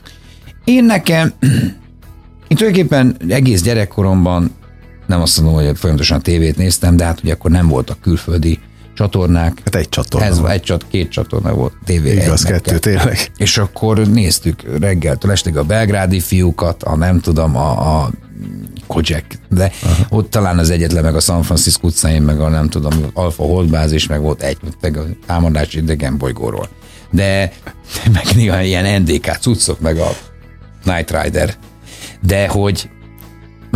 Én 0.64 0.84
nekem, 0.84 1.32
én 2.48 2.56
tulajdonképpen 2.56 3.16
egész 3.28 3.62
gyerekkoromban 3.62 4.50
nem 5.06 5.20
azt 5.20 5.40
mondom, 5.40 5.64
hogy 5.64 5.78
folyamatosan 5.78 6.22
tévét 6.22 6.56
néztem, 6.56 6.96
de 6.96 7.04
hát 7.04 7.20
ugye 7.22 7.32
akkor 7.32 7.50
nem 7.50 7.68
voltak 7.68 8.00
külföldi 8.00 8.58
csatornák. 8.96 9.60
Hát 9.64 9.74
egy 9.74 9.88
csatorna. 9.88 10.26
Ez 10.26 10.38
egy 10.38 10.62
csat, 10.62 10.86
két 10.88 11.10
csatorna 11.10 11.54
volt 11.54 11.72
tévé. 11.84 12.12
Igaz, 12.12 12.42
kettő, 12.42 12.78
tényleg. 12.78 13.30
És 13.36 13.58
akkor 13.58 13.98
néztük 13.98 14.78
reggeltől 14.80 15.30
estig 15.30 15.56
a 15.56 15.64
belgrádi 15.64 16.20
fiúkat, 16.20 16.82
a 16.82 16.96
nem 16.96 17.20
tudom, 17.20 17.56
a, 17.56 18.00
a 18.00 18.10
Kojak, 18.86 19.24
de 19.48 19.72
Aha. 19.82 20.06
ott 20.08 20.30
talán 20.30 20.58
az 20.58 20.70
egyetlen, 20.70 21.04
meg 21.04 21.14
a 21.14 21.20
San 21.20 21.42
Francisco 21.42 21.86
utcáin, 21.86 22.22
meg 22.22 22.40
a 22.40 22.48
nem 22.48 22.68
tudom, 22.68 22.92
Alfa 23.12 23.42
Holdbázis, 23.42 24.06
meg 24.06 24.20
volt 24.20 24.42
egy, 24.42 24.58
meg 24.80 24.96
a 24.96 25.04
támadás 25.26 25.74
idegen 25.74 26.18
bolygóról. 26.18 26.68
De 27.10 27.52
meg 28.12 28.24
néha 28.34 28.62
ilyen 28.62 29.02
NDK 29.02 29.36
cuccok, 29.40 29.80
meg 29.80 29.98
a 29.98 30.08
Night 30.84 31.22
Rider. 31.22 31.54
De 32.22 32.48
hogy 32.48 32.88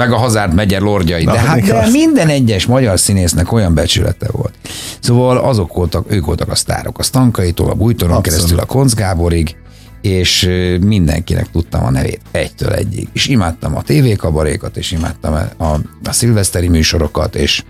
meg 0.01 0.13
a 0.13 0.17
Hazárd 0.17 0.55
megye 0.55 0.79
lordjai. 0.79 1.25
De, 1.25 1.39
hát, 1.39 1.61
de 1.61 1.89
minden 1.91 2.29
egyes 2.29 2.67
magyar 2.67 3.01
színésznek 3.01 3.53
olyan 3.53 3.75
becsülete 3.75 4.27
volt. 4.31 4.55
Szóval 5.01 5.37
azok 5.37 5.75
voltak, 5.75 6.13
ők 6.13 6.27
voltak 6.27 6.51
a 6.51 6.55
sztárok. 6.55 6.99
A 6.99 7.03
Stankaitól, 7.03 7.71
a 7.71 7.75
Bújtoron 7.75 8.23
keresztül 8.23 8.59
a 8.59 8.65
Konc 8.65 8.95
Gáborig, 8.95 9.57
és 10.01 10.51
mindenkinek 10.81 11.51
tudtam 11.51 11.85
a 11.85 11.91
nevét 11.91 12.21
egytől 12.31 12.73
egyig. 12.73 13.09
És 13.13 13.27
imádtam 13.27 13.77
a 13.77 13.83
tévékabarékat, 13.83 14.77
és 14.77 14.93
imádtam 14.93 15.33
a, 15.33 15.65
a, 15.65 15.81
a 16.05 16.13
szilveszteri 16.13 16.69
műsorokat, 16.69 17.35
és 17.35 17.63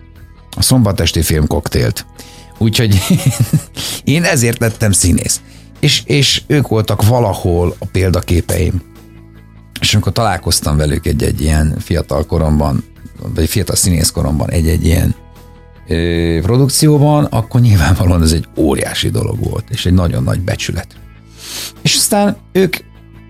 a 0.57 0.62
szombatesti 0.62 1.22
filmkoktélt. 1.22 2.07
Úgyhogy 2.59 2.99
én 4.05 4.24
ezért 4.24 4.59
lettem 4.59 4.93
színész. 4.93 5.41
És, 5.81 6.03
és 6.07 6.43
ők 6.47 6.68
voltak 6.68 7.07
valahol 7.07 7.76
a 7.78 7.87
példaképeim. 7.87 8.89
És 9.81 9.95
amikor 9.95 10.12
találkoztam 10.12 10.76
velük 10.76 11.07
egy-egy 11.07 11.41
ilyen 11.41 11.74
fiatal 11.78 12.26
koromban, 12.26 12.85
vagy 13.35 13.49
fiatal 13.49 13.76
színész 13.76 14.11
koromban 14.11 14.51
egy-egy 14.51 14.85
ilyen 14.85 15.14
ö, 15.89 16.39
produkcióban, 16.43 17.24
akkor 17.24 17.61
nyilvánvalóan 17.61 18.22
ez 18.22 18.33
egy 18.33 18.49
óriási 18.57 19.09
dolog 19.09 19.51
volt, 19.51 19.64
és 19.70 19.87
egy 19.87 19.93
nagyon 19.93 20.22
nagy 20.22 20.41
becsület. 20.41 20.87
És 21.83 21.95
aztán 21.95 22.37
ők 22.53 22.76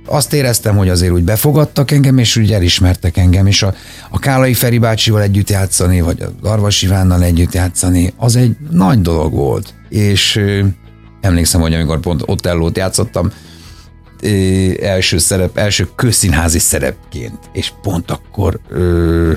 azt 0.06 0.32
éreztem, 0.32 0.76
hogy 0.76 0.88
azért 0.88 1.12
úgy 1.12 1.22
befogadtak 1.22 1.90
engem, 1.90 2.18
és 2.18 2.36
úgy 2.36 2.52
elismertek 2.52 3.16
engem, 3.16 3.46
és 3.46 3.62
a, 3.62 3.74
a 4.10 4.18
Kálai 4.18 4.54
Feri 4.54 4.78
bácsival 4.78 5.22
együtt 5.22 5.50
játszani, 5.50 6.00
vagy 6.00 6.22
a 6.22 6.30
Darvas 6.42 6.82
Ivánnal 6.82 7.22
együtt 7.22 7.54
játszani, 7.54 8.12
az 8.16 8.36
egy 8.36 8.56
nagy 8.70 9.00
dolog 9.00 9.32
volt. 9.32 9.74
És 9.88 10.36
ö, 10.36 10.64
emlékszem, 11.20 11.60
hogy 11.60 11.74
amikor 11.74 12.00
pont 12.00 12.22
Otellót 12.26 12.76
játszottam, 12.76 13.30
ö, 14.22 14.28
első 14.82 15.18
szerep, 15.18 15.58
első 15.58 15.88
közszínházi 15.94 16.58
szerepként, 16.58 17.38
és 17.52 17.72
pont 17.82 18.10
akkor 18.10 18.60
ö, 18.68 19.32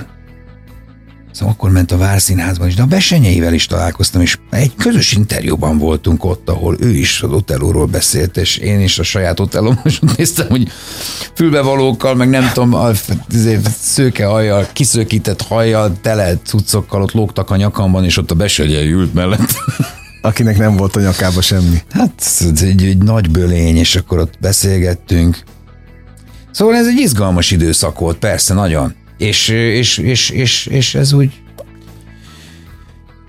Szóval 1.33 1.53
akkor 1.53 1.71
ment 1.71 1.91
a 1.91 1.97
Várszínházban 1.97 2.67
is, 2.67 2.75
de 2.75 2.81
a 2.81 2.85
Besenyeivel 2.85 3.53
is 3.53 3.65
találkoztam, 3.65 4.21
és 4.21 4.37
egy 4.49 4.75
közös 4.75 5.13
interjúban 5.13 5.77
voltunk 5.77 6.23
ott, 6.23 6.49
ahol 6.49 6.75
ő 6.79 6.89
is 6.89 7.21
az 7.21 7.31
Otellóról 7.31 7.85
beszélt, 7.85 8.37
és 8.37 8.57
én 8.57 8.79
is 8.79 8.99
a 8.99 9.03
saját 9.03 9.39
Otellóm, 9.39 9.79
és 9.83 9.99
ott 10.01 10.17
néztem, 10.17 10.47
hogy 10.49 10.67
fülbevalókkal, 11.35 12.15
meg 12.15 12.29
nem 12.29 12.49
tudom, 12.53 12.73
a 12.73 12.91
szőke 13.81 14.25
hajjal, 14.25 14.67
kiszökített 14.73 15.41
hajjal, 15.41 15.97
tele 16.01 16.37
cuccokkal 16.37 17.01
ott 17.01 17.11
lógtak 17.11 17.49
a 17.49 17.55
nyakamban, 17.55 18.03
és 18.03 18.17
ott 18.17 18.31
a 18.31 18.35
Besenyei 18.35 18.91
ült 18.91 19.13
mellett. 19.13 19.53
Akinek 20.25 20.57
nem 20.57 20.75
volt 20.75 20.95
a 20.95 20.99
nyakába 20.99 21.41
semmi. 21.41 21.77
Hát 21.89 22.43
egy, 22.61 22.83
egy 22.83 22.97
nagy 22.97 23.29
bölény, 23.29 23.77
és 23.77 23.95
akkor 23.95 24.19
ott 24.19 24.33
beszélgettünk. 24.39 25.43
Szóval 26.51 26.75
ez 26.75 26.87
egy 26.87 26.97
izgalmas 26.99 27.51
időszak 27.51 27.99
volt, 27.99 28.17
persze, 28.17 28.53
nagyon. 28.53 28.95
És, 29.17 29.47
és, 29.49 29.97
és, 29.97 30.29
és, 30.29 30.65
és 30.65 30.95
ez 30.95 31.13
úgy 31.13 31.43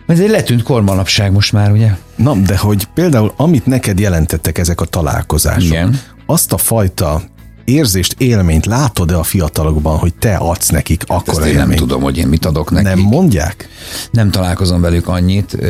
ez 0.07 0.21
egy 0.21 0.31
letűnt 0.31 0.63
kormanapság 0.63 1.33
most 1.33 1.53
már, 1.53 1.71
ugye? 1.71 1.91
Na, 2.17 2.35
de 2.35 2.57
hogy 2.57 2.85
például 2.95 3.33
amit 3.37 3.67
neked 3.67 3.99
jelentettek 3.99 4.59
ezek 4.59 4.81
a 4.81 4.85
találkozások, 4.85 5.63
Igen. 5.63 6.01
azt 6.27 6.53
a 6.53 6.57
fajta 6.57 7.23
érzést, 7.65 8.15
élményt 8.19 8.67
látod-e 8.67 9.19
a 9.19 9.23
fiatalokban, 9.23 9.99
hogy 9.99 10.15
te 10.15 10.37
adsz 10.37 10.69
nekik 10.69 11.03
akkor 11.07 11.43
Ezt 11.43 11.47
én 11.47 11.55
nem 11.55 11.71
tudom, 11.71 12.03
hogy 12.03 12.19
én 12.19 12.27
mit 12.27 12.45
adok 12.45 12.71
nekik. 12.71 12.89
Nem 12.89 12.99
mondják? 12.99 13.69
Nem 14.11 14.31
találkozom 14.31 14.81
velük 14.81 15.09
annyit, 15.09 15.61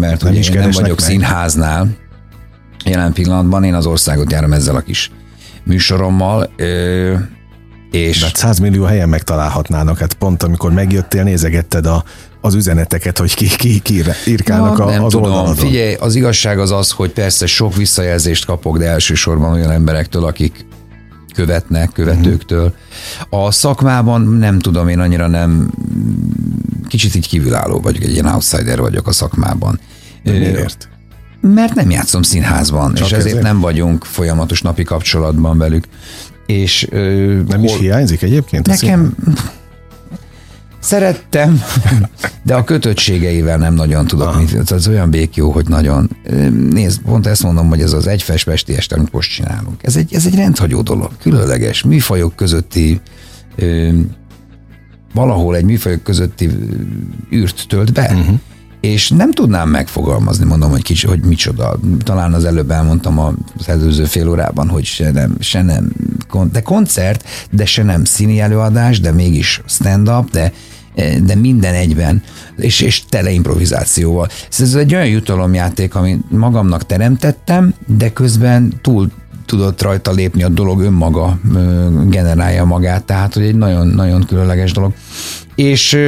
mert 0.00 0.22
nem, 0.22 0.32
ugye 0.32 0.52
én 0.52 0.58
nem 0.58 0.70
vagyok 0.70 1.00
meg. 1.00 1.08
színháznál. 1.08 1.88
Jelen 2.84 3.12
pillanatban 3.12 3.64
én 3.64 3.74
az 3.74 3.86
országot 3.86 4.32
járom 4.32 4.52
ezzel 4.52 4.76
a 4.76 4.80
kis 4.80 5.10
műsorommal. 5.64 6.50
És... 7.90 8.20
De 8.20 8.30
100 8.32 8.58
millió 8.58 8.84
helyen 8.84 9.08
megtalálhatnának, 9.08 9.98
hát 9.98 10.14
pont 10.14 10.42
amikor 10.42 10.72
megjöttél, 10.72 11.22
nézegetted 11.22 11.86
a, 11.86 12.04
az 12.40 12.54
üzeneteket, 12.54 13.18
hogy 13.18 13.34
ki, 13.34 13.48
ki, 13.56 13.78
ki 13.78 14.04
írkálnak 14.26 14.78
Na, 14.78 14.84
a, 14.84 15.04
az 15.04 15.12
tudom. 15.12 15.30
Oldaladon. 15.30 15.54
Figyelj, 15.54 15.94
az 15.94 16.14
igazság 16.14 16.58
az 16.58 16.70
az, 16.70 16.90
hogy 16.90 17.10
persze 17.10 17.46
sok 17.46 17.76
visszajelzést 17.76 18.44
kapok, 18.44 18.78
de 18.78 18.86
elsősorban 18.86 19.52
olyan 19.52 19.70
emberektől, 19.70 20.24
akik 20.24 20.66
követnek, 21.38 21.92
követőktől. 21.92 22.74
A 23.30 23.50
szakmában 23.50 24.20
nem 24.20 24.58
tudom, 24.58 24.88
én 24.88 24.98
annyira 24.98 25.26
nem, 25.26 25.70
kicsit 26.88 27.14
így 27.14 27.28
kívülálló 27.28 27.80
vagyok, 27.80 28.02
egy 28.02 28.10
ilyen 28.10 28.26
outsider 28.26 28.80
vagyok 28.80 29.06
a 29.06 29.12
szakmában. 29.12 29.80
De 30.22 30.32
miért? 30.32 30.88
Mert 31.40 31.74
nem 31.74 31.90
játszom 31.90 32.22
színházban, 32.22 32.94
Csak 32.94 33.06
és 33.06 33.12
ezért, 33.12 33.26
ezért 33.26 33.42
nem 33.42 33.60
vagyunk 33.60 34.04
folyamatos 34.04 34.62
napi 34.62 34.82
kapcsolatban 34.82 35.58
velük. 35.58 35.84
És, 36.46 36.86
Nem 36.90 37.46
hol... 37.48 37.64
is 37.64 37.76
hiányzik 37.76 38.22
egyébként? 38.22 38.66
Nekem 38.66 39.14
szerettem, 40.80 41.62
de 42.42 42.54
a 42.54 42.64
kötöttségeivel 42.64 43.58
nem 43.58 43.74
nagyon 43.74 44.06
tudok 44.06 44.28
ah. 44.28 44.36
mit. 44.38 44.72
Ez 44.72 44.88
olyan 44.88 45.10
békjó, 45.10 45.50
hogy 45.50 45.68
nagyon... 45.68 46.10
Nézd, 46.70 47.00
pont 47.00 47.26
ezt 47.26 47.42
mondom, 47.42 47.68
hogy 47.68 47.80
ez 47.80 47.92
az 47.92 48.06
egyfes 48.06 48.44
pesti 48.44 48.76
este, 48.76 48.96
amit 48.96 49.12
most 49.12 49.30
csinálunk. 49.30 49.82
Ez 49.82 49.96
egy, 49.96 50.14
ez 50.14 50.26
egy 50.26 50.34
rendhagyó 50.34 50.82
dolog, 50.82 51.10
különleges, 51.20 51.82
műfajok 51.82 52.36
közötti 52.36 53.00
ö, 53.56 53.90
valahol 55.14 55.56
egy 55.56 55.64
műfajok 55.64 56.02
közötti 56.02 56.50
űrt 57.32 57.64
tölt 57.68 57.92
be. 57.92 58.10
Uh-huh 58.14 58.38
és 58.80 59.10
nem 59.10 59.32
tudnám 59.32 59.68
megfogalmazni, 59.68 60.44
mondom, 60.44 60.70
hogy 60.70 60.82
kicsi, 60.82 61.06
hogy 61.06 61.20
micsoda. 61.20 61.78
Talán 62.02 62.32
az 62.32 62.44
előbb 62.44 62.70
elmondtam 62.70 63.18
az 63.58 63.68
előző 63.68 64.04
fél 64.04 64.28
órában, 64.28 64.68
hogy 64.68 64.84
se 64.84 65.10
nem, 65.10 65.36
se 65.40 65.62
nem, 65.62 65.92
de 66.52 66.60
koncert, 66.60 67.24
de 67.50 67.64
se 67.64 67.82
nem 67.82 68.04
színi 68.04 68.40
előadás, 68.40 69.00
de 69.00 69.12
mégis 69.12 69.62
stand-up, 69.66 70.30
de 70.30 70.52
de 71.24 71.34
minden 71.34 71.74
egyben, 71.74 72.22
és, 72.56 72.80
és 72.80 73.02
tele 73.08 73.30
improvizációval. 73.30 74.28
Ez 74.58 74.74
egy 74.74 74.94
olyan 74.94 75.06
jutalomjáték, 75.06 75.94
amit 75.94 76.30
magamnak 76.30 76.86
teremtettem, 76.86 77.74
de 77.86 78.12
közben 78.12 78.72
túl 78.82 79.10
tudott 79.46 79.82
rajta 79.82 80.12
lépni 80.12 80.42
a 80.42 80.48
dolog 80.48 80.80
önmaga, 80.80 81.38
generálja 82.08 82.64
magát, 82.64 83.04
tehát 83.04 83.34
hogy 83.34 83.42
egy 83.42 83.54
nagyon-nagyon 83.54 84.24
különleges 84.24 84.72
dolog. 84.72 84.92
És 85.54 85.98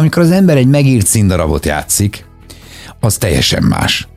amikor 0.00 0.22
az 0.22 0.30
ember 0.30 0.56
egy 0.56 0.66
megírt 0.66 1.06
színdarabot 1.06 1.66
játszik, 1.66 2.24
az 3.00 3.16
teljesen 3.16 3.62
más. 3.62 4.08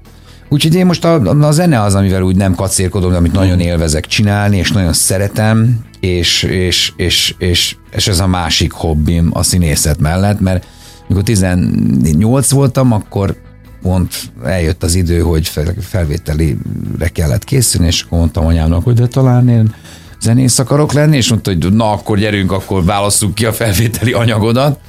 Úgyhogy 0.49 0.75
én 0.75 0.85
most 0.85 1.05
a, 1.05 1.45
a 1.47 1.51
zene 1.51 1.81
az, 1.81 1.95
amivel 1.95 2.21
úgy 2.21 2.35
nem 2.35 2.55
kacérkodom, 2.55 3.13
amit 3.13 3.31
nagyon 3.31 3.59
élvezek 3.59 4.05
csinálni, 4.05 4.57
és 4.57 4.71
nagyon 4.71 4.93
szeretem, 4.93 5.79
és, 5.99 6.43
és, 6.43 6.93
és, 6.95 7.35
és, 7.37 7.75
és 7.91 8.07
ez 8.07 8.19
a 8.19 8.27
másik 8.27 8.71
hobbim 8.71 9.29
a 9.33 9.43
színészet 9.43 9.99
mellett, 9.99 10.39
mert 10.39 10.65
mikor 11.07 11.23
18 11.23 12.51
voltam, 12.51 12.91
akkor 12.91 13.35
pont 13.81 14.13
eljött 14.43 14.83
az 14.83 14.95
idő, 14.95 15.19
hogy 15.19 15.51
felvételire 15.79 17.07
kellett 17.13 17.43
készülni, 17.43 17.87
és 17.87 18.01
akkor 18.01 18.17
mondtam 18.17 18.45
anyámnak, 18.45 18.83
hogy 18.83 18.93
de 18.93 19.07
talán 19.07 19.49
én 19.49 19.75
zenész 20.21 20.59
akarok 20.59 20.93
lenni, 20.93 21.17
és 21.17 21.29
mondta, 21.29 21.51
hogy 21.51 21.73
na 21.73 21.91
akkor 21.91 22.17
gyerünk, 22.17 22.51
akkor 22.51 22.83
válasszuk 22.83 23.35
ki 23.35 23.45
a 23.45 23.53
felvételi 23.53 24.11
anyagodat. 24.11 24.79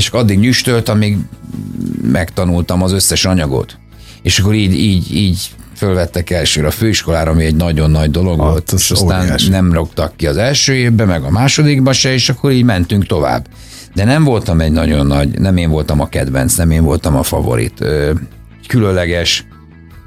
És 0.00 0.08
akkor 0.08 0.20
addig 0.20 0.38
nyüstölt, 0.38 0.88
amíg 0.88 1.16
megtanultam 2.02 2.82
az 2.82 2.92
összes 2.92 3.24
anyagot. 3.24 3.78
És 4.22 4.38
akkor 4.38 4.54
így, 4.54 4.74
így, 4.74 5.16
így 5.16 5.50
fölvettek 5.76 6.30
elsőre 6.30 6.66
a 6.66 6.70
főiskolára, 6.70 7.30
ami 7.30 7.44
egy 7.44 7.56
nagyon 7.56 7.90
nagy 7.90 8.10
dolog 8.10 8.40
hát, 8.40 8.48
volt, 8.48 8.72
és 8.72 8.90
aztán 8.90 9.38
nem 9.50 9.72
rogtak 9.72 10.16
ki 10.16 10.26
az 10.26 10.36
első 10.36 10.74
évbe, 10.74 11.04
meg 11.04 11.22
a 11.22 11.30
másodikba 11.30 11.92
se, 11.92 12.12
és 12.12 12.28
akkor 12.28 12.50
így 12.50 12.64
mentünk 12.64 13.06
tovább. 13.06 13.46
De 13.94 14.04
nem 14.04 14.24
voltam 14.24 14.60
egy 14.60 14.72
nagyon 14.72 15.06
nagy, 15.06 15.38
nem 15.38 15.56
én 15.56 15.70
voltam 15.70 16.00
a 16.00 16.08
kedvenc, 16.08 16.56
nem 16.56 16.70
én 16.70 16.82
voltam 16.82 17.16
a 17.16 17.22
favorit. 17.22 17.84
Különleges 18.68 19.46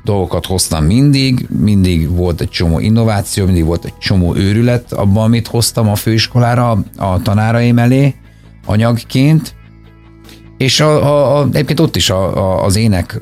dolgokat 0.03 0.45
hoztam 0.45 0.85
mindig, 0.85 1.47
mindig 1.59 2.09
volt 2.09 2.41
egy 2.41 2.49
csomó 2.49 2.79
innováció, 2.79 3.45
mindig 3.45 3.65
volt 3.65 3.85
egy 3.85 3.97
csomó 3.97 4.35
őrület 4.35 4.93
abban, 4.93 5.23
amit 5.23 5.47
hoztam 5.47 5.89
a 5.89 5.95
főiskolára 5.95 6.83
a 6.97 7.21
tanáraim 7.21 7.77
elé 7.77 8.15
anyagként, 8.65 9.55
és 10.57 10.79
a, 10.79 11.03
a, 11.03 11.39
a, 11.39 11.47
egyébként 11.51 11.79
ott 11.79 11.95
is 11.95 12.09
a, 12.09 12.37
a, 12.37 12.63
az 12.63 12.75
ének 12.75 13.19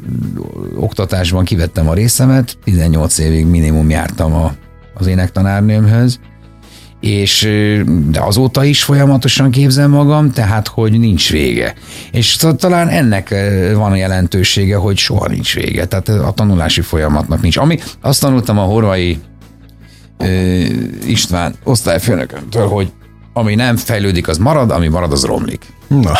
oktatásban 0.75 1.43
kivettem 1.43 1.89
a 1.89 1.93
részemet, 1.93 2.57
18 2.63 3.17
évig 3.17 3.45
minimum 3.45 3.89
jártam 3.89 4.34
a, 4.34 4.53
az 4.93 5.07
énektanárnőmhöz, 5.07 6.19
és 6.99 7.49
de 8.09 8.21
azóta 8.21 8.63
is 8.63 8.84
folyamatosan 8.84 9.51
képzem 9.51 9.89
magam, 9.89 10.32
tehát 10.32 10.67
hogy 10.67 10.99
nincs 10.99 11.32
vége. 11.32 11.73
És 12.11 12.36
talán 12.57 12.88
ennek 12.88 13.36
van 13.75 13.91
a 13.91 13.95
jelentősége, 13.95 14.75
hogy 14.75 14.97
soha 14.97 15.27
nincs 15.27 15.55
vége, 15.55 15.86
tehát 15.86 16.07
a 16.09 16.32
tanulási 16.32 16.82
folyamatnak 16.82 17.41
nincs. 17.41 17.57
Ami 17.57 17.79
azt 18.01 18.21
tanultam 18.21 18.57
a 18.59 18.63
horvai 18.63 19.19
István 21.05 21.55
osztályfőnököntől, 21.63 22.67
hogy 22.67 22.91
ami 23.34 23.55
nem 23.55 23.75
fejlődik, 23.77 24.27
az 24.27 24.38
marad, 24.38 24.71
ami 24.71 24.88
marad, 24.88 25.11
az 25.11 25.23
romlik. 25.23 25.65
Na, 26.00 26.14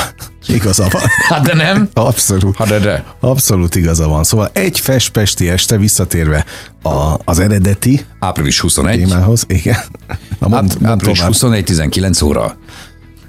igaza 0.48 0.88
van. 0.92 1.02
Hát 1.30 1.46
de 1.46 1.54
nem? 1.54 1.90
Abszolút. 1.94 2.56
Hát 2.56 2.68
de, 2.68 2.80
de. 2.80 3.04
Abszolút 3.20 3.76
igaza 3.76 4.08
van. 4.08 4.24
Szóval 4.24 4.50
egy 4.54 4.80
festpesti 4.80 5.50
este 5.50 5.78
visszatérve 5.78 6.46
a, 6.82 7.16
az 7.26 7.40
eredeti 7.40 8.06
április 8.20 8.60
21 8.60 8.98
témához, 8.98 9.44
igen. 9.48 9.78
Na, 10.40 10.48
mond, 10.48 10.78
Áp, 10.82 10.92
április 10.92 11.22
21, 11.22 11.64
19 11.64 12.22
óra. 12.22 12.58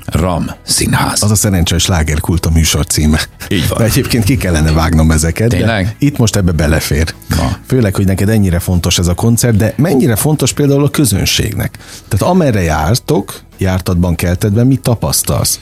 Ram 0.04 0.50
Színház. 0.62 1.22
Az 1.22 1.30
a 1.30 1.34
szerencsés 1.34 1.82
slágerkult 1.82 2.46
a 2.46 2.50
műsor 2.50 2.86
címe. 2.86 3.20
Így 3.48 3.68
van. 3.68 3.78
De 3.78 3.84
egyébként 3.84 4.24
ki 4.24 4.36
kellene 4.36 4.72
vágnom 4.72 5.10
ezeket. 5.10 5.48
Tényleg? 5.48 5.84
De 5.84 5.94
itt 5.98 6.16
most 6.16 6.36
ebbe 6.36 6.52
belefér. 6.52 7.14
Na. 7.28 7.56
Főleg, 7.66 7.94
hogy 7.94 8.06
neked 8.06 8.28
ennyire 8.28 8.58
fontos 8.58 8.98
ez 8.98 9.06
a 9.06 9.14
koncert, 9.14 9.56
de 9.56 9.74
mennyire 9.76 10.16
fontos 10.16 10.52
például 10.52 10.84
a 10.84 10.90
közönségnek. 10.90 11.78
Tehát 12.08 12.34
amerre 12.34 12.62
jártok, 12.62 13.40
jártatban, 13.58 14.14
keltedben, 14.14 14.66
mit 14.66 14.80
tapasztalsz? 14.80 15.60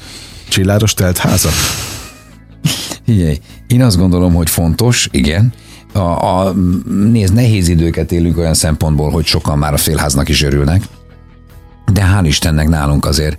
Csilláros 0.51 0.95
telt 0.95 1.19
házat? 1.19 1.53
Figyelj, 3.05 3.39
én 3.67 3.83
azt 3.83 3.97
gondolom, 3.97 4.35
hogy 4.35 4.51
fontos, 4.51 5.09
igen. 5.13 5.53
A, 5.93 5.99
a, 5.99 6.53
nézd, 7.11 7.35
nehéz 7.35 7.69
időket 7.69 8.13
élünk 8.13 8.39
olyan 8.39 8.55
szempontból, 8.55 9.11
hogy 9.11 9.27
sokan 9.27 9.59
már 9.59 9.73
a 9.73 9.77
félháznak 9.77 10.29
is 10.29 10.43
örülnek, 10.43 10.83
de 11.93 12.03
hál' 12.03 12.27
Istennek 12.27 12.69
nálunk 12.69 13.07
azért 13.07 13.39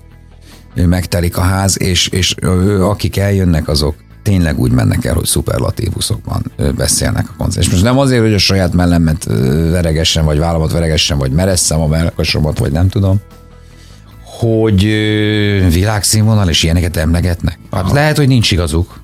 megtelik 0.75 1.37
a 1.37 1.41
ház, 1.41 1.81
és, 1.81 2.07
és 2.07 2.35
akik 2.79 3.17
eljönnek, 3.17 3.67
azok 3.67 3.95
tényleg 4.23 4.59
úgy 4.59 4.71
mennek 4.71 5.05
el, 5.05 5.13
hogy 5.13 5.25
szuperlatívuszokban 5.25 6.51
beszélnek 6.75 7.29
a 7.29 7.33
koncert. 7.37 7.65
És 7.65 7.71
most 7.71 7.83
nem 7.83 7.99
azért, 7.99 8.21
hogy 8.21 8.33
a 8.33 8.37
saját 8.37 8.73
mellemet 8.73 9.23
veregessen, 9.71 10.25
vagy 10.25 10.37
vállamat 10.37 10.71
veregessen, 10.71 11.17
vagy 11.17 11.31
meresszem 11.31 11.81
a 11.81 11.87
melkasomat, 11.87 12.57
vagy 12.57 12.71
nem 12.71 12.89
tudom, 12.89 13.21
hogy 14.41 14.83
világszínvonal 15.73 16.49
és 16.49 16.63
ilyeneket 16.63 16.97
emlegetnek. 16.97 17.59
Hát 17.71 17.91
lehet, 17.91 18.17
hogy 18.17 18.27
nincs 18.27 18.51
igazuk, 18.51 19.01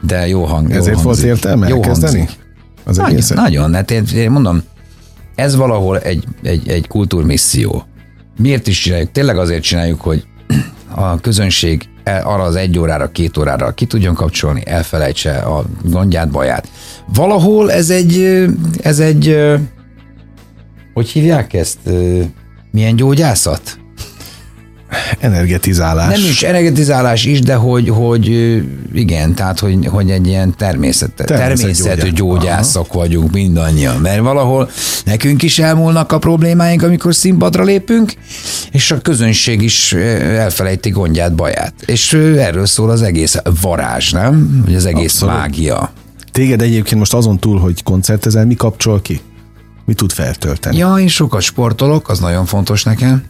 de 0.00 0.26
jó 0.26 0.44
hang. 0.44 0.70
Ezért 0.70 0.96
jó 0.96 1.02
volt 1.02 1.18
értelme 1.22 1.68
jó 1.68 1.74
elkezdeni? 1.74 2.28
Az 2.84 2.96
nagyon, 2.96 3.20
nagyon, 3.34 3.74
hát 3.74 3.90
én, 3.90 4.04
én 4.14 4.30
mondom, 4.30 4.62
ez 5.34 5.56
valahol 5.56 5.98
egy, 5.98 6.24
egy, 6.42 6.68
egy 6.68 6.86
kultúrmisszió. 6.86 7.84
Miért 8.38 8.66
is 8.66 8.80
csináljuk? 8.80 9.12
Tényleg 9.12 9.38
azért 9.38 9.62
csináljuk, 9.62 10.00
hogy 10.00 10.26
a 10.94 11.20
közönség 11.20 11.88
arra 12.04 12.42
az 12.42 12.56
egy 12.56 12.78
órára, 12.78 13.10
két 13.10 13.36
órára 13.36 13.70
ki 13.70 13.86
tudjon 13.86 14.14
kapcsolni, 14.14 14.62
elfelejtse 14.64 15.38
a 15.38 15.64
gondját, 15.84 16.30
baját. 16.30 16.68
Valahol 17.14 17.72
ez 17.72 17.90
egy, 17.90 18.46
ez 18.82 18.98
egy, 18.98 19.36
hogy 20.94 21.08
hívják 21.08 21.52
ezt? 21.54 21.78
Milyen 22.70 22.96
gyógyászat? 22.96 23.78
Energetizálás. 25.18 26.20
Nem 26.20 26.30
is 26.30 26.42
energetizálás 26.42 27.24
is, 27.24 27.40
de 27.40 27.54
hogy, 27.54 27.88
hogy 27.88 28.26
igen, 28.94 29.34
tehát 29.34 29.58
hogy, 29.58 29.86
hogy 29.86 30.10
egy 30.10 30.26
ilyen 30.26 30.54
természet, 30.56 31.10
természetű 31.14 32.10
gyógyászak 32.10 32.92
vagyunk 32.92 33.32
mindannyian, 33.32 33.96
mert 34.00 34.20
valahol 34.20 34.70
nekünk 35.04 35.42
is 35.42 35.58
elmúlnak 35.58 36.12
a 36.12 36.18
problémáink, 36.18 36.82
amikor 36.82 37.14
színpadra 37.14 37.64
lépünk, 37.64 38.12
és 38.72 38.90
a 38.90 39.00
közönség 39.00 39.62
is 39.62 39.92
elfelejti 39.92 40.90
gondját, 40.90 41.34
baját. 41.34 41.74
És 41.86 42.12
erről 42.38 42.66
szól 42.66 42.90
az 42.90 43.02
egész 43.02 43.36
varázs, 43.60 44.12
nem? 44.12 44.62
Vagy 44.64 44.74
az 44.74 44.86
egész 44.86 45.12
Abszolút. 45.12 45.34
mágia. 45.34 45.92
Téged 46.32 46.62
egyébként 46.62 46.98
most 46.98 47.14
azon 47.14 47.38
túl, 47.38 47.58
hogy 47.58 47.82
koncertezel, 47.82 48.46
mi 48.46 48.54
kapcsol 48.54 49.02
ki? 49.02 49.20
Mi 49.84 49.94
tud 49.94 50.12
feltölteni? 50.12 50.76
Ja, 50.76 50.94
én 50.96 51.08
sokat 51.08 51.40
sportolok, 51.42 52.08
az 52.08 52.18
nagyon 52.18 52.46
fontos 52.46 52.82
nekem. 52.82 53.24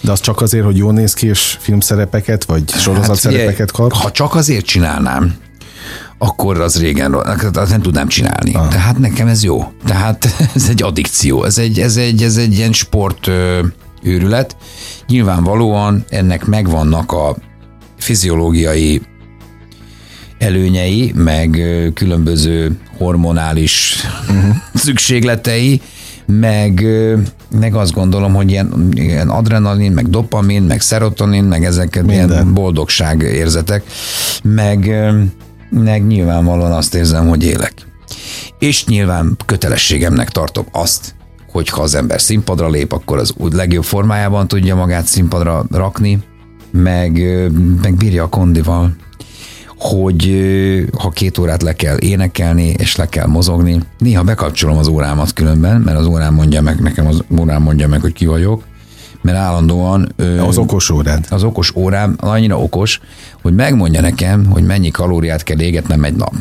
De 0.00 0.10
az 0.10 0.20
csak 0.20 0.40
azért, 0.40 0.64
hogy 0.64 0.76
jól 0.76 0.92
néz 0.92 1.14
ki, 1.14 1.26
és 1.26 1.56
filmszerepeket, 1.60 2.44
vagy 2.44 2.70
sorozatszerepeket 2.70 3.58
hát, 3.58 3.70
kap? 3.70 3.92
Ha 3.92 4.10
csak 4.10 4.34
azért 4.34 4.64
csinálnám, 4.64 5.34
akkor 6.18 6.60
az 6.60 6.80
régen, 6.80 7.14
azt 7.52 7.70
nem 7.70 7.82
tudnám 7.82 8.08
csinálni. 8.08 8.54
Ah. 8.54 8.68
Tehát 8.68 8.98
nekem 8.98 9.26
ez 9.26 9.42
jó. 9.42 9.72
Tehát 9.84 10.28
ez 10.54 10.68
egy 10.68 10.82
addikció, 10.82 11.44
ez 11.44 11.58
egy, 11.58 11.80
ez 11.80 11.96
egy, 11.96 12.22
ez 12.22 12.36
egy 12.36 12.56
ilyen 12.56 12.72
sport 12.72 13.30
őrület. 14.02 14.56
Nyilvánvalóan 15.08 16.04
ennek 16.08 16.46
megvannak 16.46 17.12
a 17.12 17.36
fiziológiai 17.98 19.02
előnyei, 20.38 21.12
meg 21.14 21.62
különböző 21.94 22.78
hormonális 22.98 24.04
uh-huh. 24.28 24.56
szükségletei, 24.74 25.80
meg, 26.26 26.86
meg 27.60 27.74
azt 27.74 27.92
gondolom, 27.92 28.34
hogy 28.34 28.50
ilyen, 28.50 28.88
ilyen 28.94 29.28
adrenalin, 29.28 29.92
meg 29.92 30.10
dopamin, 30.10 30.62
meg 30.62 30.80
szerotonin, 30.80 31.44
meg 31.44 31.64
ezeket 31.64 32.06
Minden. 32.06 32.30
ilyen 32.30 32.54
boldogság 32.54 33.20
érzetek, 33.20 33.84
meg, 34.42 34.90
meg 35.70 36.06
nyilvánvalóan 36.06 36.72
azt 36.72 36.94
érzem, 36.94 37.28
hogy 37.28 37.44
élek. 37.44 37.72
És 38.58 38.86
nyilván 38.86 39.36
kötelességemnek 39.46 40.30
tartom 40.30 40.66
azt, 40.72 41.14
hogy 41.52 41.68
ha 41.68 41.82
az 41.82 41.94
ember 41.94 42.20
színpadra 42.20 42.68
lép, 42.68 42.92
akkor 42.92 43.18
az 43.18 43.32
úgy 43.36 43.52
legjobb 43.52 43.84
formájában 43.84 44.48
tudja 44.48 44.74
magát 44.74 45.06
színpadra 45.06 45.64
rakni, 45.70 46.18
meg, 46.70 47.22
meg 47.82 47.94
bírja 47.94 48.22
a 48.22 48.28
kondival, 48.28 48.94
hogy 49.82 50.44
ha 50.98 51.10
két 51.10 51.38
órát 51.38 51.62
le 51.62 51.72
kell 51.72 51.96
énekelni, 51.98 52.74
és 52.78 52.96
le 52.96 53.08
kell 53.08 53.26
mozogni, 53.26 53.80
néha 53.98 54.22
bekapcsolom 54.22 54.76
az 54.76 54.86
órámat 54.86 55.32
különben, 55.32 55.80
mert 55.80 55.98
az 55.98 56.06
órám 56.06 56.34
mondja 56.34 56.62
meg, 56.62 56.80
nekem 56.80 57.06
az 57.06 57.22
órám 57.38 57.62
mondja 57.62 57.88
meg, 57.88 58.00
hogy 58.00 58.12
ki 58.12 58.26
vagyok, 58.26 58.62
mert 59.22 59.38
állandóan... 59.38 60.14
Az 60.46 60.58
okos 60.58 60.90
órád. 60.90 61.26
Az 61.30 61.42
okos 61.42 61.74
órám 61.74 62.16
annyira 62.18 62.58
okos, 62.58 63.00
hogy 63.42 63.54
megmondja 63.54 64.00
nekem, 64.00 64.46
hogy 64.46 64.62
mennyi 64.62 64.90
kalóriát 64.90 65.42
kell 65.42 65.60
égetnem 65.60 66.04
egy 66.04 66.16
nap. 66.16 66.34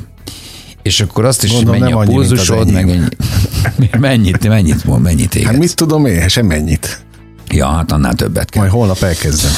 És 0.81 1.01
akkor 1.01 1.25
azt 1.25 1.43
is, 1.43 1.51
Gondolom, 1.51 1.79
mennyi 1.79 1.91
a 1.91 1.99
pulzusod, 1.99 2.71
meg 2.71 2.89
ennyi, 2.89 3.89
mennyit, 3.99 4.47
mennyit, 4.47 5.01
mennyit 5.01 5.35
égetsz. 5.35 5.49
Hát 5.49 5.59
mit 5.59 5.75
tudom 5.75 6.05
én, 6.05 6.27
sem 6.27 6.45
mennyit. 6.45 7.03
Ja, 7.51 7.67
hát 7.67 7.91
annál 7.91 8.13
többet 8.13 8.49
kell. 8.49 8.61
Majd 8.61 8.73
holnap 8.73 9.01
elkezdem. 9.03 9.51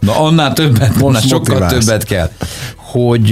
Na 0.00 0.20
annál 0.20 0.52
többet, 0.52 0.88
Most 0.88 1.02
annál 1.02 1.20
sokkal 1.20 1.58
motiválsz. 1.58 1.84
többet 1.84 2.04
kell. 2.04 2.30
Hogy, 2.76 3.30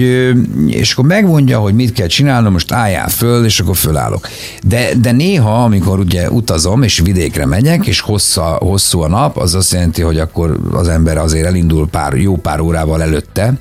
és 0.67 0.93
akkor 0.93 1.05
megmondja, 1.05 1.59
hogy 1.59 1.75
mit 1.75 1.93
kell 1.93 2.07
csinálnom, 2.07 2.53
most 2.53 2.73
álljál 2.73 3.09
föl, 3.09 3.45
és 3.45 3.61
akkor 3.61 3.77
fölállok. 3.77 4.29
De, 4.63 4.89
de 5.01 5.13
néha, 5.13 5.65
amikor 5.65 5.99
ugye 5.99 6.31
utazom, 6.31 6.83
és 6.83 6.99
vidékre 6.99 7.47
megyek, 7.47 7.87
és 7.87 8.01
hossza, 8.01 8.43
hosszú 8.43 9.01
a 9.01 9.09
nap, 9.09 9.37
az 9.37 9.55
azt 9.55 9.73
jelenti, 9.73 10.03
hogy 10.03 10.19
akkor 10.19 10.59
az 10.73 10.89
ember 10.89 11.19
azért 11.19 11.47
elindul 11.47 11.89
pár, 11.89 12.15
jó 12.15 12.37
pár 12.37 12.61
órával 12.61 13.03
előtte, 13.03 13.53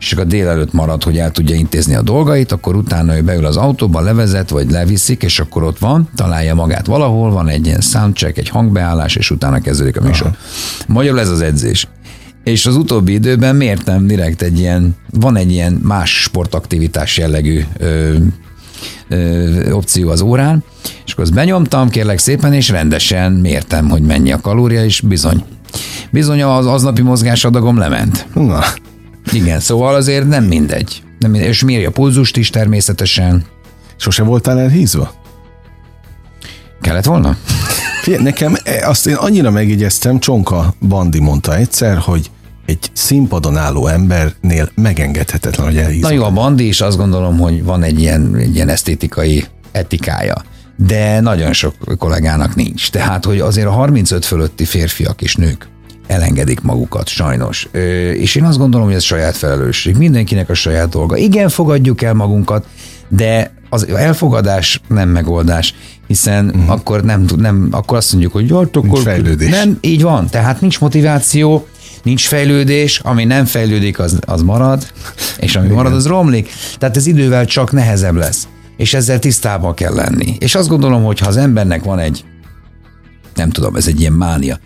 és 0.00 0.06
csak 0.06 0.18
a 0.18 0.24
délelőtt 0.24 0.72
marad, 0.72 1.02
hogy 1.02 1.18
el 1.18 1.30
tudja 1.30 1.54
intézni 1.54 1.94
a 1.94 2.02
dolgait, 2.02 2.52
akkor 2.52 2.76
utána 2.76 3.16
ő 3.16 3.22
beül 3.22 3.44
az 3.44 3.56
autóba, 3.56 4.00
levezet, 4.00 4.50
vagy 4.50 4.70
leviszik, 4.70 5.22
és 5.22 5.40
akkor 5.40 5.62
ott 5.62 5.78
van, 5.78 6.08
találja 6.14 6.54
magát 6.54 6.86
valahol, 6.86 7.30
van 7.30 7.48
egy 7.48 7.66
ilyen 7.66 7.80
soundcheck, 7.80 8.38
egy 8.38 8.48
hangbeállás, 8.48 9.16
és 9.16 9.30
utána 9.30 9.60
kezdődik 9.60 9.96
a 9.96 10.02
műsor. 10.02 10.26
Aha. 10.26 10.36
Magyarul 10.86 11.20
ez 11.20 11.28
az 11.28 11.40
edzés. 11.40 11.88
És 12.44 12.66
az 12.66 12.76
utóbbi 12.76 13.12
időben 13.12 13.56
mértem 13.56 14.06
direkt 14.06 14.42
egy 14.42 14.58
ilyen, 14.58 14.96
van 15.10 15.36
egy 15.36 15.50
ilyen 15.50 15.72
más 15.72 16.22
sportaktivitás 16.22 17.18
jellegű 17.18 17.64
ö, 17.78 18.14
ö, 19.08 19.70
opció 19.70 20.08
az 20.08 20.20
órán, 20.20 20.64
és 21.04 21.12
akkor 21.12 21.24
azt 21.24 21.34
benyomtam, 21.34 21.88
kérlek 21.88 22.18
szépen, 22.18 22.52
és 22.52 22.68
rendesen 22.68 23.32
mértem, 23.32 23.88
hogy 23.88 24.02
mennyi 24.02 24.32
a 24.32 24.40
kalória, 24.40 24.84
és 24.84 25.00
bizony. 25.00 25.44
Bizony 26.10 26.42
az 26.42 26.66
aznapi 26.66 27.02
mozgásadagom 27.02 27.78
lement. 27.78 28.26
Na. 28.34 28.60
Igen, 29.32 29.60
szóval 29.60 29.94
azért 29.94 30.28
nem 30.28 30.44
mindegy. 30.44 31.02
Nem 31.18 31.30
mindegy. 31.30 31.48
És 31.48 31.62
mérj 31.62 31.84
a 31.84 31.90
pulzust 31.90 32.36
is 32.36 32.50
természetesen. 32.50 33.44
Sose 33.96 34.22
voltál 34.22 34.60
elhízva? 34.60 35.14
Kellett 36.80 37.04
volna? 37.04 37.36
Fie, 38.02 38.20
nekem 38.22 38.56
e, 38.64 38.88
azt 38.88 39.06
én 39.06 39.14
annyira 39.14 39.50
megjegyeztem, 39.50 40.18
Csonka 40.18 40.74
Bandi 40.80 41.20
mondta 41.20 41.56
egyszer, 41.56 41.96
hogy 41.96 42.30
egy 42.66 42.90
színpadon 42.92 43.56
álló 43.56 43.86
embernél 43.86 44.70
megengedhetetlen, 44.74 45.66
hogy 45.66 45.76
elhízva. 45.76 46.08
Na 46.08 46.14
jó, 46.14 46.24
a 46.24 46.30
Bandi 46.30 46.66
is 46.66 46.80
azt 46.80 46.96
gondolom, 46.96 47.38
hogy 47.38 47.64
van 47.64 47.82
egy 47.82 48.00
ilyen, 48.00 48.36
egy 48.36 48.54
ilyen 48.54 48.68
esztétikai 48.68 49.44
etikája 49.72 50.44
de 50.86 51.20
nagyon 51.20 51.52
sok 51.52 51.74
kollégának 51.98 52.54
nincs. 52.54 52.90
Tehát, 52.90 53.24
hogy 53.24 53.40
azért 53.40 53.66
a 53.66 53.70
35 53.70 54.24
fölötti 54.24 54.64
férfiak 54.64 55.22
és 55.22 55.34
nők 55.34 55.68
elengedik 56.08 56.60
magukat, 56.60 57.08
sajnos. 57.08 57.68
És 58.14 58.34
én 58.34 58.44
azt 58.44 58.58
gondolom, 58.58 58.86
hogy 58.86 58.96
ez 58.96 59.02
saját 59.02 59.36
felelősség. 59.36 59.96
Mindenkinek 59.96 60.50
a 60.50 60.54
saját 60.54 60.88
dolga. 60.88 61.16
Igen, 61.16 61.48
fogadjuk 61.48 62.02
el 62.02 62.14
magunkat, 62.14 62.66
de 63.08 63.52
az 63.70 63.88
elfogadás 63.88 64.80
nem 64.88 65.08
megoldás, 65.08 65.74
hiszen 66.06 66.46
uh-huh. 66.46 66.70
akkor 66.70 67.04
nem, 67.04 67.24
nem, 67.36 67.68
akkor 67.70 67.96
azt 67.96 68.12
mondjuk, 68.12 68.32
hogy 68.32 68.48
jó, 68.48 68.58
akkor 68.58 68.82
nincs 68.82 68.98
fejlődés. 68.98 69.50
Nem, 69.50 69.78
így 69.80 70.02
van. 70.02 70.28
Tehát 70.28 70.60
nincs 70.60 70.80
motiváció, 70.80 71.66
nincs 72.02 72.26
fejlődés, 72.26 72.98
ami 72.98 73.24
nem 73.24 73.44
fejlődik, 73.44 73.98
az, 73.98 74.18
az 74.26 74.42
marad, 74.42 74.86
és 75.38 75.56
ami 75.56 75.64
Igen. 75.64 75.76
marad, 75.76 75.92
az 75.92 76.06
romlik. 76.06 76.50
Tehát 76.78 76.96
ez 76.96 77.06
idővel 77.06 77.44
csak 77.44 77.72
nehezebb 77.72 78.16
lesz. 78.16 78.48
És 78.76 78.94
ezzel 78.94 79.18
tisztában 79.18 79.74
kell 79.74 79.94
lenni. 79.94 80.36
És 80.38 80.54
azt 80.54 80.68
gondolom, 80.68 81.04
hogy 81.04 81.18
ha 81.18 81.26
az 81.26 81.36
embernek 81.36 81.84
van 81.84 81.98
egy, 81.98 82.24
nem 83.34 83.50
tudom, 83.50 83.76
ez 83.76 83.86
egy 83.86 84.00
ilyen 84.00 84.12
mánia, 84.12 84.58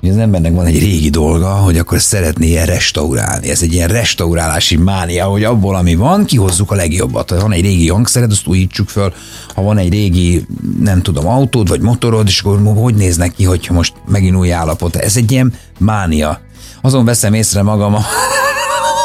hogy 0.00 0.08
az 0.08 0.16
embernek 0.16 0.54
van 0.54 0.66
egy 0.66 0.78
régi 0.78 1.10
dolga, 1.10 1.48
hogy 1.48 1.78
akkor 1.78 2.00
szeretné 2.00 2.46
ilyen 2.46 2.66
restaurálni. 2.66 3.50
Ez 3.50 3.62
egy 3.62 3.72
ilyen 3.72 3.88
restaurálási 3.88 4.76
mánia, 4.76 5.24
hogy 5.24 5.44
abból, 5.44 5.76
ami 5.76 5.94
van, 5.94 6.24
kihozzuk 6.24 6.70
a 6.70 6.74
legjobbat. 6.74 7.30
Ha 7.30 7.40
van 7.40 7.52
egy 7.52 7.60
régi 7.60 7.88
hangszered, 7.88 8.30
azt 8.30 8.46
újítsuk 8.46 8.88
föl. 8.88 9.12
Ha 9.54 9.62
van 9.62 9.78
egy 9.78 9.92
régi, 9.92 10.46
nem 10.80 11.02
tudom, 11.02 11.26
autód 11.26 11.68
vagy 11.68 11.80
motorod, 11.80 12.26
és 12.26 12.40
akkor 12.40 12.74
hogy 12.74 12.94
néznek 12.94 13.34
ki, 13.34 13.44
hogyha 13.44 13.74
most 13.74 13.92
megint 14.06 14.36
új 14.36 14.52
állapot. 14.52 14.96
Ez 14.96 15.16
egy 15.16 15.32
ilyen 15.32 15.54
mánia. 15.78 16.40
Azon 16.80 17.04
veszem 17.04 17.34
észre 17.34 17.62
magam 17.62 17.94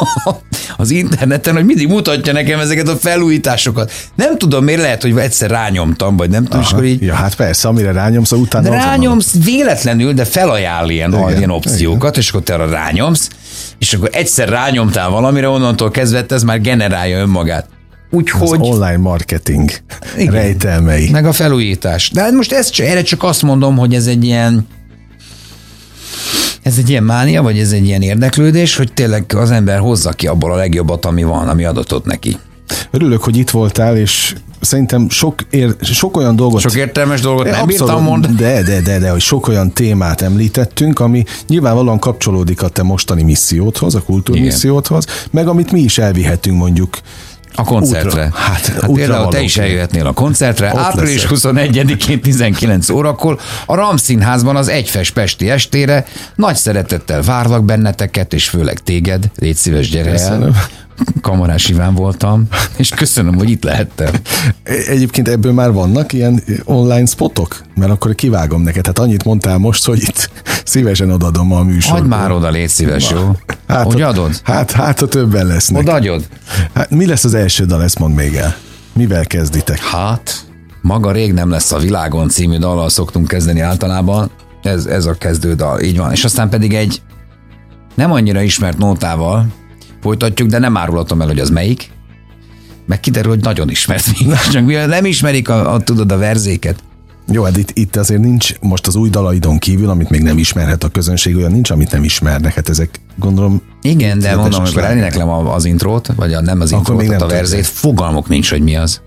az 0.76 0.90
interneten, 0.90 1.54
hogy 1.54 1.64
mindig 1.64 1.88
mutatja 1.88 2.32
nekem 2.32 2.60
ezeket 2.60 2.88
a 2.88 2.96
felújításokat. 2.96 3.92
Nem 4.14 4.38
tudom, 4.38 4.64
miért 4.64 4.80
lehet, 4.80 5.02
hogy 5.02 5.16
egyszer 5.16 5.50
rányomtam, 5.50 6.16
vagy 6.16 6.30
nem 6.30 6.44
tudom, 6.44 6.60
és 6.60 6.70
akkor 6.70 6.84
így... 6.84 7.02
Ja, 7.02 7.14
hát 7.14 7.34
persze, 7.34 7.68
amire 7.68 7.92
rányomsz, 7.92 8.32
utána... 8.32 8.68
De 8.68 8.76
rányomsz 8.76 9.32
van. 9.32 9.42
véletlenül, 9.42 10.12
de 10.12 10.24
felajánl 10.24 10.88
ilyen, 10.88 11.12
igen, 11.12 11.36
ilyen 11.36 11.50
opciókat, 11.50 12.10
igen. 12.10 12.20
és 12.20 12.28
akkor 12.28 12.42
te 12.42 12.54
arra 12.54 12.70
rányomsz, 12.70 13.28
és 13.78 13.94
akkor 13.94 14.08
egyszer 14.12 14.48
rányomtál 14.48 15.08
valamire, 15.10 15.48
onnantól 15.48 15.90
kezdve 15.90 16.24
ez 16.28 16.42
már 16.42 16.60
generálja 16.60 17.18
önmagát. 17.18 17.68
Úgyhogy... 18.10 18.60
Az 18.60 18.68
online 18.68 18.96
marketing 18.96 19.70
igen, 20.16 20.32
rejtelmei. 20.32 21.10
Meg 21.10 21.26
a 21.26 21.32
felújítás. 21.32 22.10
De 22.10 22.22
hát 22.22 22.32
most 22.32 22.52
ezt, 22.52 22.80
erre 22.80 23.02
csak 23.02 23.22
azt 23.22 23.42
mondom, 23.42 23.76
hogy 23.76 23.94
ez 23.94 24.06
egy 24.06 24.24
ilyen 24.24 24.66
ez 26.66 26.78
egy 26.78 26.90
ilyen 26.90 27.02
mánia, 27.02 27.42
vagy 27.42 27.58
ez 27.58 27.72
egy 27.72 27.86
ilyen 27.86 28.02
érdeklődés, 28.02 28.76
hogy 28.76 28.92
tényleg 28.92 29.24
az 29.36 29.50
ember 29.50 29.78
hozza 29.78 30.10
ki 30.10 30.26
abból 30.26 30.52
a 30.52 30.56
legjobbat, 30.56 31.04
ami 31.04 31.22
van, 31.22 31.48
ami 31.48 31.64
adatot 31.64 32.04
neki. 32.04 32.36
Örülök, 32.90 33.22
hogy 33.22 33.36
itt 33.36 33.50
voltál, 33.50 33.96
és 33.96 34.34
szerintem 34.60 35.08
sok, 35.08 35.34
ér, 35.50 35.74
sok 35.80 36.16
olyan 36.16 36.36
dolgot... 36.36 36.60
Sok 36.60 36.74
értelmes 36.74 37.20
dolgot 37.20 37.44
nem 37.44 37.52
abszolút, 37.52 37.76
bírtam 37.78 38.02
mondani. 38.02 38.34
De, 38.34 38.62
de, 38.62 38.80
de, 38.80 38.98
de, 38.98 39.10
hogy 39.10 39.20
sok 39.20 39.48
olyan 39.48 39.72
témát 39.72 40.20
említettünk, 40.20 41.00
ami 41.00 41.24
nyilvánvalóan 41.46 41.98
kapcsolódik 41.98 42.62
a 42.62 42.68
te 42.68 42.82
mostani 42.82 43.22
missziódhoz, 43.22 43.94
a 43.94 44.02
kultúrmissziódhoz, 44.02 45.06
meg 45.30 45.48
amit 45.48 45.72
mi 45.72 45.80
is 45.80 45.98
elvihetünk 45.98 46.56
mondjuk 46.56 46.98
a 47.56 47.64
koncertre. 47.64 48.08
Útra, 48.08 48.38
hát, 48.38 48.66
hát 48.66 48.90
például 48.92 49.28
te 49.28 49.40
is 49.40 49.56
eljöhetnél 49.56 50.06
a 50.06 50.12
koncertre. 50.12 50.72
Ott 50.72 50.78
Április 50.78 51.26
21-én 51.30 52.20
19 52.20 52.88
órakor 52.88 53.38
a 53.66 53.74
Ram 53.74 53.96
Színházban 53.96 54.56
az 54.56 54.68
Egyfes 54.68 55.10
Pesti 55.10 55.50
estére. 55.50 56.04
Nagy 56.34 56.56
szeretettel 56.56 57.22
várlak 57.22 57.64
benneteket, 57.64 58.32
és 58.32 58.48
főleg 58.48 58.78
téged. 58.78 59.30
Légy 59.38 59.56
szíves, 59.56 59.90
gyere 59.90 60.10
Köszönöm. 60.10 60.42
el. 60.42 60.85
Kamarás 61.20 61.68
Iván 61.68 61.94
voltam, 61.94 62.46
és 62.76 62.88
köszönöm, 62.88 63.34
hogy 63.34 63.50
itt 63.50 63.62
lehettem. 63.62 64.14
Egyébként 64.62 65.28
ebből 65.28 65.52
már 65.52 65.72
vannak 65.72 66.12
ilyen 66.12 66.42
online 66.64 67.06
spotok? 67.06 67.62
Mert 67.74 67.90
akkor 67.90 68.14
kivágom 68.14 68.62
neked. 68.62 68.86
Hát 68.86 68.98
annyit 68.98 69.24
mondtál 69.24 69.58
most, 69.58 69.84
hogy 69.84 70.02
itt 70.02 70.30
szívesen 70.64 71.10
odadom 71.10 71.52
a 71.52 71.62
műsorban. 71.62 72.00
Hagyd 72.00 72.20
már 72.20 72.30
oda, 72.30 72.50
légy 72.50 72.68
szíves, 72.68 73.10
jó? 73.10 73.36
Hát, 73.68 73.92
hogy 73.92 74.02
adod? 74.02 74.40
Hát, 74.42 74.70
hát, 74.70 75.00
ha 75.00 75.06
többen 75.06 75.46
lesznek. 75.46 75.80
Odaadjod? 75.80 76.28
Hát, 76.74 76.90
mi 76.90 77.06
lesz 77.06 77.24
az 77.24 77.34
első 77.34 77.64
dal, 77.64 77.82
ezt 77.82 77.98
mondd 77.98 78.14
még 78.14 78.34
el. 78.34 78.56
Mivel 78.92 79.26
kezditek? 79.26 79.78
Hát, 79.78 80.46
maga 80.82 81.12
rég 81.12 81.32
nem 81.32 81.50
lesz 81.50 81.72
a 81.72 81.78
világon 81.78 82.28
című 82.28 82.58
dallal 82.58 82.88
szoktunk 82.88 83.28
kezdeni 83.28 83.60
általában. 83.60 84.30
Ez, 84.62 84.84
ez 84.84 85.06
a 85.06 85.12
kezdő 85.12 85.54
dal, 85.54 85.80
így 85.80 85.96
van. 85.96 86.12
És 86.12 86.24
aztán 86.24 86.48
pedig 86.48 86.74
egy 86.74 87.02
nem 87.94 88.12
annyira 88.12 88.40
ismert 88.40 88.78
nótával, 88.78 89.46
folytatjuk, 90.06 90.48
de 90.48 90.58
nem 90.58 90.76
árulhatom 90.76 91.20
el, 91.20 91.26
hogy 91.26 91.38
az 91.38 91.50
melyik. 91.50 91.90
Meg 92.86 93.00
kiderül, 93.00 93.30
hogy 93.30 93.40
nagyon 93.40 93.70
ismert. 93.70 94.04
Csak 94.52 94.64
mivel 94.64 94.86
nem 94.86 95.04
ismerik 95.04 95.48
a, 95.48 95.72
a, 95.74 95.80
tudod 95.80 96.12
a 96.12 96.18
verzéket. 96.18 96.82
Jó, 97.28 97.42
hát 97.42 97.56
itt, 97.56 97.70
itt 97.72 97.96
azért 97.96 98.20
nincs 98.20 98.58
most 98.60 98.86
az 98.86 98.96
új 98.96 99.08
dalaidon 99.08 99.58
kívül, 99.58 99.88
amit 99.88 100.10
még 100.10 100.22
nem 100.22 100.38
ismerhet 100.38 100.84
a 100.84 100.88
közönség, 100.88 101.36
olyan 101.36 101.52
nincs, 101.52 101.70
amit 101.70 101.90
nem 101.90 102.04
ismernek. 102.04 102.54
Hát 102.54 102.68
ezek 102.68 103.00
gondolom... 103.16 103.62
Igen, 103.82 104.18
de 104.18 104.36
mondom, 104.36 104.60
amikor 104.60 104.84
eléneklem 104.84 105.28
az 105.28 105.64
intrót, 105.64 106.12
vagy 106.16 106.32
a, 106.32 106.40
nem 106.40 106.60
az 106.60 106.72
intrót, 106.72 106.98
még 106.98 107.08
nem 107.08 107.22
a 107.22 107.26
verzét, 107.26 107.66
fogalmuk 107.66 108.28
nincs, 108.28 108.50
hogy 108.50 108.62
mi 108.62 108.76
az. 108.76 109.00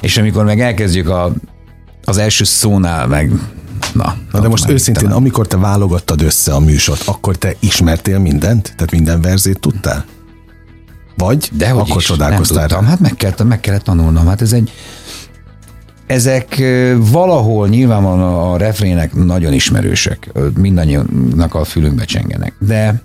És 0.00 0.16
amikor 0.16 0.44
meg 0.44 0.60
elkezdjük 0.60 1.08
a, 1.08 1.32
az 2.04 2.18
első 2.18 2.44
szónál, 2.44 3.06
meg 3.06 3.32
Na, 3.94 4.16
Na 4.32 4.40
de 4.40 4.48
most 4.48 4.68
őszintén, 4.68 5.10
amikor 5.10 5.46
te 5.46 5.56
válogattad 5.56 6.22
össze 6.22 6.52
a 6.52 6.60
műsort, 6.60 7.02
akkor 7.06 7.36
te 7.36 7.54
ismertél 7.60 8.18
mindent? 8.18 8.62
Tehát 8.62 8.90
minden 8.90 9.20
verzét 9.20 9.60
tudtál? 9.60 10.04
Vagy 11.16 11.50
de 11.52 11.68
akkor 11.68 11.96
is, 11.96 12.04
csodálkoztál? 12.04 12.58
Nem 12.58 12.68
tudtam, 12.68 12.86
hát 12.86 13.00
meg 13.00 13.14
kellett, 13.14 13.44
meg 13.44 13.60
kellett 13.60 13.82
tanulnom. 13.82 14.26
Hát 14.26 14.40
ez 14.40 14.52
egy, 14.52 14.72
ezek 16.06 16.62
valahol 16.96 17.68
nyilvánvalóan 17.68 18.52
a 18.52 18.56
refrének 18.56 19.14
nagyon 19.14 19.52
ismerősek, 19.52 20.32
mindannyiunknak 20.56 21.54
a 21.54 21.64
fülünkbe 21.64 22.04
csengenek, 22.04 22.54
de 22.58 23.02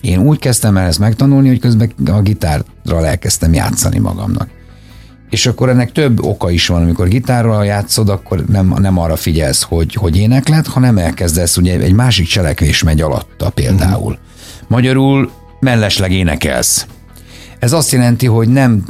én 0.00 0.18
úgy 0.18 0.38
kezdtem 0.38 0.76
el 0.76 0.86
ezt 0.86 0.98
megtanulni, 0.98 1.48
hogy 1.48 1.60
közben 1.60 1.92
a 2.06 2.20
gitárral 2.20 3.06
elkezdtem 3.06 3.52
játszani 3.52 3.98
magamnak. 3.98 4.48
És 5.30 5.46
akkor 5.46 5.68
ennek 5.68 5.92
több 5.92 6.24
oka 6.24 6.50
is 6.50 6.66
van, 6.66 6.82
amikor 6.82 7.08
gitárral 7.08 7.64
játszod, 7.64 8.08
akkor 8.08 8.44
nem, 8.44 8.74
nem 8.78 8.98
arra 8.98 9.16
figyelsz, 9.16 9.62
hogy, 9.62 9.94
hogy 9.94 10.16
énekled, 10.16 10.66
hanem 10.66 10.98
elkezdesz, 10.98 11.56
ugye 11.56 11.78
egy 11.78 11.92
másik 11.92 12.26
cselekvés 12.26 12.82
megy 12.82 13.00
alatta 13.00 13.50
például. 13.50 14.12
Uh-huh. 14.12 14.18
Magyarul 14.68 15.30
mellesleg 15.60 16.12
énekelsz. 16.12 16.86
Ez 17.58 17.72
azt 17.72 17.92
jelenti, 17.92 18.26
hogy 18.26 18.48
nem 18.48 18.84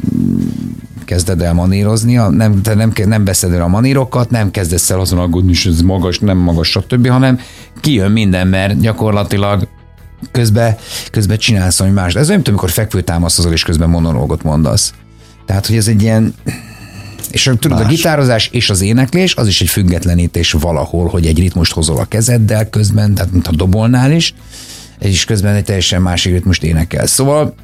kezded 1.05 1.43
el 1.43 1.53
manírozni, 1.53 2.15
nem, 2.15 2.63
te 2.63 2.75
nem, 2.75 2.93
nem 3.07 3.25
veszed 3.25 3.53
el 3.53 3.63
a 3.63 3.67
manírokat, 3.67 4.31
nem 4.31 4.51
kezdesz 4.51 4.91
el 4.91 5.01
azon 5.01 5.19
aggódni, 5.19 5.53
hogy 5.63 5.73
ez 5.73 5.81
magas, 5.81 6.19
nem 6.19 6.39
magas, 6.39 6.69
stb., 6.69 7.09
hanem 7.09 7.41
kijön 7.81 8.11
minden, 8.11 8.49
mert 8.49 8.81
gyakorlatilag 8.81 9.69
közben, 10.31 10.77
közben 11.11 11.39
csinálsz 11.39 11.79
valami 11.79 11.97
más. 11.97 12.15
Ez 12.15 12.25
olyan, 12.27 12.35
mint 12.35 12.49
amikor 12.49 12.71
fekvőtámasztozol, 12.71 13.53
és 13.53 13.63
közben 13.63 13.89
monológot 13.89 14.43
mondasz. 14.43 14.95
Tehát, 15.47 15.67
hogy 15.67 15.77
ez 15.77 15.89
egy 15.89 16.03
ilyen 16.03 16.35
és 17.31 17.43
tudod, 17.43 17.79
Más. 17.79 17.87
a 17.87 17.89
gitározás 17.89 18.49
és 18.53 18.71
az 18.71 18.81
éneklés, 18.81 19.35
az 19.35 19.47
is 19.47 19.61
egy 19.61 19.69
függetlenítés 19.69 20.53
valahol, 20.53 21.09
hogy 21.09 21.27
egy 21.27 21.39
ritmust 21.39 21.73
hozol 21.73 21.97
a 21.99 22.05
kezeddel 22.05 22.71
közben, 22.71 23.15
tehát 23.15 23.33
mint 23.33 23.47
a 23.47 23.53
dobolnál 23.53 24.13
is, 24.13 24.35
és 24.99 25.25
közben 25.25 25.55
egy 25.55 25.65
teljesen 25.65 26.03
másik 26.03 26.33
ritmust 26.33 26.63
énekel. 26.63 27.07
Szóval, 27.07 27.55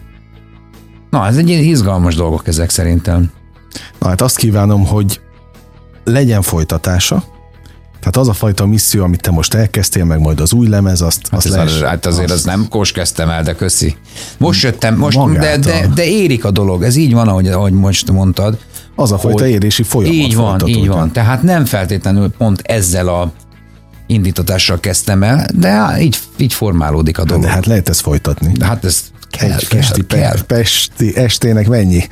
na, 1.11 1.27
ez 1.27 1.37
egy 1.37 1.49
ilyen 1.49 1.63
izgalmas 1.63 2.15
dolgok 2.15 2.47
ezek 2.47 2.71
szerintem. 2.71 3.31
Na 3.99 4.09
hát 4.09 4.21
azt 4.21 4.37
kívánom, 4.37 4.87
hogy 4.87 5.21
legyen 6.05 6.43
folytatása, 6.43 7.25
Tehát 8.03 8.17
az 8.17 8.29
a 8.29 8.33
fajta 8.33 8.67
misszió, 8.67 9.03
amit 9.05 9.21
te 9.21 9.31
most 9.31 9.55
elkezdtél, 9.55 10.05
meg 10.05 10.21
majd 10.21 10.41
az 10.41 10.53
új 10.53 10.69
lemez, 10.69 11.01
azt, 11.01 11.21
Hát, 11.23 11.33
azt 11.39 11.47
ez 11.47 11.53
lesz, 11.53 11.75
az, 11.75 11.81
hát 11.81 12.07
azért 12.07 12.25
azt- 12.31 12.39
az 12.39 12.45
nem 12.45 12.67
kós 12.69 12.93
kezdtem 12.93 13.29
el, 13.29 13.43
de 13.43 13.55
köszi. 13.55 13.97
Most 14.39 14.63
jöttem, 14.63 14.97
most, 14.97 15.17
de, 15.17 15.23
Magától. 15.25 15.73
de, 15.73 15.87
de 15.95 16.05
érik 16.05 16.45
a 16.45 16.51
dolog, 16.51 16.83
ez 16.83 16.97
így 16.97 17.13
van, 17.13 17.29
ahogy, 17.29 17.49
ahogy 17.49 17.73
most 17.73 18.11
mondtad. 18.13 18.59
Az 18.97 19.13
a 19.13 19.19
fajta 19.19 19.47
érési 19.47 19.83
folyamat 19.83 20.15
Így 20.17 20.35
van, 20.37 20.67
így 20.67 20.89
van. 20.89 21.13
Tehát 21.13 21.43
nem 21.43 21.65
feltétlenül 21.65 22.31
pont 22.39 22.61
ezzel 22.61 23.09
a 23.09 23.33
indítatássssal 24.07 24.81
kezdtem 24.81 25.23
el, 25.23 25.47
de 25.55 25.97
így, 26.01 26.19
így 26.37 26.53
formálódik 26.53 27.19
a 27.19 27.25
dolog. 27.25 27.43
De 27.43 27.51
hát 27.51 27.67
lehet 27.67 27.89
ezt 27.89 28.01
folytatni. 28.01 28.53
De 28.53 28.65
hát 28.65 28.85
ez 28.85 29.03
kell, 29.31 29.51
Egy 29.53 29.69
kell, 29.69 29.81
festi, 29.81 30.07
kell. 30.07 30.31
pe- 30.31 30.43
pesti 30.43 31.17
estének 31.17 31.69
mennyi 31.69 32.05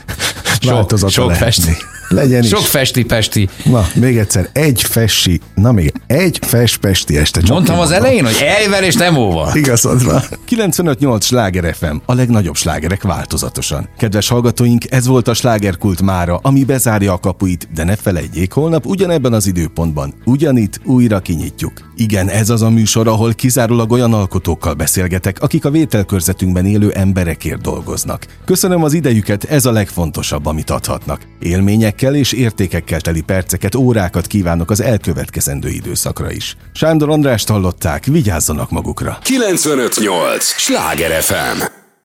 változata 0.66 1.12
sok 1.12 1.26
lehetni? 1.26 1.44
festi. 1.46 1.72
Legyen 2.10 2.42
is. 2.42 2.48
Sok 2.48 2.60
festi-pesti. 2.60 3.48
Na, 3.64 3.88
még 3.94 4.18
egyszer, 4.18 4.48
egy 4.52 4.82
fessi, 4.82 5.40
na 5.54 5.72
még 5.72 5.92
egy 6.06 6.38
fes 6.42 6.76
pesti 6.76 7.16
este. 7.16 7.40
Csak 7.40 7.50
Mondtam 7.50 7.78
az 7.78 7.90
elején, 7.90 8.24
hogy 8.24 8.36
ejver 8.40 8.82
és 8.82 8.94
nem 8.94 9.16
óva. 9.16 9.50
Igazad 9.54 10.04
van. 10.04 10.22
95.8 10.48 11.22
sláger 11.22 11.74
FM, 11.74 11.96
a 12.04 12.14
legnagyobb 12.14 12.56
slágerek 12.56 13.02
változatosan. 13.02 13.88
Kedves 13.98 14.28
hallgatóink, 14.28 14.92
ez 14.92 15.06
volt 15.06 15.28
a 15.28 15.34
slágerkult 15.34 16.02
mára, 16.02 16.38
ami 16.42 16.64
bezárja 16.64 17.12
a 17.12 17.18
kapuit, 17.18 17.68
de 17.74 17.84
ne 17.84 17.96
felejtjék, 17.96 18.52
holnap 18.52 18.86
ugyanebben 18.86 19.32
az 19.32 19.46
időpontban, 19.46 20.14
ugyanitt 20.24 20.80
újra 20.84 21.20
kinyitjuk. 21.20 21.72
Igen, 21.96 22.28
ez 22.28 22.50
az 22.50 22.62
a 22.62 22.70
műsor, 22.70 23.08
ahol 23.08 23.32
kizárólag 23.32 23.90
olyan 23.92 24.14
alkotókkal 24.14 24.74
beszélgetek, 24.74 25.42
akik 25.42 25.64
a 25.64 25.70
vételkörzetünkben 25.70 26.66
élő 26.66 26.90
emberekért 26.90 27.60
dolgoznak. 27.60 28.26
Köszönöm 28.44 28.82
az 28.82 28.92
idejüket, 28.92 29.44
ez 29.44 29.66
a 29.66 29.72
legfontosabb, 29.72 30.46
amit 30.46 30.70
adhatnak. 30.70 31.20
Élményekkel 32.00 32.14
és 32.14 32.32
értékekkel 32.32 33.00
teli 33.00 33.20
perceket, 33.20 33.74
órákat 33.74 34.26
kívánok 34.26 34.70
az 34.70 34.80
elkövetkezendő 34.80 35.68
időszakra 35.68 36.30
is. 36.30 36.56
Sándor 36.72 37.10
Andrást 37.10 37.48
hallották, 37.48 38.04
vigyázzanak 38.04 38.70
magukra! 38.70 39.18
958! 39.22 40.44
Sláger 40.44 41.22
FM! 41.22 41.79